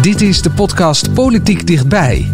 Dit 0.00 0.20
is 0.20 0.42
de 0.42 0.50
podcast 0.50 1.14
Politiek 1.14 1.66
Dichtbij. 1.66 2.30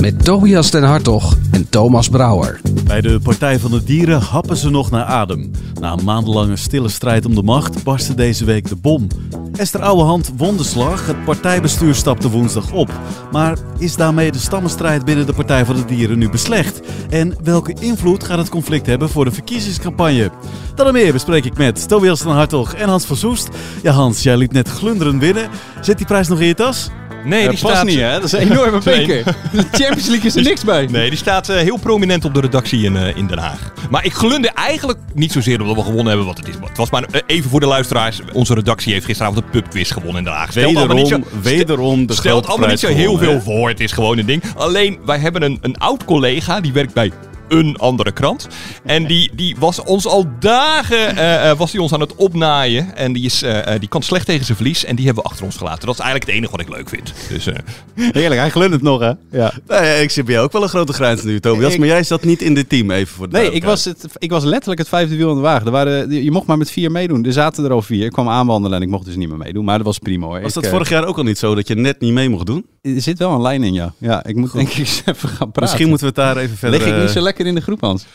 Met 0.00 0.24
Tobias 0.24 0.70
den 0.70 0.82
Hartog 0.82 1.36
en 1.50 1.68
Thomas 1.68 2.08
Brouwer. 2.08 2.60
Bij 2.84 3.00
de 3.00 3.20
Partij 3.22 3.58
van 3.58 3.70
de 3.70 3.84
Dieren 3.84 4.20
happen 4.20 4.56
ze 4.56 4.70
nog 4.70 4.90
naar 4.90 5.04
adem. 5.04 5.50
Na 5.80 5.92
een 5.92 6.04
maandenlange 6.04 6.56
stille 6.56 6.88
strijd 6.88 7.26
om 7.26 7.34
de 7.34 7.42
macht 7.42 7.82
barstte 7.82 8.14
deze 8.14 8.44
week 8.44 8.68
de 8.68 8.76
bom. 8.76 9.06
Esther 9.52 9.82
Ouwehand 9.82 10.32
won 10.36 10.56
de 10.56 10.64
slag, 10.64 11.06
het 11.06 11.24
partijbestuur 11.24 11.94
stapte 11.94 12.30
woensdag 12.30 12.72
op. 12.72 12.90
Maar 13.32 13.58
is 13.78 13.96
daarmee 13.96 14.32
de 14.32 14.38
stammenstrijd 14.38 15.04
binnen 15.04 15.26
de 15.26 15.32
Partij 15.34 15.64
van 15.64 15.76
de 15.76 15.84
Dieren 15.84 16.18
nu 16.18 16.30
beslecht? 16.30 16.80
En 17.10 17.34
welke 17.42 17.74
invloed 17.80 18.24
gaat 18.24 18.38
het 18.38 18.48
conflict 18.48 18.86
hebben 18.86 19.08
voor 19.08 19.24
de 19.24 19.32
verkiezingscampagne? 19.32 20.30
Dat 20.74 20.86
en 20.86 20.92
meer 20.92 21.12
bespreek 21.12 21.44
ik 21.44 21.56
met 21.56 21.88
Tobias 21.88 22.22
den 22.22 22.32
Hartog 22.32 22.74
en 22.74 22.88
Hans 22.88 23.04
van 23.04 23.16
Soest. 23.16 23.48
Ja 23.82 23.92
Hans, 23.92 24.22
jij 24.22 24.36
liet 24.36 24.52
net 24.52 24.68
glunderen 24.68 25.18
binnen. 25.18 25.48
Zit 25.80 25.96
die 25.96 26.06
prijs 26.06 26.28
nog 26.28 26.40
in 26.40 26.46
je 26.46 26.54
tas? 26.54 26.90
Nee, 27.24 27.40
die 27.40 27.50
dat 27.50 27.60
past 27.60 27.74
staat 27.74 27.84
niet, 27.86 27.98
hè? 27.98 28.12
Dat 28.12 28.24
is 28.24 28.32
een 28.32 28.40
enorme 28.52 28.78
beker. 28.84 29.24
De 29.52 29.64
Champions 29.72 30.06
League 30.06 30.26
is 30.26 30.36
er 30.36 30.42
niks 30.52 30.64
bij. 30.64 30.86
Nee, 30.86 31.08
die 31.08 31.18
staat 31.18 31.48
eh, 31.48 31.56
heel 31.56 31.76
prominent 31.76 32.24
op 32.24 32.34
de 32.34 32.40
redactie 32.40 32.84
in, 32.84 32.96
eh, 32.96 33.16
in 33.16 33.26
Den 33.26 33.38
Haag. 33.38 33.72
Maar 33.90 34.04
ik 34.04 34.12
glunde 34.12 34.50
eigenlijk 34.50 34.98
niet 35.14 35.32
zozeer 35.32 35.60
omdat 35.60 35.76
we 35.76 35.82
gewonnen 35.82 36.06
hebben, 36.06 36.26
want 36.26 36.38
het, 36.38 36.48
is, 36.48 36.54
het 36.68 36.76
was 36.76 36.90
maar 36.90 37.02
eh, 37.10 37.20
even 37.26 37.50
voor 37.50 37.60
de 37.60 37.66
luisteraars. 37.66 38.20
Onze 38.32 38.54
redactie 38.54 38.92
heeft 38.92 39.04
gisteravond 39.04 39.38
de 39.44 39.50
pubquiz 39.50 39.92
gewonnen 39.92 40.16
in 40.18 40.24
Den 40.24 40.32
Haag. 40.32 40.50
Stelt 40.50 40.66
Wederom, 40.74 40.96
niet 40.96 41.08
zo- 41.08 41.22
wederom 41.42 42.06
de 42.06 42.14
stelt 42.14 42.46
allemaal 42.46 42.68
niet 42.68 42.80
zo 42.80 42.86
heel 42.88 43.12
gewonnen, 43.14 43.42
veel 43.42 43.54
voor. 43.54 43.68
Het 43.68 43.80
is 43.80 43.92
gewoon 43.92 44.18
een 44.18 44.26
ding. 44.26 44.42
Alleen, 44.56 44.98
wij 45.06 45.18
hebben 45.18 45.42
een, 45.42 45.58
een 45.60 45.76
oud 45.78 46.04
collega, 46.04 46.60
die 46.60 46.72
werkt 46.72 46.92
bij 46.94 47.12
een 47.48 47.76
andere 47.76 48.12
krant. 48.12 48.48
En 48.84 49.06
die, 49.06 49.30
die 49.34 49.56
was 49.58 49.82
ons 49.82 50.06
al 50.06 50.26
dagen 50.40 51.16
eh, 51.16 51.50
eh, 51.50 51.58
was 51.58 51.70
die 51.70 51.82
ons 51.82 51.92
aan 51.92 52.00
het 52.00 52.14
opnaaien. 52.14 52.96
En 52.96 53.12
die, 53.12 53.24
is, 53.24 53.42
eh, 53.42 53.74
eh, 53.74 53.80
die 53.80 53.88
kan 53.88 54.02
slecht 54.02 54.26
tegen 54.26 54.44
zijn 54.44 54.56
verlies. 54.56 54.84
En 54.84 54.96
die 54.96 55.04
hebben 55.06 55.22
we 55.24 55.28
achter 55.30 55.44
ons 55.44 55.56
gelaten. 55.56 55.86
Dat 55.86 55.94
is 55.94 56.00
eigenlijk 56.00 56.30
het 56.30 56.34
enige 56.40 56.56
wat 56.56 56.60
ik 56.66 56.68
leuk 56.76 56.88
vind. 56.88 57.12
Dus, 57.28 57.46
eh, 57.46 57.54
Heerlijk, 57.94 58.40
hij 58.40 58.50
glundert 58.50 58.82
nog, 58.82 59.00
hè? 59.00 59.12
Ja. 59.30 59.52
Nee, 59.68 60.02
ik 60.02 60.10
zie 60.10 60.22
bij 60.22 60.32
jou 60.34 60.46
ook 60.46 60.52
wel 60.52 60.62
een 60.62 60.68
grote 60.68 60.92
grijns 60.92 61.22
nu, 61.22 61.40
Tobias. 61.40 61.72
Ik- 61.72 61.78
Maar 61.78 61.88
jij 61.88 62.02
zat 62.02 62.24
niet 62.24 62.42
in 62.42 62.54
dit 62.54 62.68
team, 62.68 62.90
even 62.90 63.14
voor 63.14 63.28
de 63.28 63.36
Nee, 63.36 63.50
ik 63.52 63.64
was, 63.64 63.84
het, 63.84 64.04
ik 64.18 64.30
was 64.30 64.44
letterlijk 64.44 64.78
het 64.80 64.88
vijfde 64.88 65.16
wiel 65.16 65.28
aan 65.30 65.34
de 65.34 65.40
wagen. 65.40 65.66
Er 65.66 65.72
waren, 65.72 66.22
je 66.24 66.30
mocht 66.30 66.46
maar 66.46 66.58
met 66.58 66.70
vier 66.70 66.90
meedoen. 66.90 67.24
Er 67.24 67.32
zaten 67.32 67.64
er 67.64 67.72
al 67.72 67.82
vier. 67.82 68.04
Ik 68.04 68.12
kwam 68.12 68.28
aanwandelen 68.28 68.76
en 68.76 68.82
ik 68.82 68.88
mocht 68.90 69.04
dus 69.04 69.16
niet 69.16 69.28
meer 69.28 69.38
meedoen. 69.38 69.64
Maar 69.64 69.76
dat 69.76 69.86
was 69.86 69.98
prima 69.98 70.26
hoor. 70.26 70.40
Was 70.40 70.52
dat 70.52 70.66
vorig 70.66 70.88
jaar 70.88 71.06
ook 71.06 71.16
al 71.16 71.22
niet 71.22 71.38
zo 71.38 71.54
dat 71.54 71.68
je 71.68 71.74
net 71.74 72.00
niet 72.00 72.12
mee 72.12 72.28
mocht 72.28 72.46
doen? 72.46 72.66
Er 72.82 73.00
zit 73.00 73.18
wel 73.18 73.30
een 73.30 73.42
lijn 73.42 73.62
in, 73.62 73.72
ja. 73.72 73.92
Ja, 73.98 74.24
ik 74.24 74.36
moet 74.36 74.52
denk 74.52 74.68
ik 74.68 74.76
eens 74.76 75.02
even 75.04 75.28
gaan 75.28 75.36
praten. 75.36 75.62
Misschien 75.62 75.88
moeten 75.88 76.06
we 76.06 76.12
het 76.20 76.24
daar 76.24 76.36
even 76.36 76.56
verder... 76.56 76.78
Lig 76.78 76.88
ik 76.88 76.94
niet 76.94 77.04
eh, 77.04 77.10
zo 77.12 77.20
lekker 77.20 77.46
in 77.46 77.54
de 77.54 77.60
groep, 77.60 77.80
Hans? 77.80 78.06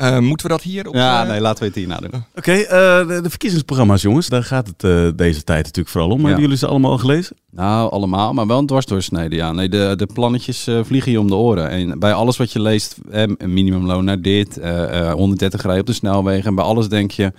eh, 0.00 0.18
moeten 0.18 0.46
we 0.46 0.52
dat 0.52 0.62
hier 0.62 0.88
op... 0.88 0.94
Ja, 0.94 1.22
eh, 1.22 1.28
nee, 1.28 1.40
laten 1.40 1.60
we 1.60 1.66
het 1.66 1.74
hierna 1.74 1.96
doen. 1.96 2.24
Oké, 2.34 2.52
eh, 2.52 3.06
de, 3.08 3.20
de 3.22 3.30
verkiezingsprogramma's, 3.30 4.02
jongens. 4.02 4.28
Daar 4.28 4.44
gaat 4.44 4.66
het 4.66 4.84
eh, 4.84 5.08
deze 5.16 5.44
tijd 5.44 5.64
natuurlijk 5.64 5.88
vooral 5.88 6.10
om. 6.10 6.18
Ja. 6.18 6.24
Hebben 6.24 6.42
jullie 6.42 6.58
ze 6.58 6.66
allemaal 6.66 6.90
al 6.90 6.98
gelezen? 6.98 7.36
Nou, 7.50 7.90
allemaal, 7.90 8.32
maar 8.32 8.46
wel 8.46 8.58
een 8.58 8.66
dwarsdoorsnede. 8.66 9.36
Ja, 9.36 9.52
nee, 9.52 9.68
de, 9.68 9.94
de 9.96 10.06
plannetjes 10.14 10.68
vliegen 10.82 11.12
je 11.12 11.20
om 11.20 11.28
de 11.28 11.34
oren. 11.34 11.70
En 11.70 11.98
bij 11.98 12.12
alles 12.12 12.36
wat 12.36 12.52
je 12.52 12.60
leest, 12.60 12.96
eh, 13.10 13.22
een 13.22 13.52
minimumloon 13.54 14.04
naar 14.04 14.20
dit, 14.20 14.58
eh, 14.58 15.08
eh, 15.08 15.12
130 15.12 15.62
rijden 15.62 15.80
op 15.80 15.86
de 15.86 15.92
snelwegen. 15.92 16.44
En 16.44 16.54
bij 16.54 16.64
alles 16.64 16.88
denk 16.88 17.10
je, 17.10 17.32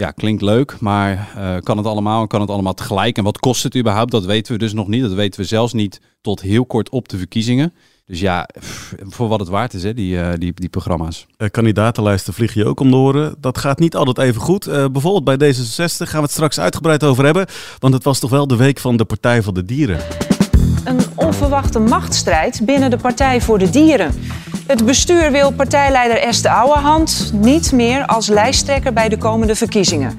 ja, 0.00 0.10
klinkt 0.10 0.42
leuk, 0.42 0.76
maar 0.80 1.32
eh, 1.36 1.56
kan 1.60 1.76
het 1.76 1.86
allemaal 1.86 2.22
en 2.22 2.28
kan 2.28 2.40
het 2.40 2.50
allemaal 2.50 2.74
tegelijk? 2.74 3.16
En 3.16 3.24
wat 3.24 3.38
kost 3.38 3.62
het 3.62 3.76
überhaupt? 3.76 4.10
Dat 4.10 4.24
weten 4.24 4.52
we 4.52 4.58
dus 4.58 4.72
nog 4.72 4.88
niet. 4.88 5.02
Dat 5.02 5.12
weten 5.12 5.40
we 5.40 5.46
zelfs 5.46 5.72
niet 5.72 6.00
tot 6.20 6.40
heel 6.40 6.66
kort 6.66 6.88
op 6.88 7.08
de 7.08 7.18
verkiezingen. 7.18 7.72
Dus 8.10 8.20
ja, 8.20 8.48
pff, 8.58 8.94
voor 9.08 9.28
wat 9.28 9.40
het 9.40 9.48
waard 9.48 9.74
is, 9.74 9.82
hè, 9.82 9.94
die, 9.94 10.20
eh, 10.20 10.38
die, 10.38 10.52
die 10.54 10.68
programma's. 10.68 11.26
Eh, 11.36 11.48
kandidatenlijsten 11.50 12.34
vliegen 12.34 12.60
je 12.60 12.66
ook 12.66 12.80
om 12.80 12.90
de 12.90 12.96
oren. 12.96 13.34
Dat 13.40 13.58
gaat 13.58 13.78
niet 13.78 13.96
altijd 13.96 14.18
even 14.18 14.40
goed. 14.40 14.66
Eh, 14.66 14.84
bijvoorbeeld 14.92 15.24
bij 15.24 15.52
D66 15.52 16.08
gaan 16.08 16.20
we 16.20 16.26
het 16.26 16.30
straks 16.30 16.60
uitgebreid 16.60 17.04
over 17.04 17.24
hebben. 17.24 17.46
Want 17.78 17.94
het 17.94 18.04
was 18.04 18.18
toch 18.18 18.30
wel 18.30 18.46
de 18.46 18.56
week 18.56 18.78
van 18.78 18.96
de 18.96 19.04
Partij 19.04 19.42
van 19.42 19.54
de 19.54 19.64
Dieren. 19.64 20.00
Een 20.84 21.00
onverwachte 21.14 21.78
machtsstrijd 21.78 22.60
binnen 22.64 22.90
de 22.90 22.96
Partij 22.96 23.40
voor 23.40 23.58
de 23.58 23.70
Dieren. 23.70 24.14
Het 24.70 24.86
bestuur 24.86 25.32
wil 25.32 25.52
partijleider 25.52 26.18
Esther 26.20 26.50
Ouwehand 26.50 27.30
niet 27.34 27.72
meer 27.72 28.06
als 28.06 28.28
lijsttrekker 28.28 28.92
bij 28.92 29.08
de 29.08 29.18
komende 29.18 29.54
verkiezingen. 29.54 30.18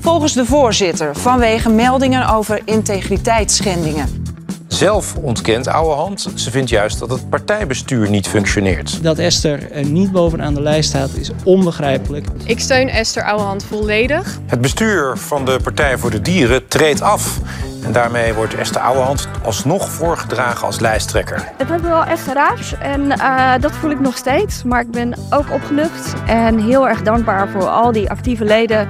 Volgens 0.00 0.32
de 0.32 0.44
voorzitter 0.44 1.16
vanwege 1.16 1.68
meldingen 1.68 2.28
over 2.28 2.60
integriteitsschendingen. 2.64 4.24
Zelf 4.68 5.16
ontkent 5.16 5.66
Ouwehand. 5.66 6.28
Ze 6.34 6.50
vindt 6.50 6.70
juist 6.70 6.98
dat 6.98 7.10
het 7.10 7.28
partijbestuur 7.28 8.10
niet 8.10 8.28
functioneert. 8.28 9.02
Dat 9.02 9.18
Esther 9.18 9.72
er 9.72 9.84
niet 9.84 10.12
bovenaan 10.12 10.54
de 10.54 10.62
lijst 10.62 10.88
staat 10.88 11.10
is 11.14 11.30
onbegrijpelijk. 11.44 12.26
Ik 12.44 12.60
steun 12.60 12.88
Esther 12.88 13.24
Ouwehand 13.24 13.64
volledig. 13.64 14.38
Het 14.46 14.60
bestuur 14.60 15.16
van 15.16 15.44
de 15.44 15.58
Partij 15.62 15.98
voor 15.98 16.10
de 16.10 16.20
Dieren 16.20 16.68
treedt 16.68 17.00
af. 17.00 17.38
En 17.84 17.92
daarmee 17.92 18.34
wordt 18.34 18.54
Esther 18.54 18.80
Ouwehand 18.80 19.28
alsnog 19.42 19.90
voorgedragen 19.90 20.66
als 20.66 20.80
lijsttrekker. 20.80 21.48
Het 21.56 21.68
hebben 21.68 21.90
wel 21.90 22.04
echt 22.04 22.22
geraakt 22.22 22.78
en 22.80 23.10
eh, 23.10 23.52
dat 23.60 23.72
voel 23.72 23.90
ik 23.90 24.00
nog 24.00 24.16
steeds. 24.16 24.62
Maar 24.62 24.80
ik 24.80 24.90
ben 24.90 25.14
ook 25.30 25.52
opgelucht 25.52 26.14
en 26.26 26.58
heel 26.58 26.88
erg 26.88 27.02
dankbaar 27.02 27.48
voor 27.48 27.68
al 27.68 27.92
die 27.92 28.10
actieve 28.10 28.44
leden 28.44 28.88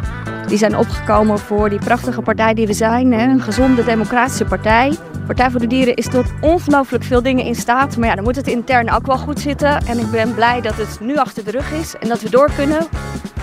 die 0.49 0.59
zijn 0.59 0.77
opgekomen 0.77 1.39
voor 1.39 1.71
die 1.71 1.79
prachtige 1.79 2.23
partij 2.23 2.55
die 2.55 2.67
we 2.67 2.73
zijn. 2.73 3.13
Hè? 3.13 3.23
Een 3.23 3.41
gezonde 3.41 3.85
democratische 3.85 4.45
partij. 4.45 4.97
Partij 5.27 5.51
voor 5.51 5.61
de 5.61 5.67
Dieren 5.67 5.95
is 5.95 6.09
tot 6.09 6.27
ongelooflijk 6.41 7.05
veel 7.05 7.23
dingen 7.23 7.45
in 7.45 7.55
staat. 7.55 7.97
Maar 7.97 8.09
ja, 8.09 8.15
dan 8.15 8.25
moet 8.25 8.37
het 8.37 8.47
intern 8.47 8.91
ook 8.91 9.07
wel 9.07 9.19
goed 9.19 9.41
zitten. 9.41 9.87
En 9.87 9.99
ik 9.99 10.11
ben 10.11 10.35
blij 10.35 10.61
dat 10.61 10.77
het 10.77 11.01
nu 11.01 11.17
achter 11.17 11.45
de 11.45 11.51
rug 11.51 11.73
is 11.73 11.95
en 12.01 12.09
dat 12.09 12.21
we 12.21 12.31
door 12.31 12.51
kunnen. 12.57 12.87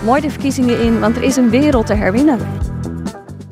Mooi 0.02 0.20
de 0.20 0.30
verkiezingen 0.30 0.80
in, 0.80 1.00
want 1.00 1.16
er 1.16 1.22
is 1.22 1.36
een 1.36 1.50
wereld 1.50 1.86
te 1.86 1.94
herwinnen. 1.94 2.38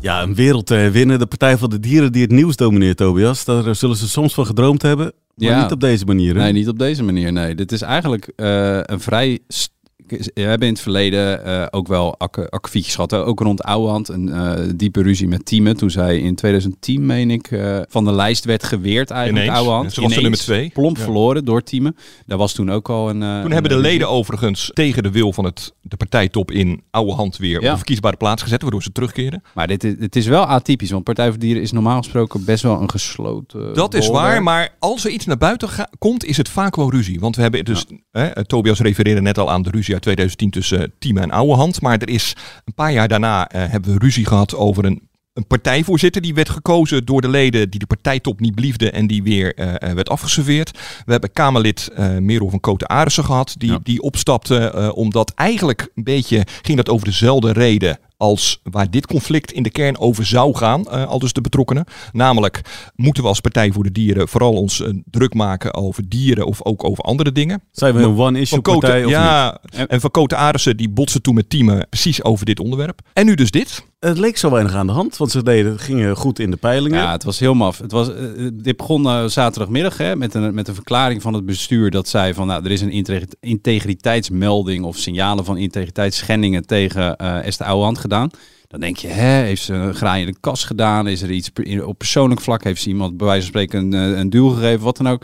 Ja, 0.05 0.23
een 0.23 0.35
wereld 0.35 0.67
te 0.67 0.91
winnen. 0.93 1.19
De 1.19 1.27
Partij 1.27 1.57
van 1.59 1.71
de 1.71 1.81
Dieren 1.81 2.13
die 2.13 2.23
het 2.23 2.31
nieuws 2.31 2.57
domineert, 2.57 2.97
Tobias. 2.97 3.45
Daar 3.45 3.75
zullen 3.75 3.97
ze 3.97 4.09
soms 4.09 4.35
van 4.35 4.47
gedroomd 4.47 4.83
hebben. 4.83 5.13
Maar 5.35 5.49
Ja. 5.49 5.63
niet 5.63 5.73
op 5.73 5.81
deze 5.81 6.05
manier. 6.05 6.35
hè? 6.35 6.41
Nee, 6.43 6.53
niet 6.53 6.69
op 6.69 6.79
deze 6.79 7.03
manier. 7.03 7.33
Nee, 7.33 7.55
dit 7.55 7.73
is 7.73 7.83
eigenlijk 7.83 8.33
eh, 8.37 8.79
een 8.83 9.01
vrij. 9.01 9.39
st- 9.49 9.73
We 10.07 10.41
hebben 10.41 10.69
in 10.69 10.73
het 10.75 10.83
verleden 10.83 11.45
eh, 11.45 11.67
ook 11.71 11.89
wel 11.89 12.19
ak- 12.19 12.39
akkefietjes 12.49 12.95
gehad. 12.95 13.15
Ook 13.15 13.41
rond 13.41 13.63
Ouwehand. 13.63 14.09
Een 14.09 14.29
eh, 14.33 14.53
diepe 14.77 15.03
ruzie 15.03 15.29
met 15.29 15.45
Tieme. 15.47 15.75
Toen 15.75 15.91
zij 15.91 16.19
in 16.19 16.35
2010, 16.35 17.07
meen 17.07 17.31
ik, 17.31 17.51
eh, 17.51 17.81
van 17.89 18.05
de 18.05 18.13
lijst 18.13 18.45
werd 18.45 18.65
geweerd 18.65 19.11
eigenlijk. 19.11 19.45
Ineens. 19.47 19.61
Ouwehand. 19.61 19.93
Ze 19.93 20.01
was 20.01 20.15
de 20.15 20.21
nummer 20.21 20.39
twee. 20.39 20.71
Plomp 20.73 20.97
Ja. 20.97 21.03
verloren 21.03 21.45
door 21.45 21.63
Tieme. 21.63 21.95
Daar 22.27 22.39
was 22.39 22.53
toen 22.53 22.71
ook 22.71 22.89
al 22.91 23.09
een... 23.11 23.23
eh, 23.23 23.41
Toen 23.43 23.51
hebben 23.51 23.71
de 23.71 23.79
leden 23.79 24.09
overigens 24.09 24.71
tegen 24.75 25.03
de 25.03 25.11
wil 25.11 25.33
van 25.33 25.45
het, 25.45 25.73
de 25.81 25.97
partijtop 25.97 26.51
in 26.51 26.83
oude 26.91 27.13
hand 27.13 27.37
weer 27.37 27.63
Ja. 27.63 27.71
een 27.71 27.77
verkiesbare 27.77 28.17
plaats 28.17 28.43
gezet, 28.43 28.63
waardoor 28.63 28.83
ze 28.83 28.93
terugkeren. 28.93 29.43
Maar 29.55 29.67
dit 29.67 29.85
is, 29.85 29.95
het 29.99 30.17
is 30.17 30.27
wel 30.27 30.45
atypisch. 30.45 30.91
Want 30.91 31.05
Partij 31.05 31.29
voor 31.31 31.39
Dieren 31.39 31.63
is 31.63 31.73
normaal 31.73 31.99
gesproken 31.99 32.45
best 32.45 32.63
wel 32.63 32.81
een 32.81 32.91
gesloten 32.91 33.75
Dat 33.75 33.95
is 33.95 34.09
waar, 34.09 34.43
maar 34.43 34.75
als 34.79 35.05
er 35.05 35.11
iets 35.11 35.27
naar 35.27 35.39
buiten 35.39 35.69
komt, 35.99 36.25
is 36.25 36.37
het 36.37 36.49
vaak 36.49 36.77
wel 36.77 36.91
ruzie. 36.91 37.21
Want 37.21 37.37
we 37.37 37.43
hebben 37.43 37.65
dus, 37.65 37.87
hè, 38.11 38.27
eh, 38.27 38.43
Tobias 38.45 38.81
refereerde 38.81 39.21
net 39.21 39.39
al 39.39 39.51
aan 39.51 39.63
de 39.63 39.71
ruzie 39.71 39.94
uit 39.95 40.03
2010 40.03 40.51
tussen 40.51 40.81
uh, 40.81 40.87
Team 40.99 41.17
en 41.17 41.31
Ouwehand. 41.31 41.81
Maar 41.81 41.99
er 41.99 42.09
is 42.09 42.37
een 42.65 42.75
paar 42.75 42.93
jaar 42.93 43.09
daarna 43.09 43.49
eh, 43.49 43.71
hebben 43.71 43.93
we 43.93 43.99
ruzie 43.99 44.27
gehad 44.27 44.55
over 44.55 44.85
een, 44.85 45.09
een 45.33 45.47
partijvoorzitter. 45.47 46.23
Die 46.23 46.35
werd 46.35 46.49
gekozen 46.49 47.05
door 47.05 47.21
de 47.21 47.29
leden 47.29 47.71
die 47.71 47.81
de 47.81 47.87
partijtop 47.87 48.41
niet 48.41 48.55
beliefden 48.55 48.93
en 48.93 49.07
die 49.07 49.23
weer 49.23 49.55
eh, 49.55 49.89
eh, 49.89 49.95
werd 49.95 50.09
afgeserveerd. 50.09 50.71
We 51.05 51.11
hebben 51.13 51.33
Kamerlid 51.33 51.91
eh 51.95 52.17
Merel 52.17 52.51
van 52.51 52.61
Koten 52.61 52.87
Arissen 52.89 53.25
gehad, 53.25 53.55
die, 53.59 53.71
Ja. 53.71 53.79
die 53.83 54.01
opstapte 54.03 54.57
eh, 54.71 54.91
omdat 54.97 55.33
eigenlijk 55.35 55.89
een 55.95 56.05
beetje 56.05 56.47
ging 56.63 56.77
dat 56.77 56.89
over 56.89 57.07
dezelfde 57.07 57.53
reden 57.53 57.99
als 58.17 58.61
waar 58.63 58.91
dit 58.91 59.07
conflict 59.07 59.53
in 59.53 59.63
de 59.63 59.71
kern 59.71 59.99
over 59.99 60.27
zou 60.27 60.55
gaan, 60.57 60.89
eh, 60.89 61.07
al 61.07 61.19
dus 61.19 61.33
de 61.33 61.41
betrokkenen. 61.41 61.85
Namelijk, 62.13 62.61
moeten 62.97 63.23
we 63.23 63.29
als 63.29 63.41
Partij 63.41 63.73
voor 63.73 63.83
de 63.83 63.93
Dieren 63.93 64.29
vooral 64.29 64.53
ons 64.53 64.81
eh, 64.81 64.89
druk 65.11 65.35
maken 65.35 65.75
over 65.75 66.09
dieren 66.09 66.47
of 66.47 66.65
ook 66.65 66.85
over 66.85 67.05
andere 67.05 67.33
dingen? 67.33 67.63
Zijn 67.71 67.95
we 67.95 68.03
een 68.03 68.19
one-issue 68.19 68.61
partij 68.61 68.99
of 68.99 69.05
niet? 69.05 69.15
ja, 69.15 69.59
en 69.87 70.01
Van 70.01 70.11
Koten 70.11 70.39
Arissen 70.39 70.77
die 70.77 70.89
botsen 70.89 71.23
toen 71.23 71.35
met 71.35 71.51
teamen 71.51 71.87
precies 71.89 72.23
over 72.23 72.47
dit 72.47 72.61
onderwerp. 72.61 73.01
En 73.13 73.27
nu 73.27 73.35
dus 73.35 73.51
dit. 73.51 73.85
Het 74.05 74.19
leek 74.19 74.37
zo 74.37 74.51
weinig 74.51 74.75
aan 74.75 74.87
de 74.87 74.93
hand, 74.93 75.17
want 75.17 75.31
ze 75.31 75.43
deden, 75.43 75.79
gingen 75.79 76.17
goed 76.17 76.39
in 76.39 76.51
de 76.51 76.57
peilingen. 76.57 76.99
Ja, 76.99 77.13
het 77.13 77.25
was 77.25 77.39
heel 77.39 77.55
maf. 77.55 77.79
Het 77.79 77.93
was, 77.93 78.15
eh, 78.15 78.49
dit 78.53 78.77
begon 78.77 79.07
eh, 79.07 79.25
zaterdagmiddag 79.25 79.97
hè, 79.97 80.17
met, 80.17 80.35
een, 80.35 80.55
met 80.55 80.69
een 80.69 80.75
verklaring 80.75 81.23
van 81.23 81.35
het 81.35 81.47
bestuur 81.47 81.91
dat 81.91 82.09
zei 82.09 82.35
van 82.35 82.47
nou, 82.47 82.65
er 82.65 82.71
is 82.71 82.81
een 82.81 82.91
integri- 82.91 83.27
integriteitsmelding 83.41 84.85
of 84.85 84.97
signalen 84.97 85.45
van 85.45 85.57
integriteitsschendingen 85.57 86.67
tegen 86.67 87.17
eh 87.17 87.47
Esther 87.47 87.67
Ouwehand 87.67 87.99
gedaan. 87.99 88.31
Dan 88.69 88.81
denk 88.81 88.97
je, 88.97 89.09
hè, 89.09 89.43
heeft 89.43 89.63
ze 89.63 89.75
een 89.75 89.95
graai 89.95 90.27
in 90.27 90.33
de 90.33 90.39
kas 90.41 90.65
gedaan? 90.65 91.07
Is 91.07 91.23
er 91.23 91.31
iets 91.31 91.51
op 91.85 91.99
persoonlijk 91.99 92.41
vlak? 92.41 92.65
Heeft 92.65 92.83
ze 92.83 92.89
iemand 92.89 93.17
bij 93.17 93.27
wijze 93.27 93.43
van 93.43 93.51
spreken 93.51 93.93
een, 93.93 94.33
een 94.33 94.55
gegeven? 94.55 94.85
Wat 94.85 94.97
dan 94.97 95.09
ook. 95.09 95.23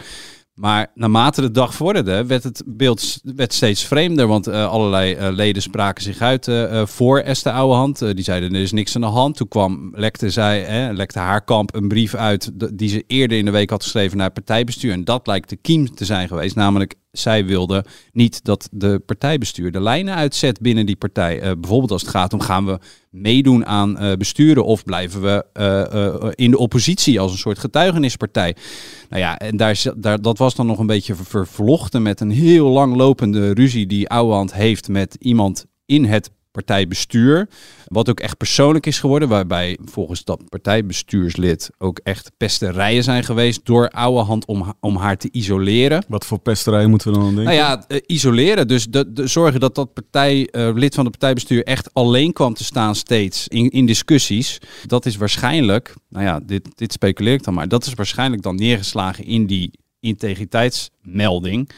Maar 0.60 0.90
naarmate 0.94 1.40
de 1.40 1.50
dag 1.50 1.74
vorderde, 1.74 2.26
werd 2.26 2.42
het 2.42 2.62
beeld 2.66 3.18
werd 3.22 3.52
steeds 3.52 3.84
vreemder. 3.84 4.26
Want 4.26 4.46
eh, 4.46 4.68
allerlei 4.68 5.14
eh, 5.14 5.28
leden 5.32 5.62
spraken 5.62 6.02
zich 6.02 6.20
uit 6.20 6.48
eh, 6.48 6.86
voor 6.86 7.18
Esther 7.18 7.52
Ouwehand. 7.52 8.02
Eh, 8.02 8.14
die 8.14 8.24
zeiden, 8.24 8.54
er 8.54 8.60
is 8.60 8.72
niks 8.72 8.94
aan 8.94 9.00
de 9.00 9.06
hand. 9.06 9.36
Toen 9.36 9.48
kwam, 9.48 9.90
lekte, 9.94 10.30
zij, 10.30 10.92
lekte 10.92 11.18
haar 11.18 11.44
kamp 11.44 11.74
een 11.74 11.88
brief 11.88 12.14
uit 12.14 12.50
die 12.74 12.88
ze 12.88 13.04
eerder 13.06 13.38
in 13.38 13.44
de 13.44 13.50
week 13.50 13.70
had 13.70 13.82
geschreven 13.82 14.16
naar 14.16 14.26
het 14.26 14.34
partijbestuur. 14.34 14.92
En 14.92 15.04
dat 15.04 15.26
lijkt 15.26 15.48
de 15.48 15.56
kiem 15.56 15.94
te 15.94 16.04
zijn 16.04 16.28
geweest. 16.28 16.54
Namelijk, 16.54 16.94
zij 17.10 17.44
wilde 17.44 17.84
niet 18.12 18.44
dat 18.44 18.68
de 18.72 19.02
partijbestuur 19.06 19.72
de 19.72 19.80
lijnen 19.80 20.14
uitzet 20.14 20.60
binnen 20.60 20.86
die 20.86 20.96
partij. 20.96 21.40
Bijvoorbeeld 21.58 21.90
als 21.90 22.02
het 22.02 22.10
gaat 22.10 22.32
om, 22.32 22.40
gaan 22.40 22.66
we 22.66 22.78
meedoen 23.10 23.66
aan 23.66 23.98
eh, 23.98 24.16
besturen 24.16 24.64
of 24.64 24.84
blijven 24.84 25.20
we 25.20 25.44
eh, 25.52 25.94
eh, 25.94 26.30
in 26.34 26.50
de 26.50 26.58
oppositie 26.58 27.20
als 27.20 27.32
een 27.32 27.38
soort 27.38 27.58
getuigenispartij? 27.58 28.56
Nou 29.08 29.22
ja, 29.22 29.38
en 29.38 29.56
daar, 29.56 29.82
daar, 29.96 30.22
dat 30.22 30.38
was 30.38 30.54
dan 30.54 30.66
nog 30.66 30.78
een 30.78 30.86
beetje 30.86 31.14
ver- 31.14 31.24
vervlochten 31.26 32.02
met 32.02 32.20
een 32.20 32.30
heel 32.30 32.68
langlopende 32.68 33.54
ruzie 33.54 33.86
die 33.86 34.08
Ouwehand 34.08 34.54
heeft 34.54 34.88
met 34.88 35.16
iemand 35.20 35.66
in 35.86 36.04
het 36.04 36.30
partijbestuur. 36.50 37.48
Wat 37.86 38.08
ook 38.10 38.20
echt 38.20 38.36
persoonlijk 38.36 38.86
is 38.86 38.98
geworden, 38.98 39.28
waarbij 39.28 39.78
volgens 39.84 40.24
dat 40.24 40.48
partijbestuurslid 40.48 41.70
ook 41.78 42.00
echt 42.02 42.30
pesterijen 42.36 43.02
zijn 43.02 43.24
geweest 43.24 43.66
door 43.66 43.88
Ouwehand 43.88 44.46
om, 44.46 44.62
ha- 44.62 44.74
om 44.80 44.96
haar 44.96 45.16
te 45.16 45.28
isoleren. 45.32 46.04
Wat 46.08 46.26
voor 46.26 46.38
pesterij 46.38 46.86
moeten 46.86 47.08
we 47.08 47.18
dan 47.18 47.26
aan 47.26 47.34
denken? 47.34 47.54
Nou 47.54 47.66
ja, 47.66 47.84
eh, 47.88 47.98
isoleren. 48.06 48.68
Dus 48.68 48.86
de, 48.86 49.12
de, 49.12 49.26
zorgen 49.26 49.60
dat 49.60 49.74
dat 49.74 49.92
partij, 49.92 50.46
eh, 50.46 50.70
lid 50.74 50.94
van 50.94 51.04
het 51.04 51.18
partijbestuur 51.18 51.64
echt 51.64 51.94
alleen 51.94 52.32
kwam 52.32 52.54
te 52.54 52.64
staan 52.64 52.94
steeds 52.94 53.48
in, 53.48 53.68
in 53.70 53.86
discussies. 53.86 54.58
Dat 54.86 55.06
is 55.06 55.16
waarschijnlijk, 55.16 55.94
nou 56.08 56.24
ja, 56.24 56.40
dit, 56.46 56.68
dit 56.74 56.92
speculeer 56.92 57.34
ik 57.34 57.42
dan 57.42 57.54
maar. 57.54 57.68
Dat 57.68 57.86
is 57.86 57.94
waarschijnlijk 57.94 58.42
dan 58.42 58.56
neergeslagen 58.56 59.24
in 59.24 59.46
die 59.46 59.70
integriteitsmelding 60.00 61.70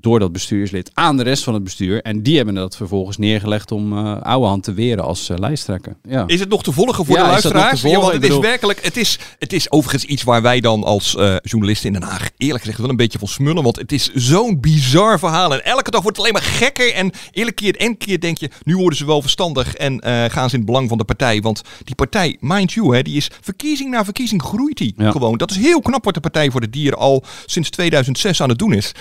door 0.00 0.18
dat 0.18 0.32
bestuurslid 0.32 0.90
aan 0.94 1.16
de 1.16 1.22
rest 1.22 1.44
van 1.44 1.54
het 1.54 1.64
bestuur. 1.64 2.02
En 2.02 2.22
die 2.22 2.36
hebben 2.36 2.54
dat 2.54 2.76
vervolgens 2.76 3.16
neergelegd 3.16 3.72
om 3.72 3.92
eh 3.98 4.20
Ouwehand 4.22 4.62
te 4.62 4.72
weren 4.72 5.04
als 5.04 5.28
eh, 5.28 5.38
lijsttrekker. 5.38 5.96
Ja. 6.08 6.24
Is 6.26 6.40
het 6.40 6.48
nog 6.48 6.62
te 6.62 6.72
volgen 6.72 7.04
voor 7.06 7.16
Ja, 7.16 7.22
de 7.22 7.28
luisteraars? 7.28 7.82
Ja, 7.82 7.98
want 8.00 8.12
het 8.12 8.24
is 8.24 8.38
werkelijk, 8.38 8.84
het 8.84 8.96
is, 8.96 9.18
het 9.38 9.52
is 9.52 9.70
overigens 9.70 10.04
iets 10.04 10.22
waar 10.22 10.42
wij 10.42 10.60
dan 10.60 10.84
als 10.84 11.16
eh, 11.16 11.36
journalisten 11.42 11.86
in 11.94 12.00
Den 12.00 12.08
Haag 12.08 12.30
eerlijk 12.36 12.60
gezegd 12.60 12.78
wel 12.80 12.88
een 12.90 12.96
beetje 12.96 13.18
van 13.18 13.28
smullen. 13.28 13.62
Want 13.62 13.76
het 13.76 13.92
is 13.92 14.10
zo'n 14.14 14.60
bizar 14.60 15.18
verhaal. 15.18 15.52
En 15.54 15.64
elke 15.64 15.90
dag 15.90 16.02
wordt 16.02 16.16
het 16.16 16.26
alleen 16.26 16.42
maar 16.42 16.50
gekker. 16.52 16.92
En 16.92 17.10
eerlijk 17.30 17.56
keer 17.56 17.76
en 17.76 17.96
keer 17.96 18.20
denk 18.20 18.38
je, 18.38 18.50
nu 18.62 18.76
worden 18.76 18.98
ze 18.98 19.06
wel 19.06 19.20
verstandig 19.22 19.74
en 19.74 20.02
gaan 20.30 20.48
ze 20.48 20.54
in 20.54 20.60
het 20.60 20.64
belang 20.66 20.88
van 20.88 20.98
de 20.98 21.04
partij. 21.04 21.40
Want 21.40 21.62
die 21.84 21.94
partij, 21.94 22.36
mind 22.40 22.72
you, 22.72 22.94
hè, 22.96 23.02
die 23.02 23.16
is 23.16 23.30
verkiezing 23.40 23.90
na 23.90 24.04
verkiezing 24.04 24.42
groeit 24.42 24.76
die 24.76 24.94
Ja. 24.96 25.10
gewoon. 25.10 25.36
Dat 25.38 25.50
is 25.50 25.56
heel 25.56 25.80
knap 25.80 26.04
wat 26.04 26.14
de 26.14 26.20
Partij 26.20 26.50
voor 26.50 26.60
de 26.60 26.70
Dieren 26.70 26.98
al 26.98 27.24
sinds 27.46 27.70
2006 27.70 28.42
aan 28.42 28.48
het 28.48 28.58
doen 28.58 28.72
is. 28.72 28.92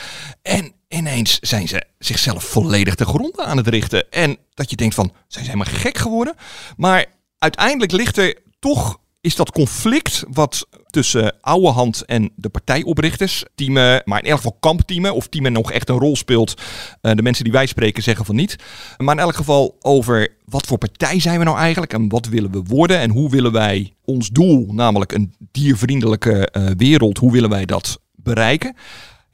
En 0.41 0.73
ineens 0.89 1.39
zijn 1.39 1.67
ze 1.67 1.83
zichzelf 1.99 2.43
volledig 2.43 2.95
te 2.95 3.05
gronden 3.05 3.45
aan 3.45 3.57
het 3.57 3.67
richten. 3.67 4.11
En 4.11 4.37
dat 4.53 4.69
je 4.69 4.75
denkt 4.75 4.95
van, 4.95 5.11
zijn 5.27 5.45
helemaal 5.45 5.73
gek 5.73 5.97
geworden? 5.97 6.35
Maar 6.77 7.05
uiteindelijk 7.37 7.91
ligt 7.91 8.17
er 8.17 8.37
toch, 8.59 8.99
is 9.21 9.35
dat 9.35 9.51
conflict 9.51 10.23
wat 10.29 10.67
tussen 10.85 11.35
Ouwehand 11.41 12.05
en 12.05 12.31
de 12.35 12.49
partijoprichters, 12.49 13.43
teamen, 13.55 14.01
maar 14.05 14.23
in 14.23 14.29
elk 14.29 14.37
geval 14.37 14.57
kampteamen, 14.59 15.15
of 15.15 15.27
teamen 15.27 15.51
nog 15.51 15.71
echt 15.71 15.89
een 15.89 15.99
rol 15.99 16.15
speelt. 16.15 16.61
Eh, 17.01 17.11
de 17.15 17.21
mensen 17.21 17.43
die 17.43 17.53
wij 17.53 17.65
spreken 17.65 18.03
zeggen 18.03 18.25
van 18.25 18.35
niet. 18.35 18.55
Maar 18.97 19.15
in 19.15 19.21
elk 19.21 19.35
geval 19.35 19.75
over 19.79 20.35
wat 20.45 20.67
voor 20.67 20.77
partij 20.77 21.19
zijn 21.19 21.37
we 21.39 21.45
nou 21.45 21.57
eigenlijk 21.57 21.93
en 21.93 22.09
wat 22.09 22.27
willen 22.27 22.51
we 22.51 22.61
worden 22.63 22.99
en 22.99 23.09
hoe 23.09 23.29
willen 23.29 23.51
wij 23.51 23.93
ons 24.05 24.29
doel, 24.29 24.67
namelijk 24.71 25.11
een 25.11 25.33
diervriendelijke 25.51 26.49
eh, 26.49 26.65
wereld, 26.77 27.17
hoe 27.17 27.31
willen 27.31 27.49
wij 27.49 27.65
dat 27.65 27.99
bereiken? 28.15 28.75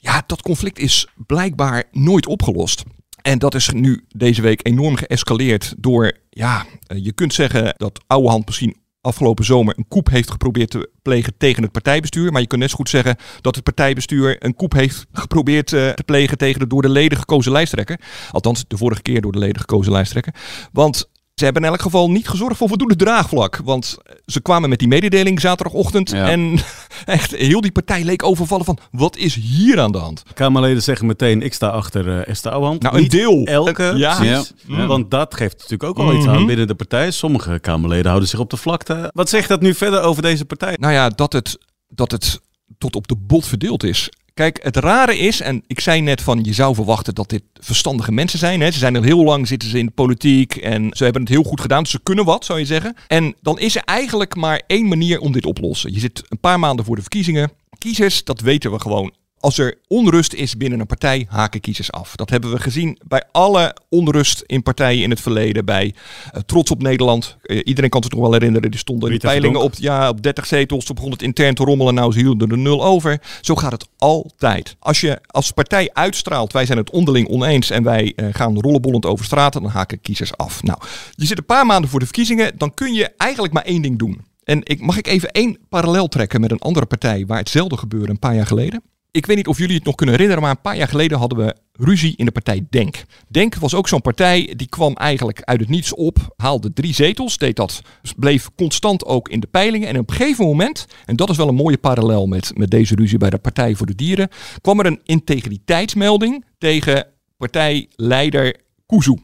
Ja, 0.05 0.23
dat 0.27 0.41
conflict 0.41 0.79
is 0.79 1.07
blijkbaar 1.27 1.83
nooit 1.91 2.25
opgelost. 2.27 2.83
En 3.21 3.39
dat 3.39 3.55
is 3.55 3.69
nu 3.69 4.05
deze 4.07 4.41
week 4.41 4.67
enorm 4.67 4.95
geëscaleerd 4.95 5.73
door, 5.77 6.17
ja, 6.29 6.65
eh, 6.87 7.03
je 7.03 7.13
kunt 7.13 7.33
zeggen 7.33 7.73
dat 7.77 8.03
Ouwehand 8.07 8.45
misschien 8.45 8.75
afgelopen 9.01 9.45
zomer 9.45 9.77
een 9.77 9.87
koep 9.87 10.09
heeft 10.09 10.31
geprobeerd 10.31 10.69
te 10.69 10.89
plegen 11.01 11.33
tegen 11.37 11.63
het 11.63 11.71
partijbestuur. 11.71 12.31
Maar 12.31 12.41
je 12.41 12.47
kunt 12.47 12.61
net 12.61 12.69
zo 12.69 12.75
goed 12.75 12.89
zeggen 12.89 13.15
dat 13.41 13.55
het 13.55 13.63
partijbestuur 13.63 14.45
een 14.45 14.55
koep 14.55 14.73
heeft 14.73 15.05
geprobeerd 15.11 15.73
eh, 15.73 15.89
te 15.89 16.03
plegen 16.03 16.37
tegen 16.37 16.59
de 16.59 16.67
door 16.67 16.81
de 16.81 16.89
leden 16.89 17.17
gekozen 17.17 17.51
lijsttrekker. 17.51 17.99
Althans, 18.31 18.65
de 18.67 18.77
vorige 18.77 19.01
keer 19.01 19.21
door 19.21 19.31
de 19.31 19.39
leden 19.39 19.59
gekozen 19.59 19.91
lijsttrekker. 19.91 20.33
Want 20.71 21.09
ze 21.35 21.43
hebben 21.43 21.63
in 21.63 21.69
elk 21.69 21.81
geval 21.81 22.11
niet 22.11 22.27
gezorgd 22.27 22.57
voor 22.57 22.67
voldoende 22.67 22.95
draagvlak. 22.95 23.59
Want 23.63 23.97
ze 24.25 24.41
kwamen 24.41 24.69
met 24.69 24.79
die 24.79 24.87
mededeling 24.87 25.39
zaterdagochtend. 25.41 26.09
Ja. 26.09 26.29
En 26.29 26.57
echt, 27.05 27.35
heel 27.35 27.61
die 27.61 27.71
partij 27.71 28.03
leek 28.03 28.23
overvallen 28.23 28.65
van, 28.65 28.77
wat 28.91 29.17
is 29.17 29.35
hier 29.35 29.79
aan 29.79 29.91
de 29.91 29.97
hand? 29.97 30.23
Kamerleden 30.33 30.83
zeggen 30.83 31.05
meteen, 31.05 31.41
ik 31.41 31.53
sta 31.53 31.67
achter 31.67 32.19
eh, 32.19 32.27
Esther 32.27 32.51
Ouwehand. 32.51 32.81
Nou, 32.81 32.95
een 32.95 33.01
Niet 33.01 33.11
deel. 33.11 33.43
Elke, 33.45 33.83
Een- 33.83 33.97
ja. 33.97 34.15
precies. 34.15 34.53
Ja. 34.67 34.77
Ja. 34.77 34.85
Want 34.85 35.11
dat 35.11 35.35
geeft 35.35 35.53
natuurlijk 35.55 35.83
ook 35.83 35.97
al 35.97 36.13
iets 36.15 36.25
Mhm. 36.25 36.35
aan 36.35 36.45
binnen 36.45 36.67
de 36.67 36.75
partij. 36.75 37.11
Sommige 37.11 37.59
Kamerleden 37.59 38.05
houden 38.07 38.29
zich 38.29 38.39
op 38.39 38.49
de 38.49 38.57
vlakte. 38.57 39.09
Wat 39.13 39.29
zegt 39.29 39.47
dat 39.47 39.61
nu 39.61 39.73
verder 39.73 40.01
over 40.01 40.21
deze 40.21 40.45
partij? 40.45 40.75
Nou 40.79 40.93
ja, 40.93 41.09
dat 41.09 41.33
het, 41.33 41.57
dat 41.87 42.11
het 42.11 42.39
tot 42.77 42.95
op 42.95 43.07
de 43.07 43.15
bot 43.17 43.45
verdeeld 43.47 43.83
is. 43.83 44.09
Kijk, 44.35 44.59
het 44.63 44.75
rare 44.75 45.17
is, 45.17 45.41
en 45.41 45.63
ik 45.67 45.79
zei 45.79 46.01
net 46.01 46.21
van 46.21 46.43
je 46.43 46.53
zou 46.53 46.75
verwachten 46.75 47.15
dat 47.15 47.29
dit 47.29 47.43
verstandige 47.53 48.11
mensen 48.11 48.39
zijn. 48.39 48.61
Hè? 48.61 48.71
Ze 48.71 48.79
zijn 48.79 48.95
al 48.95 49.01
heel 49.01 49.23
lang 49.23 49.47
zitten 49.47 49.69
ze 49.69 49.77
in 49.77 49.85
de 49.85 49.91
politiek 49.91 50.55
en 50.55 50.87
ze 50.91 51.03
hebben 51.03 51.21
het 51.21 51.31
heel 51.31 51.43
goed 51.43 51.61
gedaan. 51.61 51.85
Ze 51.85 51.99
kunnen 52.03 52.25
wat, 52.25 52.45
zou 52.45 52.59
je 52.59 52.65
zeggen. 52.65 52.95
En 53.07 53.35
dan 53.41 53.59
is 53.59 53.75
er 53.75 53.81
eigenlijk 53.83 54.35
maar 54.35 54.61
één 54.67 54.87
manier 54.87 55.19
om 55.19 55.31
dit 55.31 55.45
op 55.45 55.55
te 55.55 55.61
lossen. 55.61 55.93
Je 55.93 55.99
zit 55.99 56.23
een 56.29 56.39
paar 56.39 56.59
maanden 56.59 56.85
voor 56.85 56.95
de 56.95 57.01
verkiezingen. 57.01 57.51
Kiezers, 57.77 58.23
dat 58.23 58.41
weten 58.41 58.71
we 58.71 58.79
gewoon. 58.79 59.13
Als 59.45 59.57
er 59.57 59.77
onrust 59.87 60.33
is 60.33 60.57
binnen 60.57 60.79
een 60.79 60.85
partij, 60.85 61.25
haken 61.29 61.59
kiezers 61.59 61.91
af. 61.91 62.15
Dat 62.15 62.29
hebben 62.29 62.51
we 62.51 62.59
gezien 62.59 62.99
bij 63.07 63.23
alle 63.31 63.75
onrust 63.89 64.43
in 64.45 64.63
partijen 64.63 65.03
in 65.03 65.09
het 65.09 65.21
verleden. 65.21 65.65
Bij 65.65 65.95
eh, 66.31 66.41
Trots 66.41 66.71
op 66.71 66.81
Nederland. 66.81 67.37
Eh, 67.41 67.61
iedereen 67.63 67.89
kan 67.89 68.03
zich 68.03 68.11
nog 68.11 68.21
wel 68.21 68.31
herinneren. 68.31 68.71
Die 68.71 68.79
stonden 68.79 69.09
in 69.09 69.15
de 69.15 69.27
peilingen 69.27 69.61
op, 69.61 69.73
ja, 69.77 70.09
op 70.09 70.21
30 70.21 70.45
zetels. 70.45 70.85
Toen 70.85 70.95
begon 70.95 71.11
het 71.11 71.21
intern 71.21 71.55
te 71.55 71.63
rommelen. 71.63 71.93
Nou, 71.93 72.11
ze 72.11 72.19
hielden 72.19 72.49
er 72.49 72.57
nul 72.57 72.85
over. 72.85 73.21
Zo 73.41 73.55
gaat 73.55 73.71
het 73.71 73.87
altijd. 73.97 74.75
Als 74.79 75.01
je 75.01 75.19
als 75.27 75.51
partij 75.51 75.89
uitstraalt, 75.93 76.53
wij 76.53 76.65
zijn 76.65 76.77
het 76.77 76.89
onderling 76.89 77.27
oneens 77.27 77.69
en 77.69 77.83
wij 77.83 78.13
eh, 78.15 78.27
gaan 78.31 78.59
rollenbollend 78.59 79.05
over 79.05 79.25
straten, 79.25 79.61
dan 79.61 79.71
haken 79.71 80.01
kiezers 80.01 80.37
af. 80.37 80.63
Nou, 80.63 80.79
je 81.11 81.25
zit 81.25 81.37
een 81.37 81.45
paar 81.45 81.65
maanden 81.65 81.89
voor 81.89 81.99
de 81.99 82.05
verkiezingen, 82.05 82.57
dan 82.57 82.73
kun 82.73 82.93
je 82.93 83.09
eigenlijk 83.17 83.53
maar 83.53 83.63
één 83.63 83.81
ding 83.81 83.99
doen. 83.99 84.25
En 84.43 84.59
ik, 84.63 84.81
mag 84.81 84.97
ik 84.97 85.07
even 85.07 85.31
één 85.31 85.57
parallel 85.69 86.07
trekken 86.07 86.41
met 86.41 86.51
een 86.51 86.59
andere 86.59 86.85
partij 86.85 87.25
waar 87.25 87.37
hetzelfde 87.37 87.77
gebeurde 87.77 88.09
een 88.09 88.19
paar 88.19 88.35
jaar 88.35 88.47
geleden? 88.47 88.81
Ik 89.15 89.25
weet 89.25 89.35
niet 89.35 89.47
of 89.47 89.57
jullie 89.57 89.75
het 89.75 89.85
nog 89.85 89.95
kunnen 89.95 90.15
herinneren, 90.15 90.43
maar 90.43 90.55
een 90.55 90.61
paar 90.61 90.77
jaar 90.77 90.87
geleden 90.87 91.17
hadden 91.17 91.37
we 91.37 91.55
ruzie 91.71 92.13
in 92.15 92.25
de 92.25 92.31
partij 92.31 92.65
Denk. 92.69 93.03
Denk 93.27 93.55
was 93.55 93.73
ook 93.73 93.87
zo'n 93.87 94.01
partij 94.01 94.53
die 94.55 94.67
kwam 94.67 94.93
eigenlijk 94.93 95.41
uit 95.41 95.59
het 95.59 95.69
niets 95.69 95.93
op, 95.93 96.33
haalde 96.35 96.73
drie 96.73 96.93
zetels, 96.93 97.37
deed 97.37 97.55
dat, 97.55 97.81
bleef 98.17 98.49
constant 98.55 99.05
ook 99.05 99.29
in 99.29 99.39
de 99.39 99.47
peilingen. 99.47 99.87
En 99.87 99.99
op 99.99 100.09
een 100.09 100.15
gegeven 100.15 100.45
moment, 100.45 100.87
en 101.05 101.15
dat 101.15 101.29
is 101.29 101.37
wel 101.37 101.47
een 101.47 101.55
mooie 101.55 101.77
parallel 101.77 102.27
met, 102.27 102.57
met 102.57 102.69
deze 102.69 102.95
ruzie 102.95 103.17
bij 103.17 103.29
de 103.29 103.37
Partij 103.37 103.75
voor 103.75 103.85
de 103.85 103.95
Dieren, 103.95 104.29
kwam 104.61 104.79
er 104.79 104.85
een 104.85 105.01
integriteitsmelding 105.03 106.45
tegen 106.57 107.07
partijleider 107.37 108.55
Kuzu. 108.85 109.15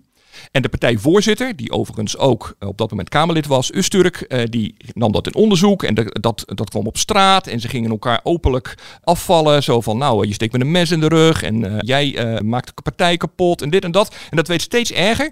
En 0.51 0.61
de 0.61 0.69
partijvoorzitter, 0.69 1.55
die 1.55 1.71
overigens 1.71 2.17
ook 2.17 2.55
eh, 2.59 2.67
op 2.67 2.77
dat 2.77 2.89
moment 2.89 3.09
Kamerlid 3.09 3.47
was, 3.47 3.73
Usturk, 3.73 4.15
eh, 4.15 4.43
die 4.49 4.75
nam 4.93 5.11
dat 5.11 5.27
in 5.27 5.35
onderzoek 5.35 5.83
en 5.83 5.93
dat, 5.95 6.43
dat 6.45 6.69
kwam 6.69 6.87
op 6.87 6.97
straat. 6.97 7.47
En 7.47 7.59
ze 7.59 7.67
gingen 7.67 7.91
elkaar 7.91 8.19
openlijk 8.23 8.77
afvallen. 9.03 9.63
Zo 9.63 9.81
van, 9.81 9.97
nou, 9.97 10.21
eh, 10.21 10.27
je 10.27 10.33
steekt 10.33 10.53
me 10.53 10.59
een 10.59 10.71
mes 10.71 10.91
in 10.91 10.99
de 10.99 11.07
rug 11.07 11.43
en 11.43 11.79
jij 11.79 12.39
maakt 12.43 12.71
de 12.75 12.81
partij 12.81 13.17
kapot 13.17 13.61
en 13.61 13.69
dit 13.69 13.83
en 13.83 13.91
dat. 13.91 14.15
En 14.29 14.37
dat 14.37 14.47
werd 14.47 14.61
steeds 14.61 14.91
erger. 14.91 15.31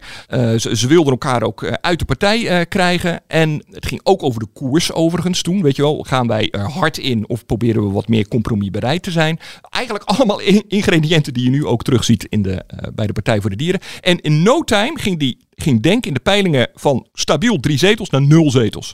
Ze, 0.60 0.88
wilden 0.88 1.12
elkaar 1.12 1.44
ook 1.44 1.78
uit 1.82 2.00
de 2.00 2.06
partij 2.06 2.66
krijgen. 2.66 3.22
En 3.28 3.64
het 3.72 3.86
ging 3.86 4.02
ook 4.04 4.24
over 4.24 4.40
de 4.40 4.48
koers 4.54 4.92
overigens 4.92 5.42
toen. 5.42 5.62
Weet 5.62 5.76
je 5.76 5.82
wel, 5.82 6.06
gaan 6.08 6.28
wij 6.28 6.50
er 6.50 6.70
hard 6.70 6.98
in 6.98 7.30
of 7.30 7.46
proberen 7.46 7.88
we 7.88 7.94
wat 7.94 8.08
meer 8.08 8.28
compromisbereid 8.28 9.04
te 9.04 9.12
zijn? 9.12 9.40
Eigenlijk 9.70 10.06
allemaal 10.06 10.40
in- 10.40 10.66
ingrediënten 10.68 11.34
die 11.34 11.44
je 11.44 11.50
nu 11.50 11.66
ook 11.66 11.84
terugziet 11.84 12.26
in 12.30 12.42
de, 12.42 12.64
bij 12.96 13.08
de 13.08 13.14
Partij 13.14 13.42
voor 13.42 13.50
de 13.50 13.56
Dieren. 13.56 13.82
En 14.02 14.22
in 14.22 14.44
no 14.44 14.64
time 14.64 14.99
ging 15.04 15.18
die 15.20 15.38
ging 15.62 15.82
Denk 15.82 16.06
in 16.06 16.14
de 16.14 16.20
peilingen 16.20 16.68
van 16.76 17.08
stabiel 17.14 17.60
drie 17.60 17.78
zetels 17.78 18.10
naar 18.10 18.22
nul 18.22 18.52
zetels. 18.52 18.92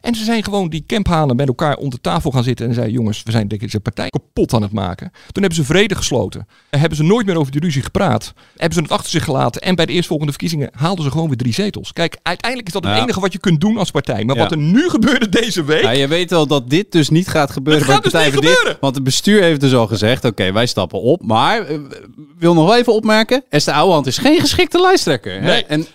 En 0.00 0.14
ze 0.14 0.24
zijn 0.24 0.44
gewoon 0.44 0.68
die 0.68 0.84
camphanen 0.86 1.36
met 1.36 1.48
elkaar 1.48 1.76
om 1.76 1.90
de 1.90 2.00
tafel 2.00 2.30
gaan 2.30 2.42
zitten 2.44 2.66
en 2.68 2.74
zeiden: 2.74 2.94
jongens, 2.94 3.22
we 3.22 3.30
zijn 3.30 3.48
deze 3.48 3.80
partij 3.80 4.08
kapot 4.08 4.54
aan 4.54 4.62
het 4.62 4.72
maken. 4.72 5.10
Toen 5.10 5.42
hebben 5.42 5.54
ze 5.54 5.64
vrede 5.64 5.94
gesloten. 5.94 6.46
En 6.70 6.78
hebben 6.80 6.96
ze 6.98 7.04
nooit 7.04 7.26
meer 7.26 7.36
over 7.38 7.52
die 7.52 7.60
ruzie 7.60 7.82
gepraat. 7.82 8.32
Hebben 8.56 8.74
ze 8.74 8.80
het 8.82 8.92
achter 8.92 9.10
zich 9.10 9.24
gelaten. 9.24 9.60
En 9.62 9.74
bij 9.74 9.86
de 9.86 9.92
eerstvolgende 9.92 10.32
verkiezingen 10.32 10.70
haalden 10.72 11.04
ze 11.04 11.10
gewoon 11.10 11.28
weer 11.28 11.36
drie 11.36 11.52
zetels. 11.54 11.92
Kijk, 11.92 12.16
uiteindelijk 12.22 12.68
is 12.68 12.74
dat 12.74 12.84
het 12.84 12.96
Ja. 12.96 13.02
enige 13.02 13.20
wat 13.20 13.32
je 13.32 13.38
kunt 13.38 13.60
doen 13.60 13.76
als 13.76 13.90
partij. 13.90 14.24
Maar 14.24 14.36
Ja. 14.36 14.42
wat 14.42 14.50
er 14.50 14.58
nu 14.58 14.88
gebeurde 14.88 15.28
deze 15.28 15.64
week. 15.64 15.82
Ja, 15.82 15.90
je 15.90 16.08
weet 16.08 16.30
wel 16.30 16.46
dat 16.46 16.70
dit 16.70 16.92
dus 16.92 17.08
niet 17.08 17.28
gaat 17.28 17.50
gebeuren 17.50 17.82
Het 17.82 17.90
gaat 17.92 18.02
bij 18.02 18.10
dus 18.10 18.20
Partij 18.20 18.40
niet 18.40 18.56
voor 18.58 18.64
Dit. 18.70 18.80
Want 18.80 18.94
het 18.94 19.04
bestuur 19.04 19.42
heeft 19.42 19.60
dus 19.60 19.74
al 19.74 19.86
gezegd, 19.86 20.24
oké, 20.24 20.52
wij 20.52 20.66
stappen 20.66 21.00
op. 21.00 21.22
Maar, 21.22 21.66
eh, 21.66 21.78
wil 22.38 22.54
nog 22.54 22.66
wel 22.66 22.76
even 22.76 22.92
opmerken, 22.94 23.44
Esther 23.48 23.74
Ouwehand 23.74 24.06
is 24.06 24.18
geen 24.18 24.40
geschikte 24.40 24.80
lijsttrekker. 24.80 25.40
Nee. 25.42 25.64
En, 25.64 25.86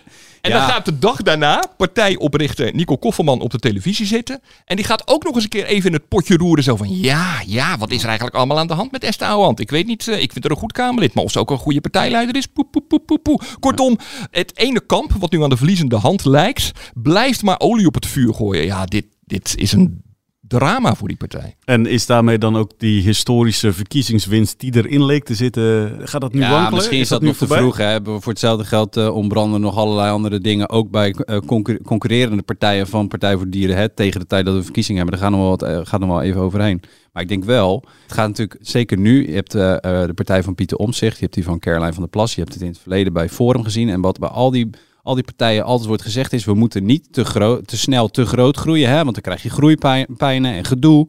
En 0.45 0.51
Ja. 0.51 0.57
dan 0.65 0.69
gaat 0.69 0.85
de 0.85 0.99
dag 0.99 1.21
daarna 1.21 1.63
partijoprichter 1.77 2.75
Nico 2.75 2.97
Kofferman 2.97 3.41
op 3.41 3.51
de 3.51 3.59
televisie 3.59 4.05
zitten. 4.05 4.39
En 4.65 4.75
die 4.75 4.85
gaat 4.85 5.07
ook 5.07 5.23
nog 5.23 5.33
eens 5.35 5.43
een 5.43 5.49
keer 5.49 5.65
even 5.65 5.87
in 5.89 5.93
het 5.95 6.07
potje 6.07 6.37
roeren. 6.37 6.63
Zo 6.63 6.75
van, 6.75 6.99
ja, 6.99 7.41
ja, 7.45 7.77
wat 7.77 7.91
is 7.91 7.99
er 8.01 8.05
eigenlijk 8.07 8.35
allemaal 8.37 8.59
aan 8.59 8.67
de 8.67 8.73
hand 8.73 8.91
met 8.91 9.03
Esther 9.03 9.27
Ouwehand? 9.27 9.59
Ik 9.59 9.69
weet 9.69 9.85
niet, 9.87 10.07
eh, 10.07 10.21
ik 10.21 10.31
vind 10.31 10.43
haar 10.43 10.53
een 10.53 10.59
goed 10.59 10.71
Kamerlid. 10.71 11.13
Maar 11.13 11.23
of 11.23 11.31
ze 11.31 11.39
ook 11.39 11.51
een 11.51 11.57
goede 11.57 11.81
partijleider 11.81 12.35
is, 12.35 12.45
poe, 12.45 12.65
poe, 12.71 12.81
poe, 12.81 12.99
poe, 12.99 13.19
poe. 13.19 13.39
Kortom, 13.59 13.97
het 14.31 14.57
ene 14.57 14.81
kamp, 14.85 15.11
wat 15.19 15.31
nu 15.31 15.43
aan 15.43 15.49
de 15.49 15.57
verliezende 15.57 15.95
hand 15.95 16.25
lijkt, 16.25 16.71
blijft 16.93 17.43
maar 17.43 17.59
olie 17.59 17.85
op 17.87 17.93
het 17.95 18.07
vuur 18.07 18.33
gooien. 18.33 18.65
Ja, 18.65 18.85
dit, 18.85 19.05
dit 19.25 19.53
is 19.57 19.71
een 19.71 20.03
drama 20.47 20.95
voor 20.95 21.07
die 21.07 21.17
partij. 21.17 21.55
En 21.65 21.85
is 21.85 22.05
daarmee 22.05 22.37
dan 22.37 22.55
ook 22.57 22.71
die 22.77 23.01
historische 23.01 23.73
verkiezingswinst 23.73 24.59
die 24.59 24.75
erin 24.75 25.05
leek 25.05 25.23
te 25.23 25.35
zitten, 25.35 25.99
gaat 26.03 26.21
dat 26.21 26.33
nu 26.33 26.39
ja, 26.39 26.49
wankelen? 26.49 26.73
misschien 26.73 26.99
is, 26.99 27.07
dat, 27.07 27.21
nu 27.21 27.27
nog 27.27 27.37
te 27.37 27.47
vroeg. 27.47 27.77
Hè. 27.77 27.83
Hebben 27.83 28.13
we 28.13 28.21
Voor 28.21 28.31
hetzelfde 28.31 28.65
geld 28.65 28.97
eh 28.97 29.15
ontbranden 29.15 29.61
nog 29.61 29.75
allerlei 29.75 30.11
andere 30.11 30.39
dingen. 30.39 30.69
Ook 30.69 30.89
bij 30.91 31.11
eh, 31.11 31.37
concur- 31.45 31.81
concurrerende 31.81 32.43
partijen 32.43 32.87
van 32.87 33.07
Partij 33.07 33.35
voor 33.35 33.45
de 33.45 33.51
Dieren. 33.51 33.75
Hè, 33.75 33.89
tegen 33.89 34.19
de 34.19 34.27
tijd 34.27 34.45
dat 34.45 34.55
we 34.55 34.63
verkiezingen 34.63 35.01
hebben. 35.01 35.19
Daar 35.19 35.29
gaan 35.29 35.39
we 35.39 35.45
nog 35.45 35.59
wel, 35.59 35.69
wat, 35.69 35.85
eh, 35.85 35.89
gaat 35.91 35.99
nog 35.99 36.09
wel 36.09 36.21
even 36.21 36.41
overheen. 36.41 36.81
Maar 37.15 37.23
ik 37.23 37.29
denk 37.29 37.43
wel, 37.43 37.83
het 38.03 38.13
gaat 38.13 38.27
natuurlijk 38.27 38.59
zeker 38.61 38.97
nu. 38.97 39.27
Je 39.27 39.33
hebt 39.33 39.55
eh, 39.55 39.73
eh, 39.73 40.07
de 40.07 40.13
partij 40.13 40.43
van 40.43 40.55
Pieter 40.55 40.77
Omtzigt. 40.77 41.15
Je 41.15 41.21
hebt 41.21 41.33
die 41.33 41.43
van 41.43 41.59
Caroline 41.59 41.93
van 41.93 42.01
der 42.01 42.11
Plas. 42.11 42.35
Je 42.35 42.41
hebt 42.41 42.53
het 42.53 42.61
in 42.61 42.69
het 42.69 42.79
verleden 42.79 43.13
bij 43.13 43.29
Forum 43.29 43.63
gezien. 43.63 43.89
En 43.89 44.01
wat 44.01 44.19
bij 44.19 44.29
al 44.29 44.51
die, 44.51 44.69
al 45.05 45.15
die 45.15 45.24
partijen 45.24 45.63
altijd 45.63 45.88
wordt 45.88 46.03
gezegd 46.03 46.33
is... 46.33 46.45
we 46.45 46.53
moeten 46.53 46.85
niet 46.85 47.13
te, 47.13 47.25
groot, 47.25 47.67
te 47.67 47.77
snel 47.77 48.07
te 48.07 48.25
groot 48.25 48.57
groeien. 48.57 48.89
Hè, 48.89 49.03
want 49.03 49.13
dan 49.13 49.21
krijg 49.21 49.43
je 49.43 49.50
groeipijnen 49.50 50.53
en 50.53 50.65
gedoe. 50.65 51.07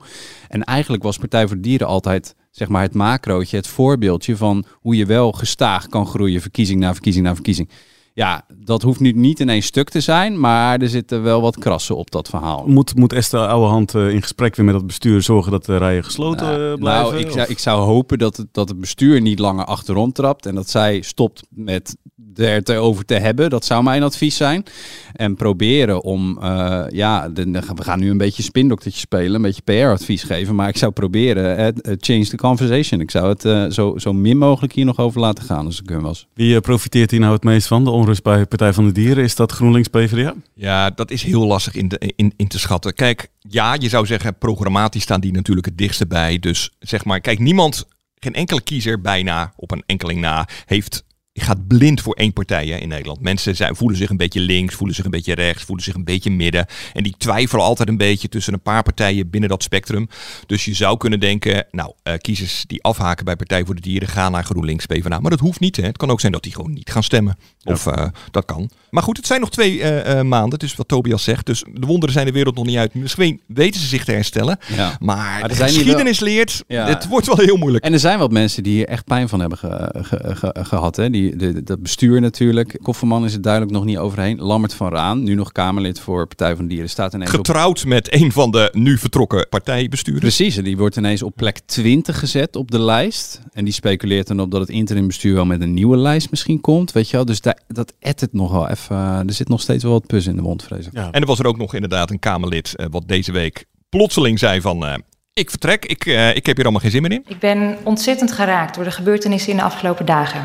En 0.48 0.64
eigenlijk 0.64 1.02
was 1.02 1.16
Partij 1.16 1.46
voor 1.46 1.60
Dieren 1.60 1.86
altijd 1.86 2.34
zeg 2.50 2.68
maar 2.68 2.82
het 2.82 2.94
macrootje, 2.94 3.56
het 3.56 3.66
voorbeeldje 3.66 4.36
van 4.36 4.64
hoe 4.72 4.96
je 4.96 5.06
wel 5.06 5.32
gestaag 5.32 5.86
kan 5.86 6.06
groeien, 6.06 6.40
verkiezing 6.40 6.80
na 6.80 6.92
verkiezing 6.92 7.24
na 7.24 7.34
verkiezing. 7.34 7.68
Ja, 8.16 8.44
dat 8.54 8.82
hoeft 8.82 9.00
nu 9.00 9.12
niet 9.12 9.40
in 9.40 9.48
één 9.48 9.62
stuk 9.62 9.88
te 9.88 10.00
zijn, 10.00 10.40
maar 10.40 10.80
er 10.80 10.88
zitten 10.88 11.22
wel 11.22 11.40
wat 11.40 11.58
krassen 11.58 11.96
op 11.96 12.10
dat 12.10 12.28
verhaal. 12.28 12.64
Moet, 12.66 12.96
moet 12.96 13.12
Esther 13.12 13.46
Ouwehand 13.46 13.94
eh, 13.94 14.08
in 14.08 14.22
gesprek 14.22 14.56
weer 14.56 14.66
met 14.66 14.74
het 14.74 14.86
bestuur 14.86 15.22
zorgen 15.22 15.52
dat 15.52 15.64
de 15.64 15.76
rijen 15.76 16.04
gesloten 16.04 16.46
eh, 16.46 16.78
blijven? 16.78 17.12
Nou, 17.12 17.16
ik 17.16 17.30
zou, 17.30 17.48
ik 17.48 17.58
zou 17.58 17.80
hopen 17.80 18.18
dat 18.18 18.36
het, 18.36 18.46
dat 18.52 18.68
het 18.68 18.80
bestuur 18.80 19.20
niet 19.20 19.38
langer 19.38 19.64
achterom 19.64 20.12
trapt 20.12 20.46
en 20.46 20.54
dat 20.54 20.70
zij 20.70 21.00
stopt 21.00 21.42
met 21.48 21.96
er 22.34 22.62
te 22.62 22.74
over 22.74 23.04
te 23.04 23.14
hebben. 23.14 23.50
Dat 23.50 23.64
zou 23.64 23.82
mijn 23.82 24.02
advies 24.02 24.36
zijn. 24.36 24.64
En 25.12 25.34
proberen 25.34 26.02
om, 26.02 26.38
eh, 26.42 26.84
ja, 26.88 27.28
de, 27.28 27.50
we 27.74 27.82
gaan 27.82 28.00
nu 28.00 28.10
een 28.10 28.18
beetje 28.18 28.42
spindoktertje 28.42 29.00
spelen, 29.00 29.34
een 29.34 29.42
beetje 29.42 29.62
PR-advies 29.62 30.22
geven, 30.22 30.54
maar 30.54 30.68
ik 30.68 30.76
zou 30.76 30.92
proberen, 30.92 31.56
eh, 31.56 31.94
change 31.98 32.26
the 32.26 32.36
conversation. 32.36 33.00
Ik 33.00 33.10
zou 33.10 33.28
het 33.28 33.74
zo, 33.74 33.98
zo 33.98 34.12
min 34.12 34.38
mogelijk 34.38 34.72
hier 34.72 34.84
nog 34.84 34.98
over 34.98 35.20
laten 35.20 35.44
gaan 35.44 35.66
als 35.66 35.80
ik 35.80 35.88
hun 35.88 36.00
was. 36.00 36.26
Wie 36.34 36.60
profiteert 36.60 37.10
hier 37.10 37.20
nou 37.20 37.32
het 37.32 37.44
meest 37.44 37.66
van? 37.66 37.84
De 37.84 37.90
onrust 38.06 38.24
bij 38.24 38.46
Partij 38.46 38.72
van 38.72 38.86
de 38.86 38.92
Dieren? 38.92 39.24
Is 39.24 39.34
dat 39.34 39.52
GroenLinks 39.52 39.88
PvdA? 39.88 40.34
Ja, 40.54 40.90
dat 40.90 41.10
is 41.10 41.22
heel 41.22 41.46
lastig 41.46 41.74
in, 41.74 41.88
in, 42.16 42.32
in 42.36 42.48
te 42.48 42.58
schatten. 42.58 42.94
Kijk, 42.94 43.28
ja, 43.40 43.74
je 43.78 43.88
zou 43.88 44.06
zeggen, 44.06 44.38
programmatisch 44.38 45.02
staan 45.02 45.20
die 45.20 45.32
natuurlijk 45.32 45.66
het 45.66 45.78
dichtste 45.78 46.06
bij. 46.06 46.38
Dus 46.38 46.70
zeg 46.78 47.04
maar, 47.04 47.20
kijk, 47.20 47.38
niemand, 47.38 47.88
geen 48.14 48.34
enkele 48.34 48.62
kiezer 48.62 49.00
bijna, 49.00 49.52
op 49.56 49.70
een 49.70 49.82
enkeling 49.86 50.20
na, 50.20 50.48
heeft 50.64 51.04
gaat 51.42 51.66
blind 51.66 52.00
voor 52.00 52.14
één 52.14 52.32
partij 52.32 52.66
hè, 52.66 52.76
in 52.76 52.88
Nederland. 52.88 53.20
Mensen 53.20 53.56
zijn, 53.56 53.76
voelen 53.76 53.96
zich 53.98 54.10
een 54.10 54.16
beetje 54.16 54.40
links, 54.40 54.74
voelen 54.74 54.96
zich 54.96 55.04
een 55.04 55.10
beetje 55.10 55.34
rechts, 55.34 55.62
voelen 55.62 55.84
zich 55.84 55.94
een 55.94 56.04
beetje 56.04 56.30
midden. 56.30 56.66
En 56.92 57.02
die 57.02 57.14
twijfelen 57.18 57.64
altijd 57.64 57.88
een 57.88 57.96
beetje 57.96 58.28
tussen 58.28 58.52
een 58.52 58.60
paar 58.60 58.82
partijen 58.82 59.30
binnen 59.30 59.48
dat 59.50 59.62
spectrum. 59.62 60.08
Dus 60.46 60.64
je 60.64 60.74
zou 60.74 60.96
kunnen 60.96 61.20
denken, 61.20 61.66
nou, 61.70 61.92
eh, 62.02 62.14
kiezers 62.18 62.64
die 62.66 62.82
afhaken 62.82 63.24
bij 63.24 63.36
Partij 63.36 63.64
voor 63.64 63.74
de 63.74 63.80
Dieren 63.80 64.08
gaan 64.08 64.32
naar 64.32 64.44
GroenLinks 64.44 64.86
PvdA. 64.86 65.20
Maar 65.20 65.30
dat 65.30 65.40
hoeft 65.40 65.60
niet. 65.60 65.76
Hè. 65.76 65.82
Het 65.82 65.96
kan 65.96 66.10
ook 66.10 66.20
zijn 66.20 66.32
dat 66.32 66.42
die 66.42 66.54
gewoon 66.54 66.72
niet 66.72 66.90
gaan 66.90 67.02
stemmen. 67.02 67.38
Of 67.64 67.86
eh, 67.86 68.06
dat 68.30 68.44
kan. 68.44 68.70
Maar 68.96 69.04
goed, 69.04 69.16
het 69.16 69.26
zijn 69.26 69.40
nog 69.40 69.50
twee 69.50 69.82
eh, 69.82 70.22
maanden. 70.22 70.58
Is 70.58 70.74
wat 70.76 70.88
Tobias 70.88 71.24
zegt. 71.24 71.46
Dus 71.46 71.64
de 71.72 71.86
wonderen 71.86 72.14
zijn 72.14 72.26
de 72.26 72.32
wereld 72.32 72.54
nog 72.54 72.66
niet 72.66 72.76
uit. 72.76 72.94
Misschien 72.94 73.40
weten 73.46 73.80
ze 73.80 73.86
zich 73.86 74.04
te 74.04 74.12
herstellen. 74.12 74.58
Ja. 74.76 74.96
Maar, 75.00 75.48
de 75.48 75.54
geschiedenis 75.54 76.20
leert, 76.20 76.64
Ja. 76.66 76.86
het 76.86 77.08
wordt 77.08 77.26
wel 77.26 77.36
heel 77.36 77.56
moeilijk. 77.56 77.84
En 77.84 77.92
er 77.92 77.98
zijn 77.98 78.18
wat 78.18 78.30
mensen 78.32 78.62
die 78.62 78.72
hier 78.72 78.86
echt 78.86 79.04
pijn 79.04 79.28
van 79.28 79.40
hebben 79.40 79.58
ge- 79.58 79.90
ge- 80.02 80.34
ge- 80.36 80.54
gehad. 80.64 80.96
Hè? 80.96 81.10
Die, 81.10 81.36
de, 81.36 81.62
dat 81.62 81.82
bestuur 81.82 82.20
natuurlijk. 82.20 82.78
Kofferman 82.82 83.24
is 83.24 83.32
het 83.32 83.42
duidelijk 83.42 83.72
nog 83.72 83.84
niet 83.84 83.98
overheen. 83.98 84.38
Lammert 84.40 84.74
van 84.74 84.88
Raan, 84.92 85.22
nu 85.22 85.34
nog 85.34 85.52
Kamerlid 85.52 86.00
voor 86.00 86.26
Partij 86.26 86.56
van 86.56 86.64
de 86.64 86.70
Dieren, 86.70 86.90
staat 86.90 87.14
ineens 87.14 87.30
op... 87.30 87.36
Getrouwd 87.36 87.84
met 87.84 88.14
een 88.14 88.32
van 88.32 88.50
de 88.50 88.68
nu 88.72 88.98
vertrokken 88.98 89.46
partijbestuurders. 89.48 90.36
Precies, 90.36 90.56
en 90.56 90.64
die 90.64 90.76
wordt 90.76 90.96
ineens 90.96 91.22
op 91.22 91.32
plek 91.36 91.58
20 91.66 92.18
gezet 92.18 92.56
op 92.56 92.70
de 92.70 92.80
lijst. 92.80 93.40
En 93.52 93.64
die 93.64 93.72
speculeert 93.74 94.26
dan 94.26 94.40
op 94.40 94.50
dat 94.50 94.60
het 94.60 94.70
interimbestuur 94.70 95.34
wel 95.34 95.44
met 95.46 95.60
een 95.60 95.74
nieuwe 95.74 95.96
lijst 95.96 96.30
misschien 96.30 96.60
komt. 96.60 96.92
Weet 96.92 97.10
je 97.10 97.16
wel, 97.16 97.24
dus 97.24 97.40
daar, 97.40 97.58
dat 97.68 97.92
edt 97.98 98.20
het 98.20 98.32
nog 98.32 98.52
wel 98.52 98.68
eh, 98.90 99.18
Er 99.18 99.32
zit 99.32 99.48
nog 99.48 99.60
steeds 99.60 99.82
wel 99.82 99.92
wat 99.92 100.06
pus 100.06 100.26
in 100.26 100.36
de 100.36 100.42
mond, 100.42 100.62
vrees 100.62 100.86
ik. 100.86 100.92
Ja. 100.92 101.08
En 101.10 101.20
er 101.20 101.26
was 101.26 101.38
er 101.38 101.46
ook 101.46 101.58
nog 101.58 101.74
inderdaad 101.74 102.10
een 102.10 102.18
Kamerlid 102.18 102.76
eh, 102.76 102.86
wat 102.90 103.08
deze 103.08 103.32
week 103.32 103.64
plotseling 103.88 104.38
zei 104.38 104.60
van... 104.60 104.86
eh, 104.86 104.94
ik 105.32 105.50
vertrek, 105.50 105.84
ik, 105.84 106.06
eh, 106.06 106.36
ik 106.36 106.46
heb 106.46 106.56
hier 106.56 106.64
allemaal 106.64 106.80
geen 106.82 106.90
zin 106.90 107.02
meer 107.02 107.12
in. 107.12 107.24
Ik 107.26 107.38
ben 107.38 107.76
ontzettend 107.82 108.32
geraakt 108.32 108.74
door 108.74 108.84
de 108.84 108.90
gebeurtenissen 108.90 109.50
in 109.50 109.56
de 109.56 109.62
afgelopen 109.62 110.06
dagen. 110.06 110.40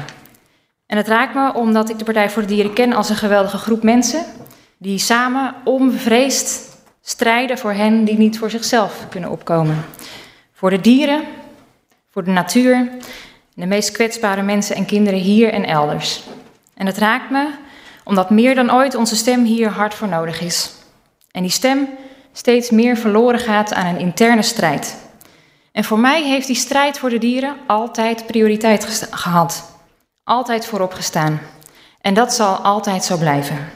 En 0.85 0.97
het 0.97 1.07
raakt 1.07 1.33
me 1.33 1.53
omdat 1.53 1.89
ik 1.89 1.97
de 1.97 2.03
Partij 2.03 2.29
voor 2.29 2.41
de 2.41 2.47
Dieren 2.47 2.73
ken 2.73 2.93
als 2.93 3.09
een 3.09 3.15
geweldige 3.15 3.57
groep 3.57 3.83
mensen 3.83 4.25
die 4.77 4.97
samen 4.97 5.55
onbevreesd 5.63 6.77
strijden 7.01 7.57
voor 7.57 7.73
hen 7.73 8.03
die 8.03 8.17
niet 8.17 8.37
voor 8.37 8.49
zichzelf 8.49 9.05
kunnen 9.09 9.29
opkomen. 9.29 9.85
Voor 10.53 10.69
de 10.69 10.81
dieren, 10.81 11.23
voor 12.11 12.23
de 12.23 12.31
natuur, 12.31 12.89
de 13.53 13.65
meest 13.65 13.91
kwetsbare 13.91 14.41
mensen 14.41 14.75
en 14.75 14.85
kinderen 14.85 15.19
hier 15.19 15.53
en 15.53 15.65
elders. 15.65 16.23
En 16.73 16.85
het 16.85 16.97
raakt 16.97 17.29
me 17.29 17.49
omdat 18.03 18.29
meer 18.29 18.55
dan 18.55 18.73
ooit 18.73 18.95
onze 18.95 19.15
stem 19.15 19.43
hier 19.43 19.69
hard 19.69 19.93
voor 19.93 20.07
nodig 20.07 20.41
is. 20.41 20.71
En 21.31 21.41
die 21.41 21.51
stem 21.51 21.87
steeds 22.33 22.69
meer 22.69 22.97
verloren 22.97 23.39
gaat 23.39 23.73
aan 23.73 23.85
een 23.85 23.99
interne 23.99 24.41
strijd. 24.41 24.97
En 25.71 25.83
voor 25.83 25.99
mij 25.99 26.23
heeft 26.23 26.47
die 26.47 26.55
strijd 26.55 26.99
voor 26.99 27.09
de 27.09 27.17
dieren 27.17 27.55
altijd 27.67 28.25
prioriteit 28.25 29.07
gehad. 29.11 29.79
Altijd 30.23 30.65
voorop 30.65 30.93
gestaan. 30.93 31.39
En 32.01 32.13
dat 32.13 32.33
zal 32.33 32.55
altijd 32.55 33.03
zo 33.03 33.17
blijven. 33.17 33.69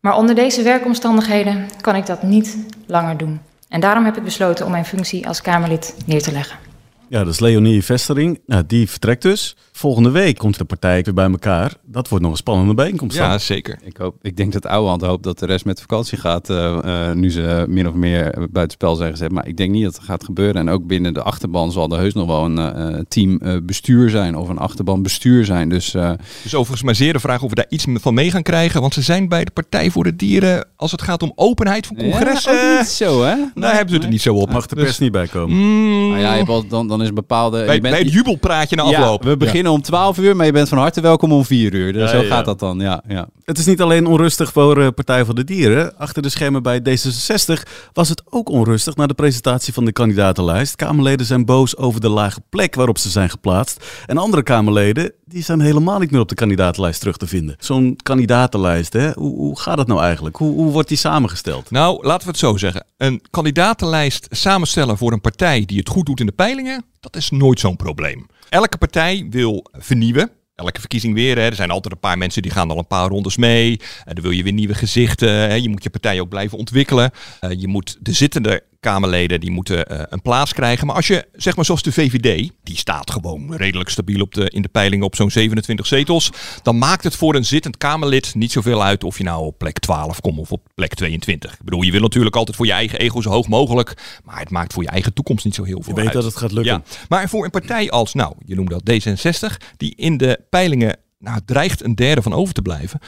Maar 0.00 0.16
onder 0.16 0.34
deze 0.34 0.62
werkomstandigheden 0.62 1.68
kan 1.80 1.96
ik 1.96 2.06
dat 2.06 2.22
niet 2.22 2.56
langer 2.86 3.16
doen. 3.16 3.40
En 3.68 3.80
daarom 3.80 4.04
heb 4.04 4.16
ik 4.16 4.24
besloten 4.24 4.64
om 4.64 4.70
mijn 4.70 4.84
functie 4.84 5.28
als 5.28 5.42
Kamerlid 5.42 5.94
neer 6.06 6.22
te 6.22 6.32
leggen. 6.32 6.67
Ja, 7.10 7.24
dat 7.24 7.32
is 7.32 7.40
Leonie 7.40 7.84
Vestering. 7.84 8.40
Nou, 8.46 8.64
die 8.66 8.88
vertrekt 8.90 9.22
dus. 9.22 9.56
Volgende 9.72 10.10
week 10.10 10.38
komt 10.38 10.58
de 10.58 10.64
partij 10.64 11.02
weer 11.02 11.14
bij 11.14 11.30
elkaar. 11.30 11.72
Dat 11.84 12.08
wordt 12.08 12.24
nog 12.24 12.32
een 12.32 12.38
spannende 12.38 12.74
bijeenkomst. 12.74 13.16
dan. 13.16 13.28
Ja, 13.28 13.38
zeker. 13.38 13.78
Ik, 13.84 13.96
hoop, 13.96 14.14
ik 14.22 14.36
denk 14.36 14.52
dat 14.52 14.66
Ouwehand 14.66 15.02
hoopt 15.02 15.22
dat 15.22 15.38
de 15.38 15.46
rest 15.46 15.64
met 15.64 15.80
vakantie 15.80 16.18
gaat. 16.18 16.50
eh, 16.50 17.08
eh, 17.08 17.16
nu 17.16 17.30
ze 17.30 17.64
min 17.68 17.88
of 17.88 17.94
meer 17.94 18.46
buitenspel 18.50 18.94
zijn 18.94 19.10
gezet. 19.10 19.32
Maar 19.32 19.46
ik 19.48 19.56
denk 19.56 19.70
niet 19.70 19.84
dat 19.84 19.94
het 19.94 20.04
gaat 20.04 20.24
gebeuren. 20.24 20.56
En 20.60 20.68
ook 20.68 20.86
binnen 20.86 21.14
de 21.14 21.22
achterban 21.22 21.72
zal 21.72 21.90
er 21.90 21.98
heus 21.98 22.14
nog 22.14 22.26
wel 22.26 22.44
een 22.44 22.58
eh, 22.58 23.00
team 23.08 23.36
eh, 23.40 23.56
bestuur 23.62 24.10
zijn. 24.10 24.36
Of 24.36 24.48
een 24.48 24.58
achterban 24.58 25.02
bestuur 25.02 25.44
zijn. 25.44 25.68
Dus 25.68 25.94
eh, 25.94 26.10
Dus 26.42 26.54
overigens 26.54 26.82
maar 26.82 26.94
zeer 26.94 27.12
de 27.12 27.20
vraag 27.20 27.42
of 27.42 27.48
we 27.48 27.54
daar 27.54 27.66
iets 27.68 27.86
van 27.92 28.14
mee 28.14 28.30
gaan 28.30 28.42
krijgen. 28.42 28.80
Want 28.80 28.94
ze 28.94 29.02
zijn 29.02 29.28
bij 29.28 29.44
de 29.44 29.50
Partij 29.50 29.90
voor 29.90 30.04
de 30.04 30.16
Dieren, 30.16 30.66
als 30.76 30.90
het 30.92 31.02
gaat 31.02 31.22
om 31.22 31.32
openheid 31.34 31.86
van 31.86 31.96
congressen... 31.96 32.54
Ja, 32.54 32.78
niet 32.78 32.88
zo, 32.88 33.22
hè? 33.22 33.34
daar 33.54 33.70
hebben 33.72 33.88
ze 33.88 33.94
het 33.94 34.04
er 34.04 34.10
niet 34.10 34.22
zo 34.22 34.34
op. 34.34 34.50
Mag 34.52 34.66
de 34.66 34.74
Dus, 34.74 34.84
pers 34.84 34.98
niet 34.98 35.12
bij 35.12 35.26
komen. 35.26 35.56
mm, 35.56 36.08
Nou 36.08 36.20
ja, 36.20 36.30
je 36.32 36.36
hebt 36.38 36.48
al, 36.48 36.66
dan, 36.66 36.88
dan 36.88 36.97
is 37.02 37.08
een 37.08 37.14
bepaalde... 37.14 37.64
bij, 37.64 37.74
je 37.74 37.80
bent- 37.80 37.94
bij 37.94 38.02
het 38.02 38.12
jubelpraatje 38.12 38.76
na 38.76 38.82
afloop. 38.82 39.22
Ja, 39.22 39.28
we 39.28 39.36
beginnen 39.36 39.72
om 39.72 39.82
12 39.82 40.18
uur, 40.18 40.36
maar 40.36 40.46
je 40.46 40.52
bent 40.52 40.68
van 40.68 40.78
harte 40.78 41.00
welkom 41.00 41.32
om 41.32 41.44
4 41.44 41.74
uur. 41.74 41.92
Dus 41.92 42.02
Ja, 42.02 42.08
zo 42.18 42.22
ja. 42.22 42.28
gaat 42.34 42.44
dat 42.44 42.58
dan, 42.58 42.78
ja. 42.80 43.02
ja. 43.08 43.28
Het 43.44 43.58
is 43.58 43.66
niet 43.66 43.80
alleen 43.80 44.06
onrustig 44.06 44.52
voor 44.52 44.80
eh, 44.82 44.88
Partij 44.94 45.24
voor 45.24 45.34
de 45.34 45.44
Dieren. 45.44 45.96
Achter 45.98 46.22
de 46.22 46.28
schermen 46.28 46.62
bij 46.62 46.80
D66 46.80 47.62
was 47.92 48.08
het 48.08 48.22
ook 48.30 48.48
onrustig 48.48 48.96
na 48.96 49.06
de 49.06 49.14
presentatie 49.14 49.72
van 49.72 49.84
de 49.84 49.92
kandidatenlijst. 49.92 50.76
Kamerleden 50.76 51.26
zijn 51.26 51.44
boos 51.44 51.76
over 51.76 52.00
de 52.00 52.08
lage 52.08 52.40
plek 52.50 52.74
waarop 52.74 52.98
ze 52.98 53.08
zijn 53.10 53.30
geplaatst. 53.30 53.84
En 54.06 54.18
andere 54.18 54.42
Kamerleden 54.42 55.12
die 55.24 55.42
zijn 55.42 55.60
helemaal 55.60 55.98
niet 55.98 56.10
meer 56.10 56.20
op 56.20 56.28
de 56.28 56.34
kandidatenlijst 56.34 57.00
terug 57.00 57.16
te 57.16 57.26
vinden. 57.26 57.56
Zo'n 57.58 57.96
kandidatenlijst, 58.02 58.92
hè? 58.92 59.10
Hoe, 59.12 59.36
hoe 59.36 59.58
gaat 59.60 59.76
dat 59.76 59.86
nou 59.86 60.00
eigenlijk? 60.00 60.36
Hoe, 60.36 60.54
hoe 60.54 60.72
wordt 60.72 60.88
die 60.88 60.96
samengesteld? 60.98 61.70
Nou, 61.70 62.06
laten 62.06 62.24
we 62.24 62.30
het 62.30 62.38
zo 62.40 62.56
zeggen. 62.56 62.84
Een 62.96 63.22
kandidatenlijst 63.30 64.26
samenstellen 64.30 64.98
voor 64.98 65.12
een 65.12 65.20
partij 65.20 65.64
die 65.66 65.78
het 65.78 65.88
goed 65.88 66.06
doet 66.06 66.20
in 66.20 66.26
de 66.26 66.32
peilingen, 66.32 66.84
dat 67.00 67.16
is 67.16 67.30
nooit 67.30 67.60
zo'n 67.60 67.76
probleem. 67.76 68.26
Elke 68.48 68.78
partij 68.78 69.26
wil 69.30 69.66
vernieuwen. 69.72 70.30
Elke 70.54 70.80
verkiezing 70.80 71.14
weer. 71.14 71.36
Hè. 71.36 71.42
Er 71.42 71.54
zijn 71.54 71.70
altijd 71.70 71.94
een 71.94 72.00
paar 72.00 72.18
mensen 72.18 72.42
die 72.42 72.50
gaan 72.50 72.70
al 72.70 72.78
een 72.78 72.86
paar 72.86 73.08
rondes 73.08 73.36
mee. 73.36 73.80
En 74.04 74.14
dan 74.14 74.22
wil 74.22 74.32
je 74.32 74.42
weer 74.42 74.52
nieuwe 74.52 74.74
gezichten. 74.74 75.28
Hè. 75.28 75.54
Je 75.54 75.68
moet 75.68 75.82
je 75.82 75.90
partij 75.90 76.20
ook 76.20 76.28
blijven 76.28 76.58
ontwikkelen. 76.58 77.10
Eh, 77.40 77.50
je 77.60 77.68
moet 77.68 77.96
de 78.00 78.12
zittende 78.12 78.62
Kamerleden 78.80 79.40
die 79.40 79.50
moeten 79.50 79.86
eh, 79.86 80.02
een 80.08 80.22
plaats 80.22 80.52
krijgen. 80.52 80.86
Maar 80.86 80.96
als 80.96 81.06
je, 81.06 81.28
zeg 81.32 81.56
maar 81.56 81.64
zoals 81.64 81.82
de 81.82 81.92
VVD, 81.92 82.50
die 82.62 82.76
staat 82.76 83.10
gewoon 83.10 83.54
redelijk 83.56 83.90
stabiel 83.90 84.20
op 84.20 84.34
de, 84.34 84.50
in 84.50 84.62
de 84.62 84.68
peilingen 84.68 85.04
op 85.06 85.16
zo'n 85.16 85.30
27 85.30 85.86
zetels. 85.86 86.30
Dan 86.62 86.78
maakt 86.78 87.04
het 87.04 87.16
voor 87.16 87.34
een 87.34 87.44
zittend 87.44 87.76
Kamerlid 87.76 88.34
niet 88.34 88.52
zoveel 88.52 88.82
uit 88.82 89.04
of 89.04 89.18
je 89.18 89.24
nou 89.24 89.44
op 89.44 89.58
plek 89.58 89.78
12 89.78 90.20
komt 90.20 90.38
of 90.38 90.52
op 90.52 90.68
plek 90.74 90.94
22. 90.94 91.52
Ik 91.52 91.64
bedoel, 91.64 91.82
je 91.82 91.90
wil 91.90 92.00
natuurlijk 92.00 92.36
altijd 92.36 92.56
voor 92.56 92.66
je 92.66 92.72
eigen 92.72 92.98
ego 92.98 93.20
zo 93.20 93.30
hoog 93.30 93.48
mogelijk. 93.48 94.20
Maar 94.24 94.38
het 94.38 94.50
maakt 94.50 94.72
voor 94.72 94.82
je 94.82 94.88
eigen 94.88 95.12
toekomst 95.12 95.44
niet 95.44 95.54
zo 95.54 95.64
heel 95.64 95.82
veel 95.82 95.94
Je 95.94 95.94
weet 95.94 96.04
uit. 96.04 96.14
dat 96.14 96.24
het 96.24 96.36
gaat 96.36 96.52
lukken. 96.52 96.72
Ja. 96.72 96.82
Maar 97.08 97.28
voor 97.28 97.44
een 97.44 97.50
partij 97.50 97.90
als, 97.90 98.14
nou, 98.14 98.34
je 98.44 98.54
noemde 98.54 98.80
dat 98.82 99.02
D66, 99.02 99.56
die 99.76 99.94
in 99.96 100.16
de 100.16 100.40
peilingen 100.50 100.96
nou, 101.18 101.40
dreigt 101.44 101.84
een 101.84 101.94
derde 101.94 102.22
van 102.22 102.32
over 102.32 102.54
te 102.54 102.62
blijven. 102.62 103.00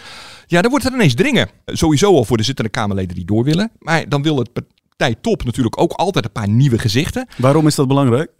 Ja, 0.46 0.60
dan 0.60 0.70
wordt 0.70 0.84
het 0.84 0.94
ineens 0.94 1.14
dringen. 1.14 1.48
Sowieso 1.66 2.14
al 2.14 2.24
voor 2.24 2.36
de 2.36 2.42
zittende 2.42 2.70
Kamerleden 2.70 3.14
die 3.14 3.24
door 3.24 3.44
willen. 3.44 3.70
Maar 3.78 4.08
dan 4.08 4.22
wil 4.22 4.38
het 4.38 4.52
partijtop 5.00 5.44
natuurlijk 5.44 5.80
ook 5.80 5.92
altijd 5.92 6.24
een 6.24 6.32
paar 6.32 6.48
nieuwe 6.48 6.78
gezichten. 6.78 7.26
Waarom 7.36 7.66
is 7.66 7.74
dat 7.74 7.88
belangrijk? 7.88 8.30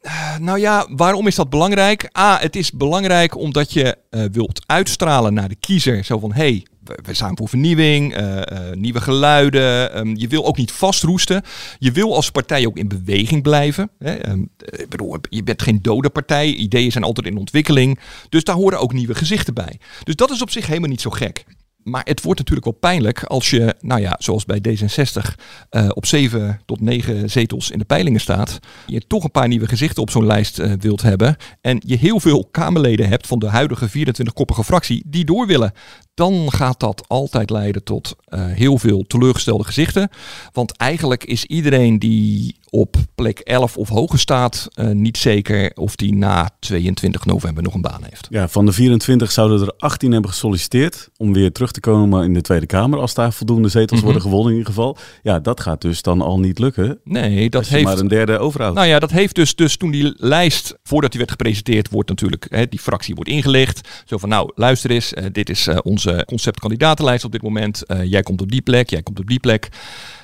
Nou 0.41 0.59
ja, 0.59 0.87
waarom 0.91 1.27
is 1.27 1.35
dat 1.35 1.51
belangrijk? 1.51 2.11
A, 2.19 2.39
het 2.39 2.57
is 2.57 2.73
belangrijk 2.73 3.37
omdat 3.37 3.73
je 3.73 3.97
eh, 4.11 4.25
wilt 4.33 4.63
uitstralen 4.67 5.35
naar 5.35 5.49
de 5.49 5.57
kiezer. 5.61 6.05
Zo 6.05 6.19
van, 6.19 6.33
hé, 6.33 6.39
hey, 6.39 6.67
we, 6.85 7.15
staan 7.15 7.37
voor 7.37 7.49
vernieuwing, 7.49 8.15
eh, 8.15 8.41
eh, 8.41 8.77
nieuwe 8.77 9.01
geluiden. 9.01 9.93
Ehm, 9.93 10.15
je 10.17 10.29
wil 10.29 10.47
ook 10.47 10.57
niet 10.57 10.73
vastroesten. 10.73 11.43
Je 11.79 11.93
wil 11.93 12.15
als 12.15 12.31
partij 12.31 12.67
ook 12.67 12.77
in 12.77 12.89
beweging 12.89 13.43
blijven. 13.43 13.91
Hè? 13.99 14.15
Ehm, 14.15 14.41
ik 14.59 14.89
bedoel, 14.89 15.17
je 15.29 15.43
bent 15.43 15.63
geen 15.63 15.83
dode 15.83 16.11
partij. 16.11 16.47
Ideeën 16.47 16.93
zijn 16.93 17.05
altijd 17.05 17.27
in 17.27 17.37
ontwikkeling. 17.37 17.99
Dus 18.29 18.45
daar 18.45 18.57
horen 18.57 18.81
ook 18.81 18.93
nieuwe 18.93 19.15
gezichten 19.15 19.55
bij. 19.55 19.81
Dus 20.05 20.17
dat 20.17 20.31
is 20.31 20.43
op 20.43 20.51
zich 20.51 20.67
helemaal 20.67 20.89
niet 20.89 21.01
zo 21.01 21.11
gek. 21.11 21.45
Maar 21.83 22.05
het 22.05 22.23
wordt 22.23 22.39
natuurlijk 22.39 22.67
wel 22.67 22.79
pijnlijk 22.81 23.25
als 23.25 23.51
je, 23.51 23.75
nou 23.81 24.01
ja, 24.01 24.17
zoals 24.19 24.45
bij 24.45 24.61
D66, 24.69 25.35
eh, 25.69 25.89
op 25.89 26.07
7 26.07 26.61
tot 26.67 26.81
9 26.81 27.31
zetels 27.31 27.71
in 27.71 27.79
de 27.79 27.85
peilingen 27.85 28.21
staat. 28.21 28.59
Je 28.87 29.07
toch 29.07 29.25
een 29.25 29.31
paar 29.31 29.49
nieuwe 29.49 29.67
gezichten 29.67 30.03
op 30.03 30.11
zo'n 30.11 30.27
lijst 30.27 30.59
eh, 30.59 30.73
wilt 30.79 31.03
hebben. 31.03 31.37
En 31.61 31.83
je 31.87 31.97
heel 31.97 32.21
veel 32.21 32.49
Kamerleden 32.51 33.09
hebt 33.09 33.27
van 33.27 33.39
de 33.39 33.49
huidige 33.49 33.89
24-koppige 33.89 34.65
fractie 34.65 35.03
die 35.07 35.25
door 35.25 35.47
willen. 35.47 35.73
Dan 36.15 36.53
gaat 36.53 36.81
dat 36.81 37.05
altijd 37.07 37.51
leiden 37.51 37.85
tot 37.85 38.15
eh, 38.25 38.45
heel 38.47 38.79
veel 38.79 39.05
teleurgestelde 39.07 39.65
gezichten. 39.65 40.09
Want 40.53 40.77
eigenlijk 40.77 41.25
is 41.25 41.45
iedereen 41.45 41.99
die 41.99 42.59
op 42.71 42.97
plek 43.15 43.39
11 43.39 43.77
of 43.77 43.89
hoger 43.89 44.19
staat 44.19 44.69
eh, 44.75 44.89
niet 44.89 45.17
zeker 45.19 45.71
of 45.75 45.97
die 45.97 46.15
na 46.15 46.51
22 46.61 47.25
november 47.27 47.63
nog 47.63 47.75
een 47.75 47.81
baan 47.81 48.03
heeft. 48.11 48.27
Ja, 48.31 48.49
van 48.49 48.67
de 48.67 48.73
24 48.73 49.31
zouden 49.33 49.61
er 49.61 49.75
18 49.79 50.13
hebben 50.13 50.31
gesolliciteerd 50.31 51.09
om 51.17 51.33
weer 51.33 51.53
terug 51.53 51.73
te 51.73 51.81
komen 51.81 52.25
in 52.25 52.35
de 52.35 52.41
Tweede 52.41 52.67
Kamer. 52.67 52.99
Als 52.99 53.15
daar 53.15 53.33
voldoende 53.33 53.69
zetels 53.69 53.99
Mhm. 53.99 54.05
worden 54.05 54.23
gewonnen 54.23 54.53
in 54.53 54.59
ieder 54.59 54.73
geval. 54.75 54.97
Ja, 55.23 55.39
dat 55.39 55.61
gaat 55.61 55.81
dus 55.81 56.03
dan 56.03 56.21
al 56.23 56.41
niet 56.41 56.59
lukken. 56.59 57.01
Nee, 57.05 57.51
dat 57.51 57.67
heeft 57.69 57.85
maar 57.85 57.99
een 57.99 58.09
derde 58.09 58.39
overhoudt. 58.39 58.77
Nou 58.77 58.89
ja, 58.89 58.99
dat 58.99 59.11
heeft 59.11 59.35
dus, 59.35 59.55
dus 59.55 59.77
toen 59.77 59.91
die 59.91 60.15
lijst, 60.17 60.75
voordat 60.83 61.11
die 61.11 61.19
werd 61.19 61.31
gepresenteerd, 61.33 61.91
wordt 61.91 62.09
natuurlijk, 62.09 62.47
hè, 62.51 62.67
die 62.67 62.79
fractie 62.81 63.15
wordt 63.15 63.31
ingelicht. 63.31 63.89
Zo 64.05 64.19
van, 64.19 64.29
nou, 64.29 64.51
luister 64.55 64.91
eens, 64.91 65.15
eh, 65.15 65.25
dit 65.33 65.51
is 65.51 65.67
eh, 65.67 65.77
onze 66.07 66.25
conceptkandidatenlijst 66.27 67.25
op 67.25 67.33
dit 67.33 67.43
moment. 67.43 67.87
Eh, 67.87 68.05
jij 68.05 68.23
komt 68.23 68.41
op 68.41 68.51
die 68.51 68.63
plek, 68.63 68.91
jij 68.91 69.03
komt 69.03 69.19
op 69.19 69.27
die 69.27 69.41
plek. 69.41 69.69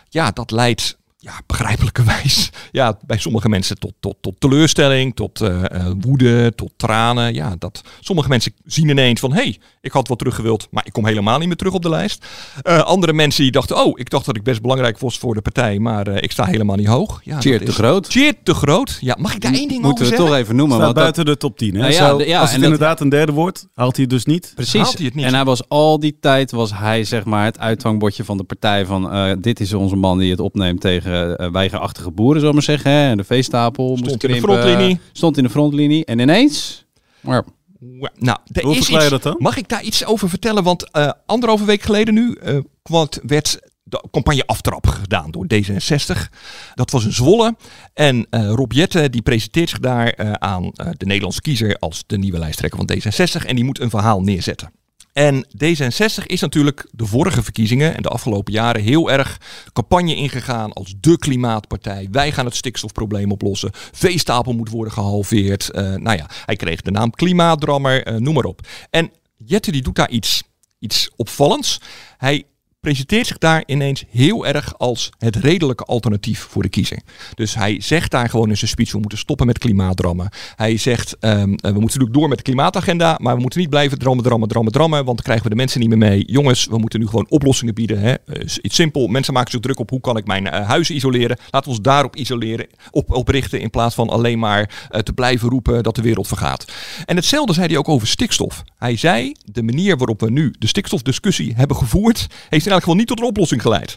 Ja, 0.08 0.30
dat 0.30 0.50
leidt, 0.50 0.98
ja, 1.26 1.40
begrijpelijkerwijs, 1.46 2.50
ja, 2.72 2.98
bij 3.06 3.18
sommige 3.18 3.48
mensen 3.48 3.78
tot, 3.78 3.92
tot, 4.00 4.16
tot 4.20 4.34
teleurstelling, 4.40 5.14
tot 5.16 5.40
eh, 5.40 5.64
eh, 5.64 5.86
woede, 6.00 6.52
tot 6.54 6.72
tranen. 6.76 7.34
Ja, 7.34 7.54
dat 7.58 7.82
sommige 8.00 8.28
mensen 8.28 8.52
zien 8.64 8.88
ineens 8.88 9.20
van, 9.20 9.32
hé, 9.32 9.40
hey, 9.42 9.58
ik 9.80 9.92
had 9.92 10.08
wat 10.08 10.18
teruggewild, 10.18 10.68
maar 10.70 10.86
ik 10.86 10.92
kom 10.92 11.06
helemaal 11.06 11.38
niet 11.38 11.46
meer 11.48 11.56
terug 11.56 11.72
op 11.72 11.82
de 11.82 11.88
lijst. 11.88 12.26
Eh, 12.62 12.78
andere 12.82 13.12
mensen 13.12 13.42
die 13.42 13.52
dachten, 13.52 13.84
oh, 13.84 13.98
ik 13.98 14.10
dacht 14.10 14.26
dat 14.26 14.36
ik 14.36 14.42
best 14.42 14.62
belangrijk 14.62 14.98
was 14.98 15.18
voor 15.18 15.34
de 15.34 15.40
partij, 15.42 15.78
maar 15.78 16.06
eh, 16.06 16.22
ik 16.22 16.32
sta 16.32 16.44
helemaal 16.44 16.76
niet 16.76 16.86
hoog. 16.86 17.20
Ja, 17.24 17.40
Cheer 17.40 17.58
te 17.58 17.64
is- 17.64 17.74
groot. 17.74 18.06
Cheer 18.06 18.34
te 18.42 18.54
groot. 18.54 18.98
Ja, 19.00 19.16
mag 19.18 19.34
ik 19.34 19.40
daar 19.40 19.52
één 19.52 19.68
ding 19.68 19.82
Moeten 19.82 19.90
over 19.90 20.04
we 20.04 20.08
zeggen? 20.08 20.26
toch 20.26 20.36
even 20.36 20.56
noemen. 20.56 20.76
Staat 20.76 20.84
want 20.94 20.94
dat- 21.06 21.14
buiten 21.14 21.24
de 21.34 21.36
top 21.40 21.58
10. 21.58 21.74
Hè? 21.74 21.80
Nou 21.80 21.92
ja, 21.92 22.08
Zo, 22.08 22.16
de- 22.18 22.26
ja, 22.26 22.40
als 22.40 22.50
het 22.50 22.60
dat- 22.60 22.70
inderdaad 22.70 23.00
een 23.00 23.08
derde 23.08 23.32
wordt, 23.32 23.66
haalt 23.74 23.94
hij 23.96 24.04
het 24.04 24.12
dus 24.12 24.24
niet. 24.24 24.52
Precies. 24.54 24.80
Haalt 24.80 24.96
hij 24.96 25.06
het 25.06 25.14
niet? 25.14 25.24
En 25.24 25.34
hij 25.34 25.44
was 25.44 25.68
al 25.68 26.00
die 26.00 26.16
tijd 26.20 26.50
was 26.50 26.72
hij 26.74 27.04
zeg 27.04 27.24
maar 27.24 27.44
het 27.44 27.58
uithangbordje 27.58 28.24
van 28.24 28.36
de 28.36 28.44
partij 28.44 28.86
van 28.86 29.12
eh, 29.12 29.32
dit 29.40 29.60
is 29.60 29.72
onze 29.72 29.96
man 29.96 30.18
die 30.18 30.30
het 30.30 30.40
opneemt 30.40 30.80
tegen 30.80 31.14
eh, 31.22 31.50
weigerachtige 31.50 32.10
boeren, 32.10 32.34
zullen 32.40 32.48
we 32.48 32.54
maar 32.54 32.76
zeggen. 32.76 32.90
Hè? 32.90 33.10
En 33.10 33.16
de 33.16 33.24
veestapel 33.24 33.88
moest 33.88 34.04
Stond 34.04 34.24
in 34.24 34.30
de 34.32 34.40
frontlinie. 34.40 35.00
Stond 35.12 35.36
in 35.36 35.42
de 35.44 35.50
frontlinie. 35.50 36.04
En 36.04 36.18
ineens, 36.18 36.84
maar 37.20 37.44
Nou, 38.18 38.38
er 38.52 38.62
Hoe 38.62 38.72
is 38.72 38.78
verklaar 38.78 39.00
je 39.04 39.10
iets- 39.14 39.22
dat 39.22 39.32
dan? 39.32 39.42
Mag 39.42 39.56
ik 39.56 39.68
daar 39.68 39.82
iets 39.82 40.04
over 40.04 40.28
vertellen? 40.28 40.62
Want 40.62 40.90
eh 40.90 41.10
anderhalve 41.26 41.64
week 41.64 41.82
geleden 41.82 42.14
nu 42.14 42.32
eh, 42.34 42.58
kwam- 42.82 43.08
werd 43.22 43.58
de 43.82 44.04
campagne 44.10 44.46
aftrap 44.46 44.86
gedaan 44.86 45.30
door 45.30 45.46
D66. 45.54 46.28
Dat 46.74 46.90
was 46.90 47.04
in 47.04 47.12
Zwolle. 47.12 47.56
En 47.94 48.26
eh 48.30 48.48
Rob 48.54 48.72
Jette 48.72 49.10
die 49.10 49.22
presenteert 49.22 49.68
zich 49.68 49.78
daar 49.78 50.08
eh, 50.08 50.32
aan 50.32 50.64
eh, 50.74 50.86
de 50.96 51.06
Nederlandse 51.06 51.40
kiezer 51.40 51.76
als 51.78 52.04
de 52.06 52.18
nieuwe 52.18 52.38
lijsttrekker 52.38 52.78
van 52.78 52.90
D66. 52.96 53.46
En 53.46 53.54
die 53.56 53.64
moet 53.64 53.80
een 53.80 53.90
verhaal 53.90 54.20
neerzetten. 54.20 54.70
En 55.16 55.46
D66 55.46 56.26
is 56.26 56.40
natuurlijk 56.40 56.88
de 56.90 57.06
vorige 57.06 57.42
verkiezingen 57.42 57.96
en 57.96 58.02
de 58.02 58.08
afgelopen 58.08 58.52
jaren 58.52 58.82
heel 58.82 59.10
erg 59.10 59.40
campagne 59.72 60.14
ingegaan 60.14 60.72
als 60.72 60.94
de 61.00 61.18
klimaatpartij. 61.18 62.08
Wij 62.10 62.32
gaan 62.32 62.44
het 62.44 62.56
stikstofprobleem 62.56 63.32
oplossen. 63.32 63.70
Veestapel 63.72 64.52
moet 64.52 64.70
worden 64.70 64.92
gehalveerd. 64.92 65.70
Eh, 65.70 65.82
nou 65.82 66.16
ja, 66.16 66.26
hij 66.44 66.56
kreeg 66.56 66.80
de 66.80 66.90
naam 66.90 67.10
klimaatdrammer, 67.10 68.02
eh, 68.02 68.14
noem 68.14 68.34
maar 68.34 68.44
op. 68.44 68.60
En 68.90 69.10
Jette 69.36 69.72
die 69.72 69.82
doet 69.82 69.94
daar 69.94 70.10
iets, 70.10 70.42
iets 70.78 71.10
opvallends. 71.16 71.80
Hij 72.16 72.44
presenteert 72.86 73.26
zich 73.26 73.38
daar 73.38 73.62
ineens 73.66 74.04
heel 74.10 74.46
erg 74.46 74.78
als 74.78 75.10
het 75.18 75.36
redelijke 75.36 75.84
alternatief 75.84 76.40
voor 76.40 76.62
de 76.62 76.68
kiezer. 76.68 76.98
Dus 77.34 77.54
hij 77.54 77.80
zegt 77.80 78.10
daar 78.10 78.28
gewoon 78.28 78.48
in 78.48 78.56
zijn 78.56 78.70
speech, 78.70 78.92
we 78.92 78.98
moeten 78.98 79.18
stoppen 79.18 79.46
met 79.46 79.58
klimaatdrammen. 79.58 80.28
Hij 80.56 80.76
zegt, 80.76 81.16
ehm, 81.20 81.32
eh, 81.32 81.44
we 81.46 81.48
moeten 81.50 81.80
natuurlijk 81.80 82.12
door 82.12 82.28
met 82.28 82.38
de 82.38 82.44
klimaatagenda, 82.44 83.18
maar 83.22 83.34
we 83.34 83.40
moeten 83.40 83.60
niet 83.60 83.70
blijven 83.70 83.98
drammen, 83.98 84.24
drammen, 84.24 84.48
drammen, 84.48 84.72
drammen, 84.72 85.04
want 85.04 85.16
dan 85.16 85.24
krijgen 85.24 85.44
we 85.44 85.50
de 85.50 85.56
mensen 85.56 85.80
niet 85.80 85.88
meer 85.88 85.98
mee. 85.98 86.24
Jongens, 86.26 86.66
we 86.66 86.78
moeten 86.78 87.00
nu 87.00 87.06
gewoon 87.06 87.26
oplossingen 87.28 87.74
bieden. 87.74 87.98
Hè? 88.00 88.14
Eh, 88.14 88.40
iets 88.62 88.74
simpel, 88.74 89.06
mensen 89.06 89.32
maken 89.32 89.50
zich 89.50 89.60
druk 89.60 89.78
op 89.78 89.90
hoe 89.90 90.00
kan 90.00 90.16
ik 90.16 90.26
mijn 90.26 90.46
eh, 90.46 90.66
huis 90.66 90.90
isoleren. 90.90 91.36
Laten 91.50 91.70
we 91.70 91.76
ons 91.76 91.84
daarop 91.84 92.16
isoleren, 92.16 92.66
op, 92.90 93.14
op 93.14 93.28
richten, 93.28 93.60
in 93.60 93.70
plaats 93.70 93.94
van 93.94 94.08
alleen 94.08 94.38
maar 94.38 94.88
te 95.02 95.12
blijven 95.12 95.48
roepen 95.48 95.82
dat 95.82 95.94
de 95.94 96.02
wereld 96.02 96.28
vergaat. 96.28 96.72
En 97.04 97.16
hetzelfde 97.16 97.52
zei 97.52 97.66
hij 97.66 97.76
ook 97.76 97.88
over 97.88 98.06
stikstof. 98.06 98.64
Hij 98.78 98.96
zei, 98.96 99.32
de 99.44 99.62
manier 99.62 99.96
waarop 99.96 100.20
we 100.20 100.30
nu 100.30 100.54
de 100.58 100.66
stikstofdiscussie 100.66 101.54
hebben 101.56 101.76
gevoerd, 101.76 102.26
heeft 102.48 102.66
eigenlijk 102.80 102.82
gewoon 102.84 102.96
niet 102.98 103.06
tot 103.06 103.20
een 103.20 103.24
oplossing 103.26 103.62
geleid. 103.62 103.96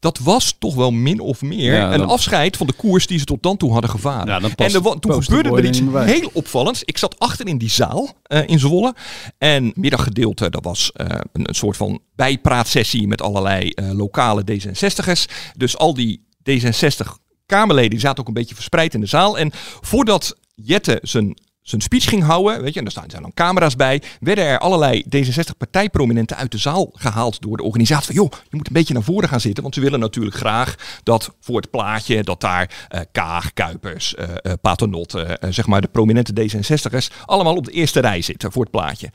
Dat 0.00 0.18
was 0.18 0.56
toch 0.58 0.74
wel 0.74 0.90
min 0.90 1.20
of 1.20 1.42
meer 1.42 1.74
Ja, 1.74 1.94
een 1.94 2.04
afscheid 2.04 2.56
van 2.56 2.66
de 2.66 2.72
koers 2.72 3.06
die 3.06 3.18
ze 3.18 3.24
tot 3.24 3.42
dan 3.42 3.56
toe 3.56 3.72
hadden 3.72 3.90
gevaren. 3.90 4.26
Ja, 4.26 4.40
en 4.66 4.74
er, 4.74 4.82
wa- 4.82 4.94
toen 4.98 5.10
gebeurde 5.24 5.48
er 5.48 5.64
iets 5.68 5.80
heel 6.04 6.30
opvallends. 6.32 6.82
Ik 6.84 6.98
zat 6.98 7.18
achter 7.18 7.46
in 7.46 7.58
die 7.58 7.70
zaal 7.70 8.12
eh, 8.22 8.40
in 8.48 8.58
Zwolle. 8.58 8.94
En 9.38 9.72
middaggedeelte, 9.74 10.50
dat 10.50 10.64
was 10.64 10.90
eh, 10.92 11.06
een, 11.32 11.48
een 11.48 11.54
soort 11.54 11.76
van 11.76 12.00
bijpraatsessie 12.16 13.06
met 13.08 13.22
allerlei 13.22 13.70
eh, 13.70 13.90
lokale 13.90 14.42
D66'ers. 14.52 15.24
Dus 15.56 15.76
al 15.78 15.94
die 15.94 16.26
D66 16.50 17.06
Kamerleden 17.46 17.90
die 17.90 18.00
zaten 18.00 18.20
ook 18.20 18.28
een 18.28 18.34
beetje 18.34 18.54
verspreid 18.54 18.94
in 18.94 19.00
de 19.00 19.06
zaal. 19.06 19.38
En 19.38 19.50
voordat 19.80 20.36
Jette 20.54 20.98
zijn 21.02 21.38
zijn 21.64 21.80
speech 21.80 22.04
ging 22.04 22.22
houden, 22.22 22.62
weet 22.62 22.72
je, 22.72 22.78
en 22.78 22.84
daar 22.84 22.92
staan 22.92 23.10
zijn 23.10 23.22
dan 23.22 23.34
camera's 23.34 23.76
bij, 23.76 24.02
werden 24.20 24.44
er 24.44 24.58
allerlei 24.58 25.04
D66-partijprominenten 25.16 26.36
uit 26.36 26.50
de 26.50 26.58
zaal 26.58 26.90
gehaald 26.92 27.42
door 27.42 27.56
de 27.56 27.62
organisatie. 27.62 28.06
Van 28.06 28.14
joh, 28.14 28.32
je 28.32 28.56
moet 28.56 28.66
een 28.66 28.72
beetje 28.72 28.94
naar 28.94 29.02
voren 29.02 29.28
gaan 29.28 29.40
zitten, 29.40 29.62
want 29.62 29.74
ze 29.74 29.80
willen 29.80 30.00
natuurlijk 30.00 30.36
graag 30.36 30.74
dat 31.02 31.34
voor 31.40 31.56
het 31.56 31.70
plaatje, 31.70 32.22
dat 32.22 32.40
daar 32.40 32.86
eh, 32.88 33.00
Kaag, 33.12 33.52
Kuipers, 33.52 34.14
eh, 34.14 34.28
zeg 35.48 35.66
maar 35.66 35.80
de 35.80 35.88
prominente 35.88 36.32
D66'ers, 36.32 37.10
allemaal 37.26 37.56
op 37.56 37.64
de 37.64 37.72
eerste 37.72 38.00
rij 38.00 38.22
zitten 38.22 38.52
voor 38.52 38.62
het 38.62 38.70
plaatje. 38.70 39.10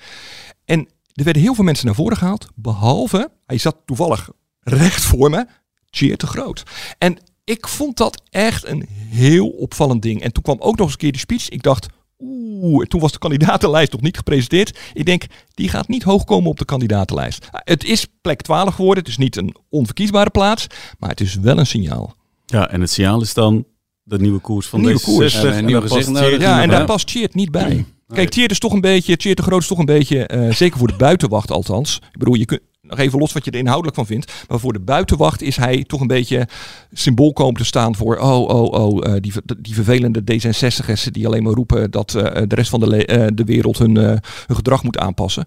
En 0.65 0.87
er 1.13 1.23
werden 1.23 1.41
heel 1.41 1.55
veel 1.55 1.63
mensen 1.63 1.85
naar 1.85 1.95
voren 1.95 2.17
gehaald, 2.17 2.47
behalve, 2.55 3.31
hij 3.45 3.57
zat 3.57 3.75
toevallig 3.85 4.29
recht 4.59 5.03
voor 5.03 5.29
me, 5.29 5.45
Cheer 5.91 6.17
te 6.17 6.27
groot. 6.27 6.63
En 6.97 7.17
ik 7.43 7.67
vond 7.67 7.97
dat 7.97 8.21
echt 8.29 8.67
een 8.67 8.85
heel 9.09 9.47
opvallend 9.47 10.01
ding. 10.01 10.21
En 10.21 10.31
toen 10.31 10.43
kwam 10.43 10.59
ook 10.59 10.77
nog 10.77 10.85
eens 10.85 10.91
een 10.91 10.97
keer 10.97 11.11
die 11.11 11.19
speech. 11.21 11.49
Ik 11.49 11.63
dacht, 11.63 11.87
oeh, 12.19 12.85
toen 12.85 12.99
was 13.01 13.11
de 13.11 13.17
kandidatenlijst 13.19 13.91
nog 13.91 14.01
niet 14.01 14.17
gepresenteerd. 14.17 14.79
Ik 14.93 15.05
denk, 15.05 15.23
die 15.53 15.69
gaat 15.69 15.87
niet 15.87 16.03
hoog 16.03 16.23
komen 16.23 16.49
op 16.49 16.57
de 16.57 16.65
kandidatenlijst. 16.65 17.47
Ah, 17.51 17.61
Het 17.63 17.83
is 17.83 18.07
plek 18.21 18.41
12 18.41 18.73
geworden. 18.75 19.03
Het 19.03 19.11
is 19.11 19.17
niet 19.17 19.35
een 19.35 19.55
onverkiesbare 19.69 20.29
plaats, 20.29 20.67
maar 20.99 21.09
het 21.09 21.21
is 21.21 21.35
wel 21.35 21.57
een 21.57 21.65
signaal. 21.67 22.15
Ja, 22.45 22.69
en 22.69 22.81
het 22.81 22.89
signaal 22.91 23.21
is 23.21 23.33
dan 23.33 23.65
de 24.03 24.19
nieuwe 24.19 24.39
koers 24.39 24.67
van 24.67 24.79
Nieuwe 24.79 24.93
deze 24.95 25.05
koers. 25.05 25.31
60. 25.31 25.41
Ja, 25.41 25.49
een 25.49 25.57
en 25.57 25.65
nieuwe 25.65 25.87
past. 25.87 26.07
Ja, 26.41 26.61
en 26.61 26.69
daar 26.69 26.85
past 26.85 27.09
Cheert 27.09 27.35
niet 27.35 27.51
bij. 27.51 27.85
Kijk, 28.07 28.33
Cheert 28.33 28.51
is 28.51 28.59
toch 28.59 28.73
een 28.73 28.81
beetje, 28.81 29.15
Cheert 29.17 29.37
de 29.37 29.43
Groot 29.43 29.61
is 29.61 29.67
toch 29.67 29.77
een 29.77 29.85
beetje, 29.85 30.25
eh, 30.27 30.51
zeker 30.51 30.77
voor 30.79 30.87
de 30.87 30.95
buitenwacht 30.95 31.51
althans. 31.51 31.95
Ik 32.11 32.17
bedoel, 32.17 32.33
je 32.33 32.45
kunt 32.45 32.61
nog 32.89 32.99
even 32.99 33.19
los 33.19 33.33
wat 33.33 33.45
je 33.45 33.51
er 33.51 33.57
inhoudelijk 33.57 33.95
van 33.95 34.05
vindt. 34.05 34.31
Maar 34.47 34.59
voor 34.59 34.73
de 34.73 34.79
buitenwacht 34.79 35.41
is 35.41 35.55
hij 35.55 35.83
toch 35.83 36.01
een 36.01 36.07
beetje 36.07 36.47
symbool 36.91 37.33
komen 37.33 37.59
te 37.59 37.65
staan 37.65 37.95
voor, 37.95 38.17
oh, 38.17 38.49
oh, 38.49 38.71
oh, 38.71 39.05
eh, 39.05 39.21
die, 39.21 39.33
die 39.57 39.73
vervelende 39.73 40.21
D66'ers 40.21 41.11
die 41.11 41.27
alleen 41.27 41.43
maar 41.43 41.53
roepen 41.53 41.91
dat 41.91 42.15
eh, 42.15 42.41
de 42.47 42.55
rest 42.55 42.69
van 42.69 42.79
de, 42.79 43.05
eh, 43.05 43.27
de 43.33 43.43
wereld 43.43 43.77
hun, 43.77 43.95
hun 43.95 44.21
gedrag 44.47 44.83
moet 44.83 44.97
aanpassen. 44.97 45.45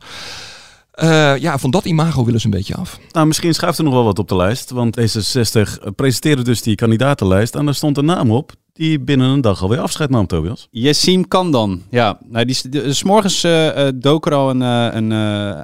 Ja, 1.38 1.58
van 1.58 1.70
dat 1.70 1.84
imago 1.84 2.24
willen 2.24 2.40
ze 2.40 2.46
een 2.46 2.52
beetje 2.52 2.74
af. 2.74 2.98
Nou, 3.12 3.26
misschien 3.26 3.54
schuift 3.54 3.78
er 3.78 3.84
nog 3.84 3.92
wel 3.92 4.04
wat 4.04 4.18
op 4.18 4.28
de 4.28 4.36
lijst. 4.36 4.70
Want 4.70 5.00
D66 5.00 5.94
presenteerde 5.94 6.42
dus 6.42 6.62
die 6.62 6.74
kandidatenlijst. 6.74 7.54
En 7.54 7.64
daar 7.64 7.74
stond 7.74 7.98
een 7.98 8.04
naam 8.04 8.30
op 8.30 8.52
die 8.72 9.00
binnen 9.00 9.28
een 9.28 9.40
dag 9.40 9.62
alweer 9.62 9.80
afscheid 9.80 10.10
nam, 10.10 10.26
Tobias. 10.26 10.68
Jessim 10.70 11.28
Kandan. 11.28 11.82
Ja, 11.90 12.18
nou, 12.28 12.44
die, 12.44 12.68
die, 12.68 12.92
s 12.92 13.02
morgens 13.02 13.44
eh 13.44 13.86
eh, 13.86 13.92
dook 13.94 14.26
er 14.26 14.34
al 14.34 14.50
een, 14.50 14.62
eh, 14.62 14.88
een 14.92 15.12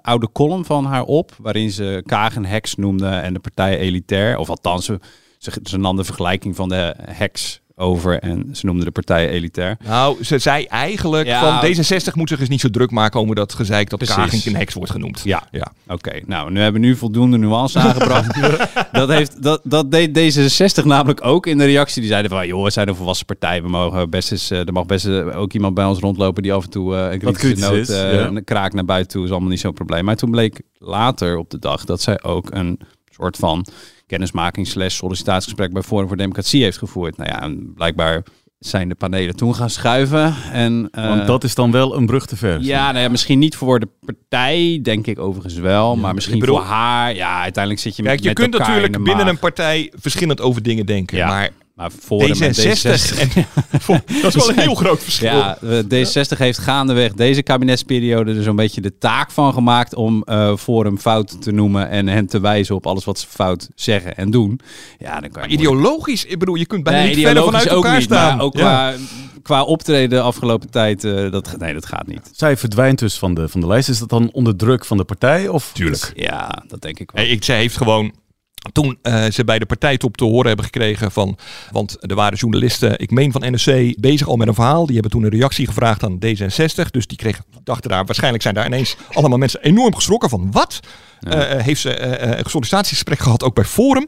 oude 0.01 0.29
column 0.33 0.65
van 0.65 0.85
haar 0.85 1.03
op. 1.05 1.35
Waarin 1.39 1.71
ze 1.71 2.03
Kaag 2.07 2.37
een 2.37 2.47
heks 2.47 2.75
noemde 2.75 3.09
en 3.09 3.33
de 3.33 3.41
partij 3.41 3.79
elitair. 3.79 4.39
Of 4.39 4.49
althans, 4.49 4.85
ze, 4.85 5.01
ze, 5.39 5.53
ze 5.63 5.79
nam 5.79 5.97
de 5.97 6.05
vergelijking 6.05 6.57
van 6.57 6.69
de 6.69 6.95
heks 7.01 7.61
over 7.79 8.19
en 8.19 8.49
ze 8.53 8.67
noemden 8.67 8.85
de 8.85 8.91
partij 8.91 9.29
elitair. 9.29 9.77
Nou, 9.85 10.25
ze 10.25 10.39
zei 10.39 10.65
eigenlijk 10.65 11.27
Ja. 11.27 11.61
van 11.61 11.71
D66 11.71 12.15
moet 12.15 12.29
zich 12.29 12.41
eens 12.41 12.49
niet 12.49 12.61
zo 12.61 12.71
druk 12.71 12.91
maken 12.91 13.21
over 13.21 13.35
dat 13.35 13.53
gezeik 13.53 13.91
dat. 13.91 14.05
Kagink 14.05 14.45
een 14.45 14.57
heks 14.57 14.75
wordt 14.75 14.91
genoemd. 14.91 15.21
Ja, 15.25 15.49
Ja. 15.51 15.73
oké. 15.89 16.21
Nou, 16.27 16.51
nu 16.51 16.61
hebben 16.61 16.81
we 16.81 16.87
nu 16.87 16.97
voldoende 16.97 17.39
nuance 17.39 17.79
aangebracht. 17.79 18.41
dat, 18.93 19.09
heeft, 19.09 19.43
dat, 19.43 19.61
dat 19.65 19.91
deed 19.91 20.39
D66 20.39 20.85
namelijk 20.85 21.25
ook 21.25 21.47
in 21.47 21.59
de 21.59 21.65
reactie. 21.65 22.01
Die 22.01 22.11
zeiden 22.11 22.31
van, 22.31 22.47
joh, 22.47 22.65
we 22.65 22.71
zijn 22.71 22.89
een 22.89 22.95
volwassen 22.95 23.27
partij. 23.27 23.63
We 23.63 23.69
mogen 23.69 24.11
best 24.11 24.33
eens, 24.33 24.51
eh, 24.51 24.67
er 24.67 24.73
mag 24.73 24.87
best 24.87 25.07
eens 25.07 25.33
ook 25.35 25.53
iemand 25.53 25.75
bij 25.75 25.85
ons 25.85 25.99
rondlopen 25.99 26.43
die 26.43 26.53
af 26.53 26.65
en 26.65 26.71
toe 26.71 26.97
eh, 26.97 27.13
een 27.13 27.19
kritische 27.19 27.47
kritisch 27.47 27.69
noot 27.69 27.89
eh, 27.89 28.15
ja. 28.15 28.27
een 28.27 28.45
kraak 28.45 28.73
naar 28.73 28.85
buiten 28.85 29.13
toe. 29.13 29.25
Is 29.25 29.31
allemaal 29.31 29.49
niet 29.49 29.61
zo'n 29.61 29.73
probleem. 29.73 30.05
Maar 30.05 30.17
toen 30.17 30.31
bleek 30.31 30.61
later 30.79 31.37
op 31.37 31.51
de 31.51 31.59
dag 31.59 31.85
dat 31.85 32.01
zij 32.03 32.23
ook 32.23 32.51
een 32.51 32.81
soort 33.11 33.37
van 33.37 33.67
kennismaking 34.09 34.67
slash 34.67 34.95
sollicitatiegesprek 34.97 35.73
bij 35.73 35.83
Forum 35.83 36.09
voor 36.09 36.17
Democratie 36.17 36.63
heeft 36.63 36.79
gevoerd. 36.79 37.17
Nou 37.17 37.31
ja, 37.31 37.43
en 37.43 37.73
blijkbaar 37.75 38.23
zijn 38.59 38.89
de 38.89 38.95
panelen 38.95 39.37
toen 39.37 39.55
gaan 39.55 39.71
schuiven. 39.71 40.35
En, 40.53 40.89
eh, 40.91 41.09
Want 41.09 41.27
dat 41.27 41.45
is 41.45 41.55
dan 41.55 41.71
wel 41.71 41.97
een 41.97 42.07
brug 42.07 42.27
te 42.27 42.37
ver. 42.37 42.61
ja, 42.61 42.91
nou 42.93 43.03
ja, 43.05 43.09
misschien 43.11 43.39
niet 43.39 43.57
voor 43.57 43.81
de 43.81 43.89
partij, 44.05 44.81
denk 44.83 45.07
ik 45.07 45.19
overigens 45.19 45.55
wel. 45.55 45.97
maar 45.97 46.15
misschien 46.15 46.39
bedoel- 46.39 46.57
voor 46.57 46.65
haar. 46.65 47.15
Ja, 47.15 47.41
uiteindelijk 47.41 47.83
zit 47.85 47.97
je 47.97 48.03
Kijk, 48.03 48.21
je 48.21 48.27
met 48.29 48.35
kunt 48.39 48.53
elkaar 48.55 48.69
natuurlijk 48.69 48.97
binnen 49.05 49.25
maag. 49.25 49.33
een 49.35 49.39
partij 49.39 49.93
verschillend 49.97 50.41
over 50.41 50.63
dingen 50.63 50.87
denken. 50.87 51.17
Ja, 51.17 51.27
Maar 51.27 51.51
maar 51.79 51.91
voor 52.01 52.23
en 52.23 52.39
met 52.39 52.59
D66 52.59 53.19
en, 53.19 53.47
dat 54.23 54.35
is 54.35 54.35
wel 54.35 54.49
een 54.49 54.59
heel 54.59 54.75
groot 54.75 55.03
verschil. 55.03 55.33
Ja, 55.33 55.59
eh, 55.63 55.79
D66 55.79 56.39
heeft 56.39 56.59
gaandeweg 56.59 57.13
deze 57.13 57.43
kabinetsperiode 57.43 58.35
er 58.35 58.43
zo'n 58.43 58.57
beetje 58.57 58.81
de 58.81 58.99
taak 58.99 59.31
van 59.31 59.53
gemaakt 59.53 59.95
om 59.95 60.23
eh 60.23 60.57
Forum 60.57 60.99
fout 60.99 61.43
te 61.43 61.53
noemen 61.53 61.89
en 61.89 62.09
hen 62.09 62.27
te 62.27 62.41
wijzen 62.41 62.75
op 62.75 62.87
alles 62.87 63.05
wat 63.05 63.19
ze 63.19 63.27
fout 63.29 63.69
zeggen 63.75 64.17
en 64.17 64.31
doen. 64.31 64.61
Ja, 64.99 65.21
dan 65.21 65.31
kan 65.31 65.43
je 65.43 65.49
Maar 65.49 65.49
ideologisch, 65.59 66.25
ik 66.25 66.39
bedoel, 66.39 66.55
je 66.55 66.67
kunt 66.67 66.83
bijna 66.83 66.99
Nee, 67.01 67.15
niet 67.15 67.25
verder 67.25 67.43
vanuit 67.45 67.69
ook 67.69 67.75
elkaar 67.75 67.95
niet, 67.95 68.03
staan. 68.03 68.37
maar 68.37 68.45
ook 68.45 68.57
Ja. 68.57 68.63
qua, 68.63 68.95
qua 69.43 69.63
optreden 69.63 70.11
de 70.11 70.21
afgelopen 70.21 70.71
tijd, 70.71 71.05
eh, 71.05 71.31
dat, 71.31 71.55
nee, 71.59 71.73
dat 71.73 71.87
gaat 71.87 72.07
niet. 72.07 72.31
Zij 72.33 72.57
verdwijnt 72.57 72.99
dus 72.99 73.19
van 73.19 73.35
de, 73.35 73.49
van 73.49 73.61
de 73.61 73.67
lijst. 73.67 73.89
Is 73.89 73.99
dat 73.99 74.09
dan 74.09 74.31
onder 74.33 74.57
druk 74.57 74.85
van 74.85 74.97
de 74.97 75.05
partij? 75.05 75.49
Of 75.49 75.71
Tuurlijk. 75.75 76.13
Ja, 76.15 76.63
dat 76.69 76.81
denk 76.83 76.99
ik 76.99 77.11
wel. 77.11 77.23
Nee, 77.25 77.33
ik, 77.33 77.45
zij 77.45 77.57
heeft 77.57 77.77
gewoon. 77.77 78.13
Toen 78.73 78.99
eh, 79.03 79.25
ze 79.25 79.45
bij 79.45 79.59
de 79.59 79.67
partijtop 79.67 80.17
te 80.17 80.25
horen 80.25 80.47
hebben 80.47 80.65
gekregen 80.65 81.13
van. 81.13 81.39
Want 81.71 81.97
er 82.11 82.15
waren 82.15 82.39
journalisten, 82.39 82.99
ik 82.99 83.11
meen 83.11 83.33
van 83.33 83.41
NRC, 83.41 84.01
bezig 84.01 84.29
al 84.29 84.37
met 84.37 84.49
een 84.49 84.55
verhaal. 84.55 84.85
Die 84.85 84.95
hebben 84.95 85.11
toen 85.13 85.23
een 85.23 85.31
reactie 85.31 85.67
gevraagd 85.67 86.05
aan 86.05 86.19
D66. 86.27 86.91
Dus 86.91 87.07
die 87.07 87.17
kregen, 87.17 87.45
dachten 87.65 87.91
daar, 87.91 88.05
waarschijnlijk 88.05 88.43
zijn 88.43 88.55
daar 88.55 88.67
ineens 88.67 88.97
allemaal 89.13 89.39
mensen 89.39 89.63
enorm 89.63 89.95
geschrokken 89.95 90.29
van. 90.29 90.51
Wat? 90.53 90.81
Eh, 91.21 91.53
eh, 91.53 91.65
heeft 91.65 91.81
ze 91.81 91.95
eh, 91.95 92.39
een 92.39 92.51
sollicitatiegesprek 92.51 93.19
gehad 93.19 93.43
ook 93.43 93.55
bij 93.55 93.65
Forum? 93.65 94.07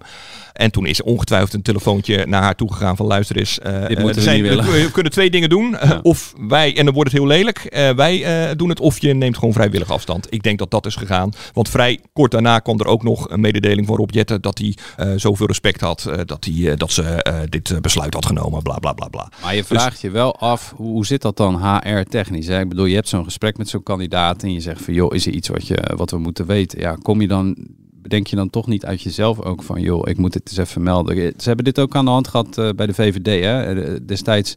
En 0.53 0.71
toen 0.71 0.87
is 0.87 1.03
ongetwijfeld 1.03 1.53
een 1.53 1.63
telefoontje 1.63 2.27
naar 2.27 2.43
haar 2.43 2.55
toegegaan 2.55 2.97
van 2.97 3.07
luister 3.07 3.37
eens. 3.37 3.59
Dit 3.89 3.99
moeten 3.99 4.15
we 4.15 4.21
zijn, 4.21 4.43
niet 4.43 4.49
willen. 4.49 4.65
We, 4.65 4.83
we 4.83 4.91
kunnen 4.91 5.13
twee 5.13 5.31
dingen 5.31 5.49
doen. 5.49 5.77
Of 6.03 6.35
wij, 6.49 6.77
en 6.77 6.85
dan 6.85 6.95
wordt 6.95 7.11
het 7.11 7.21
heel 7.21 7.29
lelijk, 7.29 7.93
wij 7.97 8.55
doen 8.57 8.69
het. 8.69 8.81
Of 8.81 9.01
je 9.01 9.15
neemt 9.15 9.39
gewoon 9.39 9.53
vrijwillig 9.53 9.91
afstand. 9.91 10.27
Ik 10.31 10.43
denk 10.43 10.59
dat 10.59 10.71
dat 10.71 10.87
is 10.87 10.95
gegaan. 10.95 11.33
Want 11.53 11.69
vrij 11.69 11.99
kort 12.13 12.31
daarna 12.31 12.59
kwam 12.59 12.81
er 12.81 12.87
ook 12.87 13.03
nog 13.03 13.31
een 13.31 13.41
mededeling 13.41 13.87
van 13.87 13.97
Rob 13.97 14.11
Jetten 14.11 14.41
dat 14.41 14.59
hij 14.59 14.75
zoveel 15.19 15.47
respect 15.47 15.81
had. 15.81 16.11
dat, 16.25 16.49
hij, 16.51 16.77
dat 16.77 16.93
ze 16.93 17.47
dit 17.49 17.81
besluit 17.81 18.15
had 18.15 18.27
genomen. 18.27 18.63
Bla 18.63 18.79
bla 18.79 18.93
bla 18.93 19.09
bla. 19.09 19.29
Maar 19.43 19.55
je 19.55 19.65
vraagt 19.65 20.01
je 20.01 20.11
wel 20.11 20.37
af, 20.37 20.73
hoe, 20.77 21.07
zit 21.07 21.23
dat 21.23 21.37
dan 21.37 21.63
HR-technisch? 21.63 22.47
Hè? 22.47 22.61
Ik 22.61 22.69
bedoel, 22.69 22.85
je 22.85 22.95
hebt 22.95 23.09
zo'n 23.09 23.25
gesprek 23.25 23.57
met 23.57 23.69
zo'n 23.69 23.83
kandidaat 23.83 24.43
en 24.43 24.53
je 24.53 24.61
zegt 24.61 24.83
van, 24.83 24.95
joh, 24.95 25.15
is 25.15 25.27
er 25.27 25.33
iets 25.33 25.49
wat, 25.49 25.67
je, 25.67 25.93
wat 25.97 26.11
we 26.11 26.19
moeten 26.19 26.47
weten? 26.47 26.81
Ja, 26.81 26.97
kom 27.03 27.21
je 27.21 27.29
dan, 27.29 27.57
bedenk 27.93 28.27
je 28.27 28.37
dan 28.37 28.51
toch 28.51 28.67
niet 28.67 28.85
uit 28.85 29.03
jezelf 29.03 29.41
ook 29.41 29.63
van, 29.63 29.81
joh, 29.81 30.09
ik 30.09 30.19
moet 30.19 30.33
dit 30.33 30.49
eens 30.49 30.57
even 30.57 30.83
melden. 30.83 31.17
Ze 31.17 31.47
hebben 31.47 31.65
dit 31.65 31.79
ook 31.79 31.97
aan 31.97 32.05
de 32.05 32.11
hand 32.11 32.29
gehad 32.29 32.59
eh, 32.59 32.69
bij 32.77 32.87
de 32.87 32.95
VVD, 32.95 33.43
hè? 33.45 33.63
Eh, 33.63 33.97
Destijds 34.07 34.55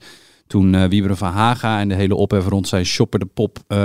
toen 0.48 0.76
eh 0.76 0.84
Wieberen 0.84 1.18
van 1.18 1.32
Haga 1.32 1.80
en 1.80 1.88
de 1.90 1.96
hele 1.96 2.16
ophef 2.16 2.48
rond 2.48 2.68
zijn 2.68 2.86
shopper 2.86 3.20
de 3.20 3.26
pop 3.26 3.60
eh, 3.68 3.78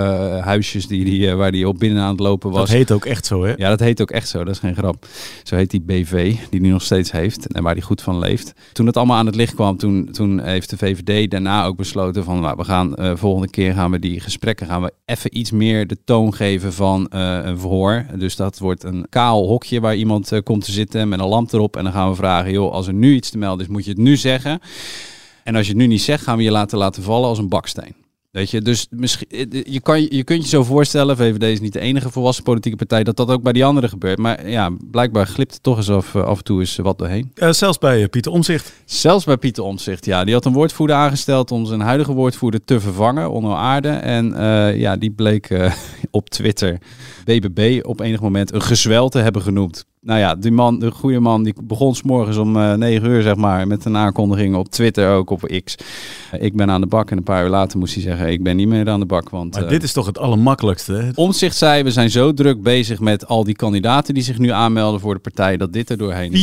huisjes 0.44 0.87
die, 0.87 1.05
die, 1.05 1.29
eh, 1.29 1.37
waar 1.37 1.53
die 1.53 1.68
op 1.68 1.79
binnen 1.79 2.03
aan 2.03 2.11
het 2.11 2.21
lopen 2.21 2.51
was. 2.51 2.61
dat 2.61 2.68
heet 2.68 2.92
ook 2.92 3.05
echt 3.05 3.27
zo, 3.27 3.44
hè? 3.44 3.53
Ja, 3.57 3.68
dat 3.68 3.81
heet 3.81 4.01
ook 4.01 4.11
echt 4.11 4.29
zo. 4.29 4.44
Dat 4.44 4.55
is 4.55 4.61
geen 4.61 4.75
grap. 4.75 5.07
Zo 5.42 5.57
heet 5.57 5.71
die 5.71 5.81
BV, 5.81 6.37
die 6.51 6.61
hij 6.61 6.71
nog 6.71 6.83
steeds 6.83 7.12
heeft 7.12 7.53
en 7.53 7.62
waar 7.62 7.73
hij 7.73 7.83
goed 7.83 8.03
van 8.03 8.18
leeft. 8.18 8.53
Toen 8.73 8.87
het 8.87 8.97
allemaal 8.97 9.16
aan 9.16 9.27
het 9.27 9.35
licht 9.35 9.55
kwam, 9.55 9.77
toen, 9.77 10.09
toen 10.12 10.40
heeft 10.40 10.71
de 10.71 10.77
VVD 10.77 11.31
daarna 11.31 11.64
ook 11.64 11.77
besloten 11.77 12.25
van, 12.25 12.40
nou, 12.40 12.57
we 12.57 12.64
gaan 12.64 12.94
volgende 13.18 13.51
keer 13.51 13.75
gaan 13.75 13.90
we 13.90 13.99
die 13.99 14.21
gesprekken, 14.21 14.66
gaan 14.66 14.83
we 14.83 14.92
even 15.05 15.38
iets 15.38 15.51
meer 15.51 15.87
de 15.87 15.97
toon 16.05 16.35
geven 16.35 16.73
van 16.73 17.07
een 17.11 17.59
verhoor. 17.59 18.07
Dus 18.16 18.37
dat 18.37 18.59
wordt 18.59 18.85
een 18.85 19.07
kaal 19.09 19.47
hokje 19.47 19.81
waar 19.81 19.97
iemand 19.97 20.40
komt 20.42 20.64
te 20.64 20.73
zitten 20.73 21.09
met 21.09 21.21
een 21.21 21.27
lamp 21.27 21.53
erop 21.53 21.77
en 21.77 21.85
dan 21.85 21.92
gaan 21.92 22.11
we 22.11 22.16
vragen, 22.16 22.53
joh, 22.53 22.73
als 22.73 22.87
er 22.87 22.94
nu 22.94 23.14
iets 23.14 23.31
te 23.31 23.38
melden 23.38 23.66
is, 23.66 23.73
moet 23.73 23.85
je 23.85 23.90
het 23.90 24.01
nu 24.01 24.16
zeggen. 24.16 24.61
En 25.49 25.57
als 25.57 25.67
je 25.67 25.73
het 25.73 25.81
nu 25.81 25.87
niet 25.87 26.03
zegt, 26.03 26.23
gaan 26.23 26.37
we 26.37 26.43
je 26.43 26.51
laten 26.51 26.79
laten 26.79 27.03
vallen 27.03 27.29
als 27.29 27.39
een 27.39 27.49
baksteen. 27.49 27.95
Weet 28.31 28.51
je, 28.51 28.61
dus 28.61 28.87
misschien, 28.91 29.27
je, 29.67 29.81
kan, 29.81 30.03
je 30.03 30.25
kunt 30.25 30.43
je 30.43 30.49
zo 30.49 30.65
voorstellen, 30.65 31.17
VVD 31.17 31.43
is 31.43 31.61
niet 31.61 31.73
de 31.73 31.81
enige 31.81 32.11
volwassen 32.11 32.45
politieke 32.45 32.77
partij, 32.77 33.05
dat 33.05 33.17
dat 33.17 33.31
ook 33.31 33.43
bij 33.43 33.53
die 33.53 33.65
anderen 33.65 33.91
gebeurt. 33.91 34.19
Maar 34.19 34.49
ja, 34.49 34.71
blijkbaar 34.91 35.27
glipt 35.27 35.55
er 35.55 35.61
toch 35.61 35.77
eens 35.77 35.91
af, 35.91 36.15
eh, 36.15 36.23
af 36.25 36.39
en 36.39 36.45
toe 36.45 36.61
eens 36.61 36.77
wat 36.77 36.99
doorheen. 36.99 37.31
Eh, 37.35 37.51
zelfs 37.51 37.79
bij 37.79 38.09
Pieter 38.09 38.33
Omzicht. 38.33 38.73
Zelfs 38.85 39.25
bij 39.25 39.37
Pieter 39.37 39.65
Omtzigt, 39.65 40.05
ja. 40.05 40.25
Die 40.25 40.35
had 40.35 40.45
een 40.45 40.53
woordvoerder 40.53 40.97
aangesteld 40.97 41.51
om 41.51 41.67
zijn 41.67 41.81
huidige 41.81 42.13
woordvoerder 42.13 42.65
te 42.65 42.81
vervangen, 42.81 43.31
Onno 43.31 43.55
Aarde. 43.55 43.89
En 43.89 44.35
ja, 44.79 44.97
die 44.97 45.11
bleek 45.11 45.71
op 46.11 46.31
Twitter 46.31 46.79
BBB 47.25 47.81
op 47.85 48.01
enig 48.01 48.21
moment 48.21 48.53
een 48.53 48.63
gezwel 48.63 49.09
te 49.09 49.19
hebben 49.19 49.43
genoemd. 49.43 49.85
Nou 50.09 50.21
ja, 50.21 50.35
die 50.35 50.53
man, 50.53 50.79
de 50.79 50.90
goede 50.90 51.21
man, 51.21 51.42
die 51.42 51.55
begon 51.62 51.94
s'morgens 51.94 52.37
om 52.37 52.57
eh 52.57 52.75
9 52.75 53.09
uur, 53.09 53.23
zeg 53.23 53.37
maar, 53.37 53.66
met 53.66 53.85
een 53.85 53.97
aankondiging 53.97 54.55
op 54.57 54.68
Twitter, 54.68 55.11
ook 55.11 55.31
op 55.31 55.61
X. 55.64 55.75
Eh, 56.31 56.42
ik 56.42 56.57
ben 56.57 56.71
aan 56.71 56.81
de 56.81 56.87
bak 56.87 57.11
en 57.11 57.16
een 57.16 57.23
paar 57.23 57.44
uur 57.44 57.51
later 57.51 57.79
moest 57.79 57.94
hij 57.94 58.03
zeggen, 58.03 58.29
ik 58.29 58.42
ben 58.42 58.57
niet 58.57 58.68
meer 58.68 58.88
aan 58.88 59.01
de 59.01 59.07
bak. 59.07 59.31
Want 59.31 59.55
Maar 59.55 59.62
eh, 59.64 59.68
dit 59.68 59.83
is 59.83 59.92
toch 59.92 60.07
het 60.07 60.18
allermakkelijkste? 60.18 61.12
Omtzigt 61.14 61.57
zei, 61.57 61.83
we 61.83 61.90
zijn 61.90 62.11
zo 62.11 62.35
druk 62.35 62.62
bezig 62.62 63.01
met 63.01 63.27
al 63.27 63.44
die 63.44 63.55
kandidaten 63.55 64.14
die 64.14 64.23
zich 64.23 64.38
nu 64.38 64.51
aanmelden 64.51 65.01
voor 65.01 65.14
de 65.14 65.21
partij, 65.21 65.57
dat 65.57 65.73
dit 65.73 65.90
er 65.90 65.99
doorheen 65.99 66.33
is. 66.33 66.40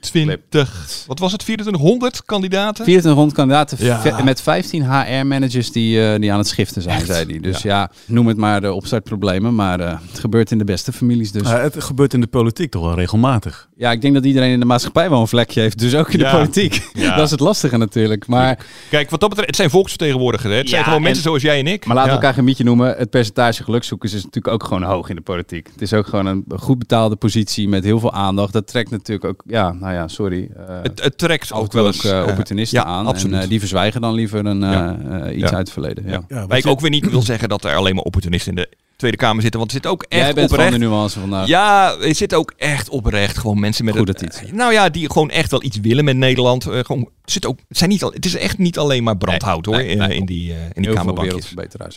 24, 0.00 1.04
wat 1.06 1.18
was 1.18 1.32
het? 1.32 1.40
2400 1.40 2.24
kandidaten? 2.24 2.84
2400 2.84 3.36
kandidaten 3.36 3.84
Ja. 3.84 4.22
met 4.24 4.42
15 4.42 4.82
HR-managers 4.82 5.72
die, 5.72 6.02
eh, 6.12 6.20
die 6.20 6.32
aan 6.32 6.38
het 6.38 6.48
schiften 6.48 6.82
zijn, 6.82 7.06
zei 7.06 7.24
hij. 7.26 7.38
Dus 7.38 7.62
ja. 7.62 7.90
noem 8.06 8.26
het 8.26 8.36
maar 8.36 8.60
de 8.60 8.72
opstartproblemen, 8.72 9.54
maar 9.54 9.80
eh, 9.80 9.98
het 10.10 10.18
gebeurt 10.18 10.50
in 10.50 10.58
de 10.58 10.64
beste 10.64 10.92
families 10.92 11.32
dus. 11.32 11.42
Eh, 11.42 11.62
het 11.62 11.82
gebeurt 11.84 12.14
in 12.14 12.20
de 12.20 12.26
politiek 12.26 12.70
toch 12.70 12.88
wel 12.90 12.98
regelmatig. 12.98 13.68
ja, 13.76 13.90
ik 13.92 14.00
denk 14.00 14.14
dat 14.14 14.24
iedereen 14.24 14.50
in 14.52 14.60
de 14.60 14.66
maatschappij 14.66 15.10
wel 15.10 15.20
een 15.20 15.26
vlekje 15.28 15.60
heeft, 15.60 15.78
dus 15.78 15.94
ook 15.94 16.12
in 16.12 16.18
Ja. 16.18 16.30
de 16.30 16.36
politiek. 16.36 16.88
Ja. 16.92 17.14
Dat 17.16 17.24
is 17.24 17.30
het 17.30 17.40
lastige 17.40 17.76
natuurlijk. 17.76 18.26
Maar, 18.26 18.66
Kijk, 18.90 19.10
wat 19.10 19.20
dat 19.20 19.28
betreft, 19.28 19.48
het 19.48 19.56
zijn 19.58 19.70
volksvertegenwoordigers. 19.70 20.52
Hè? 20.52 20.58
Het 20.58 20.68
zijn 20.68 20.82
gewoon 20.84 20.98
en- 20.98 21.04
mensen 21.04 21.22
zoals 21.22 21.42
jij 21.42 21.58
en 21.58 21.66
ik. 21.66 21.84
maar 21.86 21.94
laten 21.96 22.10
we 22.10 22.16
Ja. 22.16 22.20
elkaar 22.20 22.34
geen 22.34 22.44
mietje 22.44 22.64
noemen. 22.64 22.94
Het 22.96 23.10
percentage 23.10 23.64
gelukzoekers 23.64 24.12
is 24.12 24.24
natuurlijk 24.24 24.54
ook 24.54 24.64
gewoon 24.64 24.82
hoog 24.82 25.08
in 25.08 25.16
de 25.16 25.22
politiek. 25.22 25.68
Het 25.72 25.82
is 25.82 25.92
ook 25.92 26.06
gewoon 26.06 26.26
een 26.26 26.44
goed 26.56 26.78
betaalde 26.78 27.16
positie 27.16 27.68
met 27.68 27.84
heel 27.84 28.00
veel 28.00 28.12
aandacht. 28.12 28.52
Dat 28.52 28.66
trekt 28.66 28.90
natuurlijk 28.90 29.24
ook, 29.28 29.42
ja, 29.46 29.72
nou 29.72 29.92
ja, 29.94 30.08
sorry. 30.08 30.50
eh, 30.56 30.76
Het, 30.82 31.02
het 31.02 31.18
trekt 31.18 31.52
ook 31.52 31.72
wel 31.72 31.86
ook 31.86 31.92
eens 31.92 32.04
eh, 32.04 32.20
eh, 32.20 32.26
opportunisten 32.28 32.78
ja, 32.78 32.84
aan. 32.84 33.06
Absoluut. 33.06 33.34
En 33.36 33.42
eh, 33.42 33.48
die 33.48 33.58
verzwijgen 33.58 34.00
dan 34.00 34.14
liever 34.14 34.46
een, 34.46 34.60
Ja. 34.60 35.30
iets 35.30 35.40
Ja. 35.50 35.56
uit 35.56 35.56
het 35.56 35.70
verleden. 35.72 36.04
Ja. 36.04 36.10
Ja, 36.10 36.24
Waar 36.28 36.46
wat 36.46 36.56
ik 36.58 36.66
ook 36.66 36.80
weer 36.80 36.90
niet 36.90 37.10
wil 37.10 37.22
zeggen 37.22 37.48
dat 37.48 37.64
er 37.64 37.74
alleen 37.74 37.94
maar 37.94 38.04
opportunisten 38.04 38.56
in 38.56 38.56
de 38.62 38.68
Tweede 39.00 39.16
Kamer 39.16 39.42
zitten. 39.42 39.60
Want 39.60 39.72
er 39.72 39.76
zit 39.82 39.86
ook 39.90 40.04
echt 40.08 40.22
Jij 40.24 40.32
bent 40.34 40.50
oprecht... 40.50 40.70
van 40.70 40.80
de 40.80 40.86
nuance 40.86 41.20
vandaag. 41.20 41.46
Ja, 41.46 41.96
er 42.00 42.14
zitten 42.14 42.38
ook 42.38 42.52
echt 42.56 42.88
oprecht 42.88 43.38
gewoon 43.38 43.60
mensen 43.60 43.84
met 43.84 43.96
Goed 43.96 44.08
een- 44.08 44.14
dat 44.14 44.22
iets. 44.22 44.42
eh, 44.42 44.52
Nou 44.52 44.72
ja, 44.72 44.88
die 44.88 45.10
gewoon 45.10 45.30
echt 45.30 45.50
wel 45.50 45.62
iets 45.62 45.80
willen 45.80 46.04
met 46.04 46.16
Nederland. 46.16 46.66
Eh, 46.66 46.78
gewoon, 46.78 47.00
het, 47.22 47.30
zit 47.32 47.46
ook, 47.46 47.58
zijn 47.68 47.90
niet 47.90 48.02
al, 48.02 48.12
het 48.12 48.24
is 48.24 48.36
echt 48.36 48.58
niet 48.58 48.78
alleen 48.78 49.02
maar 49.02 49.16
brandhout 49.16 49.66
Nee, 49.66 49.74
hoor, 49.74 49.84
nee, 49.84 49.92
in, 49.92 49.98
nee. 49.98 50.16
in 50.18 50.24
die, 50.26 50.52
eh, 50.52 50.58
in 50.72 50.82
die 50.82 50.92
kamerbankjes. 50.92 51.54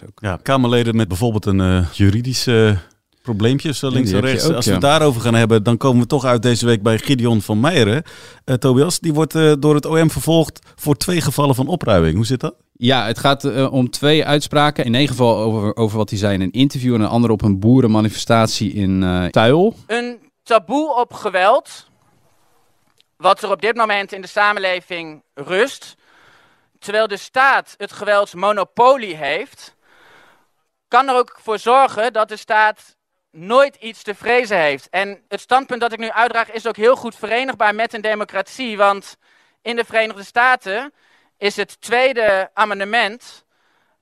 ook. 0.07 0.17
Ja, 0.21 0.39
Kamerleden 0.43 0.95
met 0.95 1.07
bijvoorbeeld 1.07 1.45
een 1.45 1.59
eh, 1.61 1.85
juridische 1.93 2.77
probleempjes 3.21 3.81
links 3.81 4.11
en 4.11 4.19
rechts. 4.19 4.45
ook, 4.45 4.53
Als 4.55 4.65
we 4.65 4.71
ja. 4.71 4.77
het 4.77 4.85
daarover 4.87 5.21
gaan 5.21 5.33
hebben, 5.35 5.63
dan 5.63 5.77
komen 5.77 6.01
we 6.01 6.07
toch 6.07 6.25
uit 6.25 6.41
deze 6.41 6.65
week 6.65 6.81
bij 6.81 6.97
Gideon 6.97 7.41
van 7.41 7.59
Meijeren. 7.59 8.03
Eh, 8.45 8.55
Tobias, 8.55 8.99
die 8.99 9.13
wordt 9.13 9.35
eh, 9.35 9.51
door 9.59 9.75
het 9.75 9.85
OM 9.85 10.11
vervolgd 10.11 10.59
voor 10.75 10.95
twee 10.97 11.21
gevallen 11.21 11.55
van 11.55 11.67
opruiming. 11.67 12.15
Hoe 12.15 12.25
zit 12.25 12.39
dat? 12.39 12.55
Ja, 12.73 13.05
het 13.05 13.19
gaat 13.19 13.43
eh, 13.43 13.73
om 13.73 13.89
twee 13.89 14.25
uitspraken. 14.25 14.85
In 14.85 14.95
één 14.95 15.07
geval 15.07 15.37
over, 15.37 15.75
over 15.75 15.97
wat 15.97 16.09
hij 16.09 16.19
zei 16.19 16.33
in 16.33 16.41
een 16.41 16.51
interview 16.51 16.93
en 16.93 17.01
een 17.01 17.07
ander 17.07 17.29
op 17.29 17.41
een 17.41 17.59
boerenmanifestatie 17.59 18.73
in 18.73 19.03
eh 19.03 19.25
Tuil. 19.25 19.75
Een 19.87 20.31
taboe 20.43 20.95
op 20.95 21.13
geweld, 21.13 21.87
wat 23.17 23.43
er 23.43 23.51
op 23.51 23.61
dit 23.61 23.75
moment 23.75 24.11
in 24.11 24.21
de 24.21 24.27
samenleving 24.27 25.23
rust, 25.33 25.95
terwijl 26.79 27.07
de 27.07 27.17
staat 27.17 27.73
het 27.77 27.91
geweldsmonopolie 27.91 29.15
heeft, 29.15 29.75
kan 30.87 31.07
er 31.07 31.15
ook 31.15 31.39
voor 31.41 31.59
zorgen 31.59 32.13
dat 32.13 32.29
de 32.29 32.37
staat 32.37 32.95
nooit 33.31 33.75
iets 33.75 34.03
te 34.03 34.15
vrezen 34.15 34.57
heeft. 34.57 34.89
En 34.89 35.21
het 35.27 35.41
standpunt 35.41 35.81
dat 35.81 35.91
ik 35.91 35.99
nu 35.99 36.11
uitdraag 36.11 36.51
is 36.51 36.67
ook 36.67 36.75
heel 36.75 36.95
goed 36.95 37.15
verenigbaar 37.15 37.75
met 37.75 37.93
een 37.93 38.01
democratie, 38.01 38.77
want 38.77 39.17
in 39.61 39.75
de 39.75 39.85
Verenigde 39.85 40.23
Staten 40.23 40.93
is 41.37 41.55
het 41.55 41.81
tweede 41.81 42.49
amendement 42.53 43.45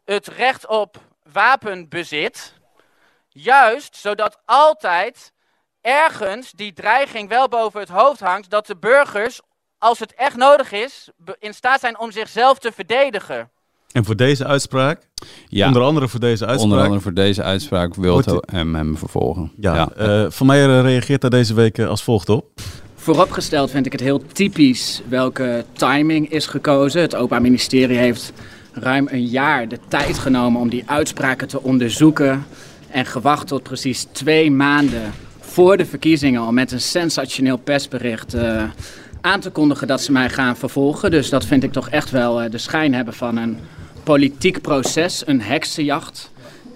het 0.06 0.28
recht 0.28 0.67
op 0.67 0.98
wapenbezit, 1.34 2.54
juist 3.30 3.96
zodat 3.96 4.38
altijd 4.46 5.34
ergens 5.82 6.52
die 6.52 6.74
dreiging 6.74 7.30
wel 7.30 7.48
boven 7.48 7.80
het 7.80 7.89
hoofd 7.89 8.20
hangt 8.20 8.50
dat 8.50 8.67
de 8.67 8.78
burgers 8.78 9.39
als 9.78 10.00
het 10.00 10.13
echt 10.13 10.36
nodig 10.36 10.72
is, 10.72 11.10
in 11.39 11.54
staat 11.54 11.80
zijn 11.80 12.00
om 12.00 12.12
zichzelf 12.12 12.60
te 12.60 12.72
verdedigen. 12.72 13.50
En 13.91 14.06
voor 14.06 14.15
deze 14.15 14.46
uitspraak, 14.46 15.08
Ja. 15.48 15.67
onder 15.67 15.82
andere 15.82 16.08
voor 16.08 16.20
deze 16.20 16.46
uitspraak... 16.46 16.72
Onder 16.72 16.84
andere 16.84 17.02
voor 17.02 17.13
deze 17.13 17.44
uitspraak 17.44 17.96
wil 17.96 18.22
hem, 18.46 18.76
hem 18.76 18.98
vervolgen. 18.98 19.52
Ja, 19.58 19.89
eh, 19.96 20.26
Van 20.30 20.48
Meijer 20.48 20.82
reageert 20.82 21.22
daar 21.22 21.30
deze 21.30 21.54
week 21.54 21.78
eh, 21.78 21.88
als 21.88 22.04
volgt 22.04 22.30
op. 22.30 22.50
Vooropgesteld 23.02 23.72
vind 23.72 23.86
ik 23.86 23.92
het 23.92 24.02
heel 24.02 24.24
typisch 24.34 25.02
welke 25.10 25.66
timing 25.74 26.32
is 26.32 26.46
gekozen. 26.46 27.02
Het 27.02 27.16
Openbaar 27.16 27.42
Ministerie 27.42 27.98
heeft 27.98 28.34
ruim 28.74 29.08
een 29.12 29.26
jaar 29.26 29.68
de 29.68 29.80
tijd 29.88 30.18
genomen 30.18 30.62
om 30.62 30.70
die 30.70 30.84
uitspraken 30.86 31.48
te 31.48 31.62
onderzoeken. 31.62 32.46
En 32.90 33.06
gewacht 33.06 33.48
tot 33.48 33.64
precies 33.64 34.08
twee 34.12 34.52
maanden 34.52 35.14
voor 35.40 35.78
de 35.78 35.86
verkiezingen 35.86 36.42
om 36.42 36.54
met 36.54 36.72
een 36.72 36.82
sensationeel 36.82 37.58
persbericht 37.58 38.34
eh, 38.34 38.64
aan 39.22 39.40
te 39.40 39.50
kondigen 39.50 39.88
dat 39.88 40.02
ze 40.02 40.12
mij 40.12 40.30
gaan 40.30 40.58
vervolgen. 40.58 41.12
Dus 41.12 41.30
dat 41.30 41.46
vind 41.46 41.64
ik 41.64 41.72
toch 41.72 41.90
echt 41.90 42.10
wel 42.10 42.42
eh, 42.42 42.52
de 42.52 42.58
schijn 42.58 42.94
hebben 42.94 43.14
van 43.14 43.38
een 43.38 43.58
politiek 44.04 44.62
proces, 44.62 45.24
een 45.26 45.42
heksenjacht. 45.42 46.31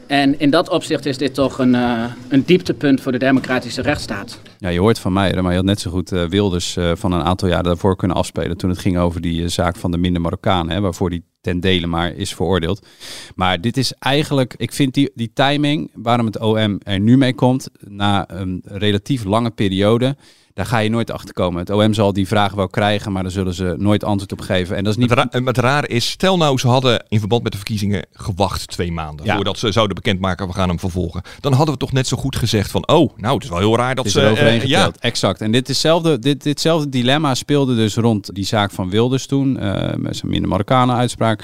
En 0.08 0.40
in 0.40 0.50
dat 0.50 0.70
opzicht 0.70 1.06
is 1.06 1.18
dit 1.18 1.34
toch 1.34 1.60
een, 1.60 1.76
eh, 1.76 2.04
een 2.28 2.44
dieptepunt 2.46 3.02
voor 3.02 3.12
de 3.12 3.18
democratische 3.18 3.82
rechtsstaat. 3.82 4.40
Ja, 4.58 4.70
je 4.70 4.80
hoort 4.80 5.00
van 5.00 5.14
mij, 5.14 5.42
maar 5.42 5.52
je 5.52 5.58
had 5.58 5.66
net 5.66 5.80
zo 5.80 5.92
goed 5.92 6.12
eh, 6.12 6.26
Wilders 6.26 6.78
eh, 6.78 6.92
van 6.96 7.12
een 7.12 7.22
aantal 7.22 7.48
jaar 7.48 7.64
daarvoor 7.64 7.96
kunnen 7.96 8.18
afspelen. 8.18 8.58
Toen 8.58 8.70
het 8.70 8.80
ging 8.80 8.98
over 8.98 9.22
die 9.22 9.48
zaak 9.48 9.76
van 9.76 9.92
de 9.92 9.98
minder 9.98 10.22
Marokkanen, 10.22 10.76
hè, 10.76 10.82
waarvoor 10.82 11.10
die 11.10 11.24
ten 11.42 11.60
dele 11.60 11.88
maar 11.88 12.14
is 12.16 12.34
veroordeeld. 12.34 12.88
Maar 13.36 13.62
dit 13.62 13.78
is 13.78 13.94
eigenlijk, 14.00 14.54
ik 14.58 14.74
vind 14.74 14.94
die, 14.94 15.12
die 15.16 15.32
timing, 15.34 15.92
waarom 15.94 16.26
het 16.26 16.40
OM 16.40 16.80
er 16.84 17.00
nu 17.00 17.18
mee 17.18 17.34
komt, 17.34 17.70
na 17.80 18.30
een 18.30 18.62
relatief 18.66 19.24
lange 19.24 19.52
periode. 19.52 20.16
Daar 20.56 20.66
ga 20.66 20.78
je 20.78 20.90
nooit 20.90 21.12
achter 21.12 21.34
komen. 21.34 21.60
Het 21.60 21.70
OM 21.70 21.94
zal 21.94 22.14
die 22.14 22.28
vragen 22.28 22.58
wel 22.58 22.68
krijgen, 22.68 23.12
maar 23.12 23.24
daar 23.24 23.32
zullen 23.32 23.54
ze 23.54 23.76
nooit 23.78 24.04
antwoord 24.04 24.32
op 24.32 24.42
geven. 24.42 24.76
En 24.76 24.84
dat 24.84 24.94
is 24.94 25.00
niet. 25.00 25.10
Het, 25.10 25.20
ra- 25.34 25.42
het 25.44 25.58
rare 25.58 25.88
is, 25.88 26.10
stel 26.10 26.38
nou 26.38 26.58
ze 26.58 26.68
hadden 26.68 27.06
in 27.08 27.20
verband 27.20 27.44
met 27.44 27.52
de 27.52 27.58
verkiezingen 27.58 28.06
gewacht 28.14 28.68
twee 28.68 28.92
maanden 28.92 29.26
Ja. 29.26 29.36
voordat 29.36 29.58
ze 29.58 29.72
zouden 29.72 29.96
bekendmaken 29.96 30.48
we 30.48 30.54
gaan 30.54 30.70
hem 30.70 30.80
vervolgen. 30.80 31.22
Dan 31.40 31.54
hadden 31.54 31.74
we 31.74 31.80
toch 31.80 31.92
net 31.92 32.08
zo 32.08 32.18
goed 32.18 32.36
gezegd 32.36 32.72
van, 32.72 32.88
oh, 32.88 33.18
nou 33.18 33.34
het 33.36 33.44
is 33.44 33.50
wel 33.50 33.58
heel 33.60 33.76
raar 33.76 33.96
dat 33.96 34.10
ze... 34.10 34.20
eh, 34.22 34.64
ja. 34.64 34.92
Exact. 35.00 35.42
En 35.42 35.52
dit 35.52 35.66
ditzelfde, 35.66 36.20
dit, 36.20 36.44
ditzelfde 36.44 36.90
dilemma 36.90 37.36
speelde 37.36 37.76
dus 37.76 37.96
rond 37.96 38.36
die 38.36 38.46
zaak 38.46 38.72
van 38.72 38.90
Wilders 38.90 39.26
toen. 39.26 39.60
eh, 39.60 39.94
met 39.96 40.16
zijn 40.18 40.32
minder 40.32 40.50
Marokkanen 40.50 40.96
uitspraak. 40.96 41.44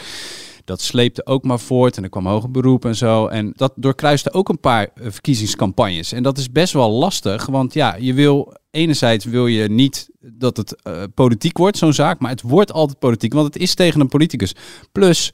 Dat 0.66 0.82
sleepte 0.82 1.26
ook 1.26 1.44
maar 1.44 1.60
voort 1.60 1.98
en 1.98 2.04
er 2.04 2.10
kwam 2.10 2.28
hoger 2.28 2.52
beroep 2.52 2.86
en 2.86 2.96
zo. 2.96 3.28
En 3.28 3.54
dat 3.56 3.74
doorkruiste 3.76 4.34
ook 4.34 4.50
een 4.50 4.60
paar 4.60 4.88
eh, 4.94 5.06
verkiezingscampagnes. 5.10 6.12
En 6.12 6.24
dat 6.24 6.38
is 6.38 6.52
best 6.52 6.74
wel 6.74 6.92
lastig, 6.92 7.46
want 7.46 7.74
ja, 7.74 7.96
je 7.96 8.14
wil... 8.14 8.54
Enerzijds 8.72 9.26
wil 9.26 9.48
je 9.48 9.70
niet 9.70 10.10
dat 10.20 10.58
het 10.58 10.82
eh, 10.82 11.04
politiek 11.14 11.58
wordt, 11.58 11.78
zo'n 11.78 11.94
zaak. 11.94 12.20
Maar 12.20 12.32
het 12.32 12.42
wordt 12.42 12.72
altijd 12.72 13.00
politiek, 13.00 13.34
want 13.34 13.54
het 13.54 13.64
is 13.64 13.76
tegen 13.76 14.00
een 14.02 14.08
politicus. 14.08 14.56
Plus, 14.92 15.32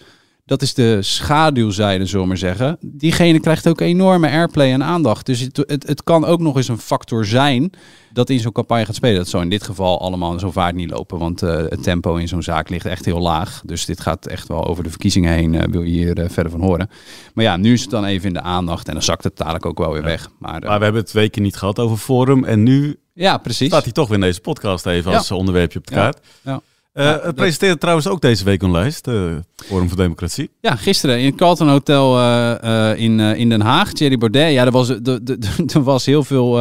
dat 0.48 0.62
is 0.62 0.74
de 0.74 1.02
schaduwzijde, 1.02 2.06
zullen 2.06 2.22
we 2.22 2.28
maar 2.28 2.38
zeggen. 2.38 2.78
Diegene 2.82 3.40
krijgt 3.40 3.68
ook 3.68 3.82
enorme 3.82 4.30
airplay 4.30 4.72
en 4.72 4.84
aandacht. 4.84 5.26
Dus 5.26 5.40
het, 5.40 5.58
het, 5.58 5.88
het 5.88 6.04
kan 6.04 6.26
ook 6.26 6.40
nog 6.40 6.56
eens 6.56 6.68
een 6.68 6.78
factor 6.78 7.26
zijn 7.26 7.70
dat 8.14 8.30
in 8.30 8.40
zo'n 8.40 8.52
campagne 8.52 8.86
gaat 8.86 8.96
spelen. 8.96 9.18
Dat 9.18 9.28
zou 9.28 9.44
in 9.44 9.50
dit 9.50 9.64
geval 9.64 10.02
allemaal 10.02 10.40
zo 10.40 10.52
vaart 10.52 10.76
niet 10.76 10.90
lopen. 10.90 11.18
Want 11.20 11.42
eh, 11.42 11.56
het 11.56 11.84
tempo 11.84 12.16
in 12.16 12.28
zo'n 12.28 12.44
zaak 12.44 12.70
ligt 12.70 12.86
echt 12.86 13.06
heel 13.06 13.20
laag. 13.20 13.62
Dus 13.66 13.86
dit 13.86 14.00
gaat 14.02 14.26
echt 14.28 14.48
wel 14.48 14.66
over 14.68 14.84
de 14.84 14.90
verkiezingen 14.90 15.34
heen. 15.34 15.56
eh, 15.56 15.68
wil 15.72 15.82
je 15.82 15.92
hier 15.92 16.20
eh, 16.20 16.30
verder 16.30 16.52
van 16.52 16.62
horen. 16.62 16.90
Maar 17.34 17.44
ja, 17.44 17.58
nu 17.58 17.74
is 17.74 17.82
het 17.82 17.90
dan 17.90 18.06
even 18.06 18.28
in 18.28 18.34
de 18.34 18.42
aandacht. 18.42 18.88
En 18.88 18.94
dan 18.94 19.04
zakt 19.04 19.24
het 19.24 19.38
dadelijk 19.38 19.66
ook 19.66 19.78
wel 19.78 19.92
weer 19.94 20.04
weg. 20.04 20.30
Maar, 20.40 20.60
Maar 20.62 20.78
we 20.78 20.84
hebben 20.84 21.02
het 21.02 21.10
twee 21.12 21.30
keer 21.30 21.42
niet 21.42 21.56
gehad 21.56 21.80
over 21.80 21.98
Forum. 21.98 22.44
En 22.44 22.64
nu 22.64 22.96
ja, 23.14 23.38
precies. 23.38 23.68
staat 23.68 23.84
hij 23.84 23.92
toch 23.92 24.08
weer 24.08 24.18
in 24.18 24.24
deze 24.24 24.42
podcast 24.42 24.86
even 24.86 25.12
Ja. 25.12 25.18
als 25.18 25.32
onderwerpje 25.32 25.80
op 25.80 25.88
de 25.88 25.96
Ja. 25.96 26.02
kaart. 26.02 26.20
Ja. 26.42 26.62
Eh, 26.98 27.12
het 27.12 27.24
dat- 27.24 27.36
presenteerde 27.36 27.78
trouwens 27.78 28.08
ook 28.08 28.22
deze 28.22 28.44
week 28.44 28.62
een 28.62 28.72
lijst, 28.72 29.08
eh 29.08 29.36
Forum 29.56 29.88
voor 29.88 29.98
Democratie. 29.98 30.50
Ja, 30.62 30.76
gisteren 30.76 31.20
in 31.20 31.26
het 31.26 31.36
Carlton 31.36 31.70
Hotel 31.70 32.20
eh, 32.20 33.00
in, 33.00 33.20
in 33.20 33.50
Den 33.50 33.62
Haag, 33.62 33.94
Thierry 33.94 34.18
Baudet. 34.18 34.52
Ja, 34.52 34.66
er 34.66 34.72
was, 34.72 34.90
er, 34.90 35.84
was 35.84 36.06
heel 36.06 36.24
veel 36.24 36.60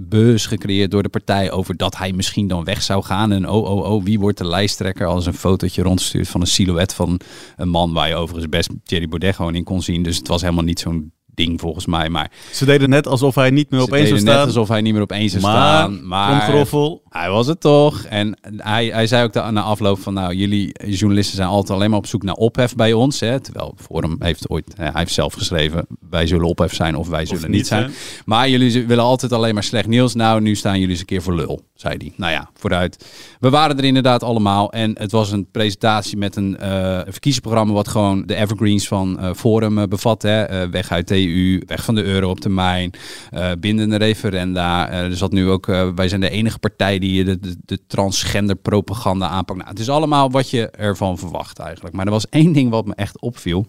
buzz 0.00 0.48
gecreëerd 0.48 0.90
door 0.90 1.02
de 1.02 1.08
partij 1.08 1.50
over 1.50 1.76
dat 1.76 1.96
hij 1.96 2.12
misschien 2.12 2.48
dan 2.48 2.64
weg 2.64 2.82
zou 2.82 3.02
gaan. 3.02 3.32
En 3.32 3.48
oh, 3.48 3.64
oh, 3.70 3.92
oh, 3.92 4.04
wie 4.04 4.18
wordt 4.20 4.38
de 4.38 4.46
lijsttrekker 4.46 5.06
als 5.06 5.26
een 5.26 5.34
fotootje 5.34 5.82
rondstuurt 5.82 6.28
van 6.28 6.40
een 6.40 6.46
silhouet 6.46 6.94
van 6.94 7.20
een 7.56 7.68
man 7.68 7.92
waar 7.92 8.08
je 8.08 8.14
overigens 8.14 8.48
best 8.48 8.68
Thierry 8.84 9.08
Baudet 9.08 9.34
gewoon 9.34 9.54
in 9.54 9.64
kon 9.64 9.82
zien. 9.82 10.02
Dus 10.02 10.16
het 10.16 10.28
was 10.28 10.40
helemaal 10.42 10.64
niet 10.64 10.80
zo'n 10.80 11.12
ding 11.34 11.60
volgens 11.60 11.86
mij. 11.86 12.08
Maar 12.08 12.30
Ze 12.52 12.64
deden 12.64 12.88
net 12.88 13.06
alsof 13.06 13.34
hij 13.34 13.50
niet 13.50 13.70
meer 13.70 13.80
ze 13.80 13.86
op 13.86 13.92
één 13.92 14.06
zou 14.06 14.18
deden 14.18 14.24
net 14.24 14.34
staan. 14.34 14.46
alsof 14.46 14.68
hij 14.68 14.80
niet 14.80 14.92
meer 14.92 15.02
op 15.02 15.12
één 15.12 15.28
zou 15.30 15.42
staan. 15.42 16.06
Maar 16.06 16.66
hij 17.08 17.30
was 17.30 17.46
het 17.46 17.60
toch. 17.60 18.04
En 18.04 18.38
hij, 18.56 18.86
hij 18.86 19.06
zei 19.06 19.24
ook 19.24 19.34
na 19.34 19.62
afloop 19.62 19.98
van... 19.98 20.14
nou, 20.14 20.34
jullie 20.34 20.72
journalisten 20.86 21.36
zijn 21.36 21.48
altijd 21.48 21.78
alleen 21.78 21.90
maar 21.90 21.98
op 21.98 22.06
zoek 22.06 22.22
naar 22.22 22.34
ophef 22.34 22.74
bij 22.74 22.92
ons. 22.92 23.20
Hè? 23.20 23.40
Terwijl 23.40 23.74
Forum 23.78 24.16
heeft 24.18 24.48
ooit... 24.48 24.72
Hij 24.76 24.90
heeft 24.94 25.12
zelf 25.12 25.32
geschreven... 25.34 25.86
wij 26.10 26.26
zullen 26.26 26.46
ophef 26.46 26.74
zijn 26.74 26.96
of 26.96 27.08
wij 27.08 27.26
zullen 27.26 27.50
niet 27.50 27.64
niet 27.64 27.66
zijn. 27.66 27.90
Maar 28.24 28.48
jullie 28.48 28.86
willen 28.86 29.04
altijd 29.04 29.32
alleen 29.32 29.54
maar 29.54 29.62
slecht 29.62 29.86
nieuws. 29.86 30.14
Nou, 30.14 30.40
nu 30.40 30.54
staan 30.54 30.74
jullie 30.74 30.90
eens 30.90 31.00
een 31.00 31.06
keer 31.06 31.22
voor 31.22 31.34
lul, 31.34 31.60
zei 31.74 31.94
hij. 31.98 32.12
Nou 32.16 32.32
ja, 32.32 32.50
vooruit. 32.54 33.04
We 33.40 33.50
waren 33.50 33.78
er 33.78 33.84
inderdaad 33.84 34.22
allemaal. 34.22 34.72
En 34.72 34.98
het 34.98 35.12
was 35.12 35.32
een 35.32 35.50
presentatie 35.50 36.16
met 36.16 36.36
een 36.36 36.56
eh, 36.58 36.70
verkiezingsprogramma... 37.04 37.72
wat 37.72 37.88
gewoon 37.88 38.26
de 38.26 38.34
evergreens 38.34 38.88
van 38.88 39.18
eh, 39.18 39.30
Forum 39.34 39.78
eh, 39.78 39.86
bevat. 39.86 40.22
Hè? 40.22 40.42
Eh, 40.42 40.68
weg 40.68 40.90
uit 40.90 41.08
de 41.08 41.14
EU, 41.28 41.62
weg 41.66 41.84
van 41.84 41.94
de 41.94 42.02
euro 42.02 42.30
op 42.30 42.40
termijn... 42.40 42.90
eh, 43.30 43.50
bindende 43.60 43.96
referenda. 43.96 44.88
Eh, 44.88 44.98
er 44.98 45.16
zat 45.16 45.32
nu 45.32 45.48
ook... 45.48 45.68
eh, 45.68 45.88
wij 45.94 46.08
zijn 46.08 46.20
de 46.20 46.30
enige 46.30 46.58
partij 46.58 46.98
die 46.98 47.24
de, 47.24 47.40
de, 47.40 47.56
de 47.64 47.78
transgender 47.86 48.56
propaganda 48.56 49.28
aanpakt. 49.28 49.58
Nou, 49.58 49.70
het 49.70 49.78
is 49.78 49.88
allemaal 49.88 50.30
wat 50.30 50.50
je 50.50 50.70
ervan 50.70 51.18
verwacht 51.18 51.58
eigenlijk. 51.58 51.94
Maar 51.94 52.06
er 52.06 52.10
was 52.12 52.28
één 52.28 52.52
ding 52.52 52.70
wat 52.70 52.86
me 52.86 52.94
echt 52.94 53.20
opviel. 53.20 53.66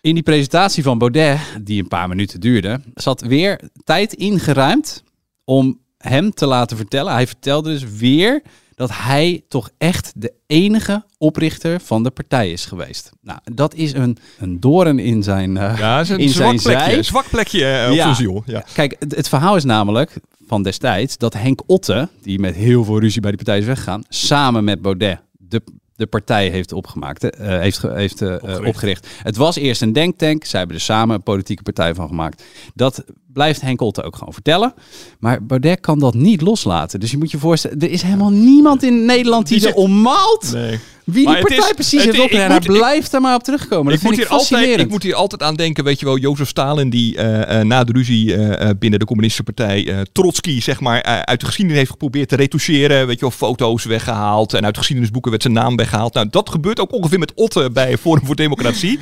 In 0.00 0.14
die 0.14 0.22
presentatie 0.22 0.82
van 0.82 0.98
Baudet, 0.98 1.38
die 1.60 1.82
een 1.82 1.88
paar 1.88 2.08
minuten 2.08 2.40
duurde, 2.40 2.80
zat 2.94 3.20
weer 3.20 3.60
tijd 3.84 4.12
ingeruimd 4.12 5.02
om 5.44 5.78
hem 5.98 6.30
te 6.30 6.46
laten 6.46 6.76
vertellen. 6.76 7.12
Hij 7.12 7.26
vertelde 7.26 7.70
dus 7.70 7.96
weer 7.96 8.42
dat 8.74 8.90
hij 8.92 9.44
toch 9.48 9.70
echt 9.78 10.12
de 10.16 10.32
enige 10.46 11.04
oprichter 11.18 11.80
van 11.80 12.02
de 12.02 12.10
partij 12.10 12.52
is 12.52 12.64
geweest. 12.64 13.10
Nou, 13.20 13.38
dat 13.54 13.74
is 13.74 13.92
een, 13.92 14.16
een 14.38 14.60
doorn 14.60 14.98
in 14.98 15.22
zijn, 15.22 15.56
eh, 15.56 15.78
ja, 15.78 16.00
is 16.00 16.08
een 16.08 16.18
in 16.18 16.28
zwak 16.28 16.46
zijn 16.46 16.62
plekje, 16.62 16.84
zij. 16.84 16.96
een 16.98 17.04
zwak 17.04 17.30
plekje 17.30 17.64
eh, 17.64 17.88
op 17.90 17.94
Ja. 17.94 18.02
zijn 18.02 18.14
ziel. 18.16 18.42
Ja. 18.46 18.64
Kijk, 18.72 18.96
het, 18.98 19.16
het 19.16 19.28
verhaal 19.28 19.56
is 19.56 19.64
namelijk 19.64 20.14
van 20.46 20.62
destijds 20.62 21.18
dat 21.18 21.34
Henk 21.34 21.62
Otte, 21.66 22.08
die 22.22 22.38
met 22.38 22.54
heel 22.54 22.84
veel 22.84 23.00
ruzie 23.00 23.20
bij 23.20 23.30
die 23.30 23.44
partij 23.44 23.58
is 23.60 23.66
weggegaan, 23.66 24.02
samen 24.08 24.64
met 24.64 24.82
Baudet 24.82 25.20
de, 25.38 25.62
de 25.96 26.06
partij 26.06 26.48
heeft 26.48 26.72
opgemaakt, 26.72 27.30
eh, 27.30 27.48
heeft, 27.48 27.82
heeft 27.82 28.22
eh, 28.22 28.66
opgericht. 28.66 29.06
Het 29.22 29.36
was 29.36 29.56
eerst 29.56 29.82
een 29.82 29.92
denktank, 29.92 30.44
zij 30.44 30.58
hebben 30.58 30.76
er 30.76 30.82
samen 30.82 31.14
een 31.14 31.22
politieke 31.22 31.62
partij 31.62 31.94
van 31.94 32.08
gemaakt. 32.08 32.42
Dat 32.74 33.04
blijft 33.32 33.60
Henk 33.60 33.80
Otte 33.80 34.02
ook 34.02 34.16
gewoon 34.16 34.32
vertellen. 34.32 34.74
Maar 35.18 35.44
Baudet 35.44 35.80
kan 35.80 35.98
dat 35.98 36.14
niet 36.14 36.40
loslaten. 36.40 37.00
Dus 37.00 37.10
je 37.10 37.18
moet 37.18 37.30
je 37.30 37.38
voorstellen, 37.38 37.78
er 37.78 37.90
is 37.90 38.02
helemaal 38.02 38.30
niemand 38.30 38.82
in 38.82 39.04
Nederland 39.04 39.48
die, 39.48 39.58
Die 39.58 39.68
er 39.68 39.74
ommaalt 39.74 40.50
Nee. 40.52 40.78
wie 41.04 41.24
Maar 41.24 41.34
die 41.34 41.42
partij 41.42 41.68
is- 41.68 41.74
precies 41.74 42.04
heeft 42.04 42.14
ik 42.16 42.20
moet- 42.22 42.30
hij 42.30 42.56
ik- 42.56 42.62
blijft 42.62 43.12
er 43.12 43.20
maar 43.20 43.34
op 43.34 43.42
terugkomen. 43.42 43.84
Dat 43.84 43.94
ik, 43.94 44.02
moet 44.02 44.14
vind 44.14 44.22
ik 44.24 44.28
hier 44.28 44.38
altijd, 44.38 44.80
ik 44.80 44.88
moet 44.90 45.02
hier 45.02 45.14
altijd 45.14 45.42
aan 45.42 45.54
denken, 45.54 45.84
weet 45.84 45.98
je 46.00 46.04
wel, 46.06 46.18
Jozef 46.18 46.48
Stalin 46.48 46.90
die 46.90 47.16
eh, 47.16 47.60
eh, 47.60 47.66
na 47.66 47.84
de 47.84 47.92
ruzie 47.92 48.34
eh, 48.34 48.70
binnen 48.78 48.98
de 48.98 49.04
communistische 49.06 49.52
partij 49.52 50.06
Trotsky 50.12 50.60
zeg 50.60 50.80
maar 50.80 51.02
uit 51.02 51.40
de 51.40 51.46
geschiedenis 51.46 51.78
heeft 51.78 51.90
geprobeerd 51.90 52.28
te 52.28 52.36
retoucheren, 52.36 53.06
weet 53.06 53.14
je 53.14 53.20
wel, 53.20 53.30
foto's 53.30 53.84
weggehaald 53.84 54.54
en 54.54 54.64
uit 54.64 54.72
de 54.74 54.78
geschiedenisboeken 54.80 55.30
werd 55.30 55.42
zijn 55.42 55.54
naam 55.54 55.76
weggehaald. 55.76 56.14
Nou, 56.14 56.26
dat 56.30 56.50
gebeurt 56.50 56.80
ook 56.80 56.92
ongeveer 56.92 57.18
met 57.18 57.32
Otte 57.34 57.70
bij 57.72 57.98
Forum 57.98 58.26
voor 58.26 58.36
Democratie. 58.36 58.98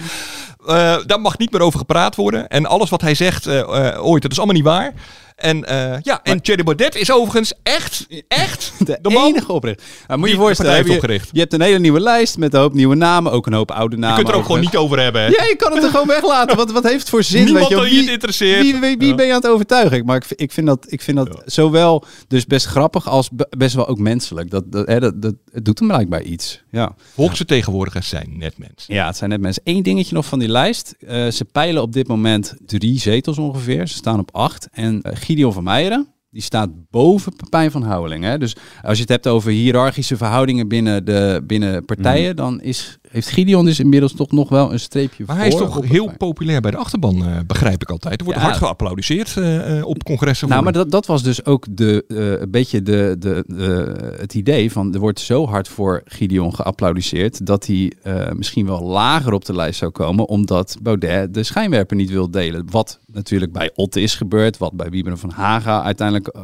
Eh, 0.70 0.96
daar 1.06 1.20
mag 1.20 1.38
niet 1.38 1.52
meer 1.52 1.61
over 1.61 1.78
gepraat 1.78 2.16
worden 2.16 2.48
en 2.48 2.66
alles 2.66 2.90
wat 2.90 3.00
hij 3.00 3.14
zegt 3.14 3.46
eh, 3.46 3.59
eh, 3.61 4.04
ooit, 4.04 4.22
dat 4.22 4.30
is 4.30 4.37
allemaal 4.37 4.56
niet 4.56 4.64
waar. 4.64 4.92
En 5.40 5.64
eh, 5.64 5.96
ja, 6.03 6.20
en 6.22 6.42
Thierry 6.42 6.62
Baudet 6.62 6.94
is 6.94 7.12
overigens 7.12 7.53
echt, 7.62 8.07
echt 8.29 8.72
de, 8.87 8.98
man 9.03 9.26
enige 9.26 9.53
oprichter. 9.53 9.87
Nou, 10.07 10.20
moet 10.20 10.29
je 10.29 10.37
voorstellen, 10.37 10.87
je, 11.33 11.38
hebt 11.40 11.53
een 11.53 11.61
hele 11.61 11.79
nieuwe 11.79 12.00
lijst 12.00 12.38
met 12.38 12.55
een 12.55 12.61
hoop 12.61 12.72
nieuwe 12.74 12.94
namen, 12.94 13.33
ook 13.33 13.46
een 13.46 13.53
hoop 13.53 13.70
oude 13.70 13.96
namen. 13.96 14.16
Je 14.16 14.22
kunt 14.22 14.35
er 14.35 14.40
ook 14.40 14.46
gewoon 14.46 14.61
niet 14.61 14.76
over 14.76 14.98
hebben. 15.00 15.22
Hè? 15.22 15.26
Ja, 15.29 15.44
je 15.44 15.57
kan 15.57 15.72
het 15.72 15.83
er 15.85 15.90
gewoon 15.90 16.07
weglaten. 16.16 16.57
Wat, 16.57 16.70
wat 16.72 16.85
heeft 16.85 17.00
het 17.00 17.09
voor 17.09 17.22
zin? 17.22 17.44
Niemand 17.44 17.68
weet 17.68 17.90
je, 17.90 17.96
het 18.00 18.09
interesseert. 18.09 18.62
Wie, 18.62 18.81
wie, 18.81 18.96
wie 18.98 19.09
Ja. 19.09 19.14
ben 19.14 19.26
je 19.26 19.33
aan 19.33 19.40
het 19.40 19.50
overtuigen? 19.50 20.05
Maar 20.05 20.16
ik, 20.16 20.24
vind- 20.24 20.40
ik 20.40 20.53
vind 20.53 20.66
dat, 20.66 20.87
ik 20.88 21.00
vind 21.03 21.16
dat 21.16 21.42
zowel 21.44 22.05
dus 22.29 22.46
best 22.46 22.66
grappig 22.66 23.09
als 23.09 23.29
be- 23.31 23.46
best 23.59 23.74
wel 23.74 23.87
ook 23.88 23.98
menselijk. 23.98 24.50
Dat, 24.50 24.72
dat, 24.72 24.87
hè, 24.87 25.00
dat, 25.00 25.22
dat, 25.22 25.35
het 25.53 25.64
doet 25.64 25.79
hem 25.79 25.88
blijkbaar 25.88 26.22
iets. 26.22 26.62
Ja. 26.70 26.94
Volksvertegenwoordigers 27.14 28.09
zijn 28.09 28.33
net 28.38 28.59
mensen. 28.59 28.94
Ja, 28.94 29.07
het 29.07 29.16
zijn 29.16 29.31
net 29.31 29.40
mensen. 29.40 29.62
Eén 29.64 29.83
dingetje 29.83 30.14
nog 30.14 30.26
van 30.26 30.38
die 30.38 30.48
lijst. 30.48 30.94
Eh, 31.07 31.29
ze 31.29 31.44
peilen 31.44 31.83
op 31.83 31.92
dit 31.92 32.09
moment 32.09 32.55
drie 32.66 32.98
zetels 33.00 33.38
ongeveer. 33.38 33.88
Ze 33.88 33.94
staan 33.94 34.18
op 34.18 34.29
acht. 34.33 34.68
En 34.72 35.03
eh, 35.03 35.16
Gideon 35.30 35.52
van 35.52 35.64
Meijeren, 35.64 36.08
die 36.30 36.42
staat 36.42 36.90
boven 36.90 37.36
Pepijn 37.36 37.70
van 37.70 37.82
Houweling. 37.82 38.24
Hè? 38.24 38.38
Dus 38.38 38.56
als 38.82 38.96
je 38.96 39.02
het 39.02 39.10
hebt 39.12 39.26
over 39.26 39.50
hiërarchische 39.50 40.16
verhoudingen 40.16 40.68
binnen, 40.68 41.04
de, 41.04 41.42
binnen 41.46 41.84
partijen, 41.84 42.36
dan 42.36 42.60
is 42.60 42.98
heeft 43.11 43.29
Gideon 43.29 43.64
dus 43.64 43.81
inmiddels 43.81 44.12
toch 44.12 44.31
nog 44.31 44.49
wel 44.49 44.73
een 44.73 44.81
streepje 44.81 45.25
Maar 45.27 45.37
hij 45.37 45.49
is 45.49 45.55
toch 45.55 45.85
heel 45.85 46.12
populair 46.18 46.61
bij 46.61 46.70
de 46.70 46.77
achterban, 46.77 47.25
eh, 47.25 47.38
begrijp 47.46 47.83
ik 47.83 47.90
altijd. 47.90 48.18
Er 48.18 48.25
wordt 48.25 48.40
Ja. 48.40 48.46
hard 48.46 48.59
geapplaudiseerd 48.59 49.37
eh, 49.37 49.79
eh, 49.79 49.87
op 49.87 50.05
congressen. 50.05 50.49
Nou, 50.49 50.62
maar 50.62 50.73
dat, 50.73 50.90
dat 50.90 51.07
was 51.07 51.23
dus 51.23 51.44
ook 51.44 51.66
de, 51.70 52.05
een 52.40 52.51
beetje 52.51 52.83
de, 52.83 53.16
de, 53.18 53.44
de, 53.46 53.94
het 54.18 54.35
idee 54.35 54.73
van 54.73 54.94
er 54.94 55.01
wordt 55.01 55.20
zo 55.20 55.46
hard 55.46 55.68
voor 55.68 56.03
Gideon 56.05 56.55
geapplaudiseerd 56.55 57.46
dat 57.46 57.66
hij 57.66 57.92
misschien 58.33 58.66
wel 58.66 58.83
lager 58.83 59.33
op 59.33 59.44
de 59.44 59.55
lijst 59.55 59.79
zou 59.79 59.90
komen 59.90 60.29
omdat 60.29 60.77
Baudet 60.83 61.35
de 61.35 61.42
schijnwerper 61.42 61.96
niet 61.96 62.11
wil 62.11 62.31
delen. 62.31 62.66
Wat 62.70 63.01
natuurlijk 63.12 63.53
bij 63.53 63.70
Otte 63.75 64.01
is 64.01 64.14
gebeurd, 64.14 64.59
wat 64.59 64.73
bij 64.73 64.90
Wieberen 64.90 65.18
van 65.18 65.31
Haga 65.31 65.83
uiteindelijk 65.83 66.37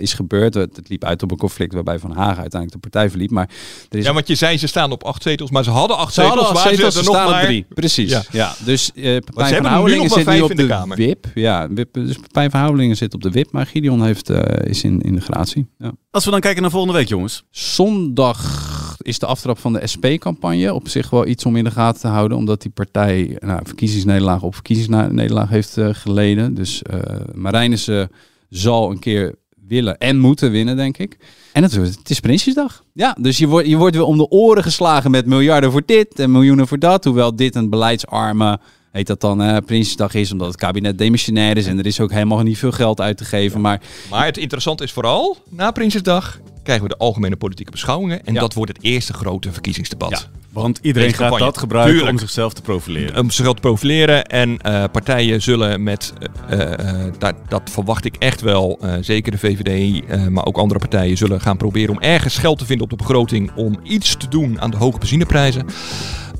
is 0.00 0.12
gebeurd. 0.12 0.54
Het, 0.54 0.76
het 0.76 0.88
liep 0.88 1.04
uit 1.04 1.22
op 1.22 1.30
een 1.30 1.36
conflict 1.36 1.74
waarbij 1.74 1.98
Van 1.98 2.10
Haga 2.10 2.40
uiteindelijk 2.40 2.72
de 2.72 2.90
partij 2.90 3.10
verliet. 3.10 3.30
Maar 3.30 3.48
er 3.88 3.98
is 3.98 4.04
Ja, 4.04 4.12
want 4.12 4.28
je 4.28 4.34
zei 4.34 4.58
ze 4.58 4.66
staan 4.66 4.92
op 4.92 5.04
acht 5.04 5.22
zetels, 5.22 5.50
maar 5.50 5.64
ze 5.64 5.70
hadden 5.70 5.95
acht 5.96 6.14
ze 6.14 6.20
zetels. 6.20 6.44
hadden 6.44 6.62
zetels, 6.62 6.94
ze 6.94 7.00
er 7.00 7.04
nog 7.04 7.14
staan 7.14 7.26
op 7.26 7.32
maar 7.32 7.44
drie. 7.44 7.66
Precies. 7.74 8.10
Ja. 8.10 8.22
Ja. 8.30 8.54
Dus 8.64 8.90
eh 8.94 9.02
Pepijn 9.02 9.54
van 9.54 9.64
Houwelingen 9.64 10.10
zit 10.10 10.26
nu 10.26 10.40
op 10.40 10.50
in 10.50 10.56
de 10.56 10.62
de, 10.62 10.68
Kamer. 10.68 10.96
WIP. 10.96 11.26
Ja, 11.34 11.68
WIP, 11.70 11.94
dus 11.94 12.16
Pepijn 12.16 12.50
van 12.50 12.60
Houwelingen 12.60 12.96
zit 12.96 13.14
op 13.14 13.22
de 13.22 13.30
WIP, 13.30 13.52
maar 13.52 13.66
Gideon 13.66 14.04
heeft, 14.04 14.30
eh, 14.30 14.70
is 14.70 14.82
in, 14.84 15.00
in 15.00 15.14
de 15.14 15.20
gratie. 15.20 15.66
Ja. 15.78 15.92
Als 16.10 16.24
we 16.24 16.30
dan 16.30 16.40
kijken 16.40 16.62
naar 16.62 16.70
volgende 16.70 16.96
week, 16.96 17.08
jongens. 17.08 17.44
Zondag 17.50 18.64
is 19.02 19.18
de 19.18 19.26
aftrap 19.26 19.58
van 19.58 19.72
de 19.72 19.86
SP-campagne. 19.86 20.74
Op 20.74 20.88
zich 20.88 21.10
wel 21.10 21.26
iets 21.26 21.44
om 21.44 21.56
in 21.56 21.64
de 21.64 21.70
gaten 21.70 22.00
te 22.00 22.08
houden, 22.08 22.38
omdat 22.38 22.62
die 22.62 22.70
partij 22.70 23.36
nou, 23.40 23.60
verkiezingsnederlaag 23.64 24.42
op 24.42 24.54
verkiezingsnederlaag 24.54 25.48
heeft 25.48 25.76
eh, 25.76 25.88
geleden. 25.92 26.54
Dus 26.54 26.82
eh 26.82 26.98
Marijnissen 27.34 28.10
zal 28.48 28.90
een 28.90 28.98
keer 28.98 29.34
willen 29.68 29.98
en 29.98 30.18
moeten 30.18 30.50
winnen, 30.50 30.76
denk 30.76 30.98
ik. 30.98 31.16
En 31.52 31.62
het, 31.62 31.72
het 31.72 32.10
is 32.10 32.20
Prinsjesdag. 32.20 32.82
Ja, 32.92 33.16
dus 33.20 33.38
je 33.38 33.46
wordt, 33.46 33.68
je 33.68 33.76
wordt 33.76 33.96
weer 33.96 34.04
om 34.04 34.16
de 34.16 34.28
oren 34.28 34.62
geslagen 34.62 35.10
met 35.10 35.26
miljarden 35.26 35.72
voor 35.72 35.82
dit 35.86 36.18
en 36.18 36.30
miljoenen 36.30 36.68
voor 36.68 36.78
dat. 36.78 37.04
Hoewel 37.04 37.36
dit 37.36 37.54
een 37.54 37.70
beleidsarme, 37.70 38.58
heet 38.92 39.06
dat 39.06 39.20
dan, 39.20 39.42
eh 39.42 39.56
Prinsjesdag 39.66 40.14
is, 40.14 40.32
omdat 40.32 40.48
het 40.48 40.56
kabinet 40.56 40.98
demissionair 40.98 41.56
is. 41.56 41.66
En 41.66 41.78
er 41.78 41.86
is 41.86 42.00
ook 42.00 42.10
helemaal 42.10 42.42
niet 42.42 42.58
veel 42.58 42.72
geld 42.72 43.00
uit 43.00 43.16
te 43.16 43.24
geven. 43.24 43.60
Maar 43.60 43.80
Maar 44.10 44.24
het 44.24 44.38
interessante 44.38 44.84
is 44.84 44.92
vooral, 44.92 45.36
na 45.48 45.70
Prinsjesdag 45.70 46.40
krijgen 46.66 46.88
we 46.88 46.94
de 46.98 47.04
algemene 47.04 47.36
politieke 47.36 47.70
beschouwingen. 47.70 48.24
En 48.26 48.34
Ja. 48.34 48.40
dat 48.40 48.54
wordt 48.54 48.72
het 48.72 48.82
eerste 48.82 49.12
grote 49.12 49.52
verkiezingsdebat. 49.52 50.28
Want 50.52 50.78
iedereen 50.82 51.08
gaat 51.08 51.18
campagne. 51.18 51.44
dat 51.44 51.58
gebruiken 51.58 51.94
Tuurlijk. 51.94 52.12
om 52.12 52.20
zichzelf 52.22 52.52
te 52.52 52.62
profileren. 52.62 53.20
Om 53.20 53.30
zichzelf 53.30 53.54
te 53.54 53.60
profileren. 53.60 54.24
En 54.24 54.58
eh, 54.60 54.84
partijen 54.92 55.42
zullen 55.42 55.82
met, 55.82 56.12
eh, 56.48 56.72
eh, 56.72 57.12
dat, 57.18 57.34
dat 57.48 57.70
verwacht 57.70 58.04
ik 58.04 58.16
echt 58.18 58.40
wel, 58.40 58.78
zeker 59.00 59.32
de 59.32 59.38
VVD, 59.38 60.02
maar 60.30 60.44
ook 60.46 60.56
andere 60.56 60.80
partijen 60.80 61.16
zullen 61.16 61.40
gaan 61.40 61.56
proberen 61.56 61.94
om 61.94 62.00
ergens 62.00 62.38
geld 62.38 62.58
te 62.58 62.66
vinden 62.66 62.84
op 62.84 62.90
de 62.90 62.96
begroting 62.96 63.52
om 63.54 63.78
iets 63.82 64.16
te 64.16 64.28
doen 64.28 64.60
aan 64.60 64.70
de 64.70 64.76
hoge 64.76 64.98
benzineprijzen. 64.98 65.66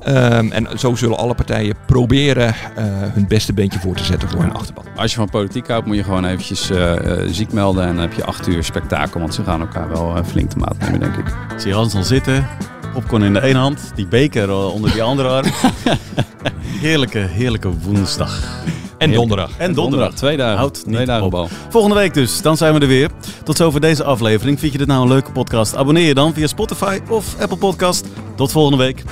Ehm, 0.01 0.51
en 0.53 0.79
zo 0.79 0.95
zullen 0.95 1.19
alle 1.19 1.35
partijen 1.35 1.75
proberen 1.87 2.49
eh, 2.49 2.85
hun 2.87 3.29
beste 3.29 3.53
beentje 3.53 3.79
voor 3.79 3.95
te 3.95 4.05
zetten 4.05 4.29
voor 4.29 4.41
hun 4.41 4.53
achterban. 4.55 4.85
Als 4.97 5.11
je 5.11 5.17
van 5.17 5.31
politiek 5.31 5.69
houdt, 5.69 5.87
moet 5.87 5.97
je 5.97 6.05
gewoon 6.05 6.25
eventjes 6.25 6.71
eh, 6.71 7.21
eh, 7.23 7.29
ziek 7.31 7.53
melden. 7.53 7.83
En 7.83 7.93
dan 7.95 8.03
heb 8.03 8.13
je 8.13 8.25
acht 8.25 8.47
uur 8.49 8.65
spektakel. 8.65 9.21
Want 9.21 9.35
ze 9.35 9.45
gaan 9.45 9.61
elkaar 9.61 9.89
wel 9.89 10.25
flink 10.25 10.51
te 10.51 10.59
maat 10.59 10.79
nemen, 10.79 11.01
denk 11.01 11.17
ik. 11.17 11.27
Ik 11.27 11.61
zie 11.61 11.73
Hans 11.75 11.95
al 11.95 12.03
zitten. 12.03 12.47
Popcorn 12.93 13.23
in 13.23 13.33
de 13.33 13.43
ene 13.43 13.59
hand. 13.59 13.93
Die 13.95 14.07
beker 14.07 14.53
onder 14.53 14.93
die 14.93 15.03
andere 15.03 15.29
arm. 15.29 15.47
heerlijke, 16.87 17.19
heerlijke 17.19 17.71
woensdag. 17.71 18.65
En 18.99 19.13
donderdag. 19.13 19.51
En 19.57 19.75
donderdag. 19.75 20.13
Twee 20.15 20.37
dagen. 20.37 20.57
Houdt 20.59 20.87
niet 20.87 20.95
Twee 20.95 21.07
dagen 21.07 21.25
op. 21.25 21.31
bal. 21.31 21.49
Volgende 21.69 21.97
week 21.97 22.15
dus, 22.15 22.43
dan 22.43 22.57
zijn 22.57 22.75
we 22.75 22.81
er 22.81 22.87
weer. 22.87 23.11
Tot 23.45 23.57
zover 23.57 23.81
deze 23.81 24.05
aflevering. 24.05 24.59
Vind 24.59 24.73
je 24.73 24.79
dit 24.79 24.87
nou 24.87 25.03
een 25.03 25.09
leuke 25.09 25.33
podcast? 25.33 25.77
Abonneer 25.77 26.07
je 26.07 26.15
dan 26.15 26.35
via 26.35 26.47
Spotify 26.47 26.99
of 27.09 27.41
Apple 27.41 27.57
Podcast. 27.57 28.07
Tot 28.35 28.53
volgende 28.53 28.85
week. 28.85 29.05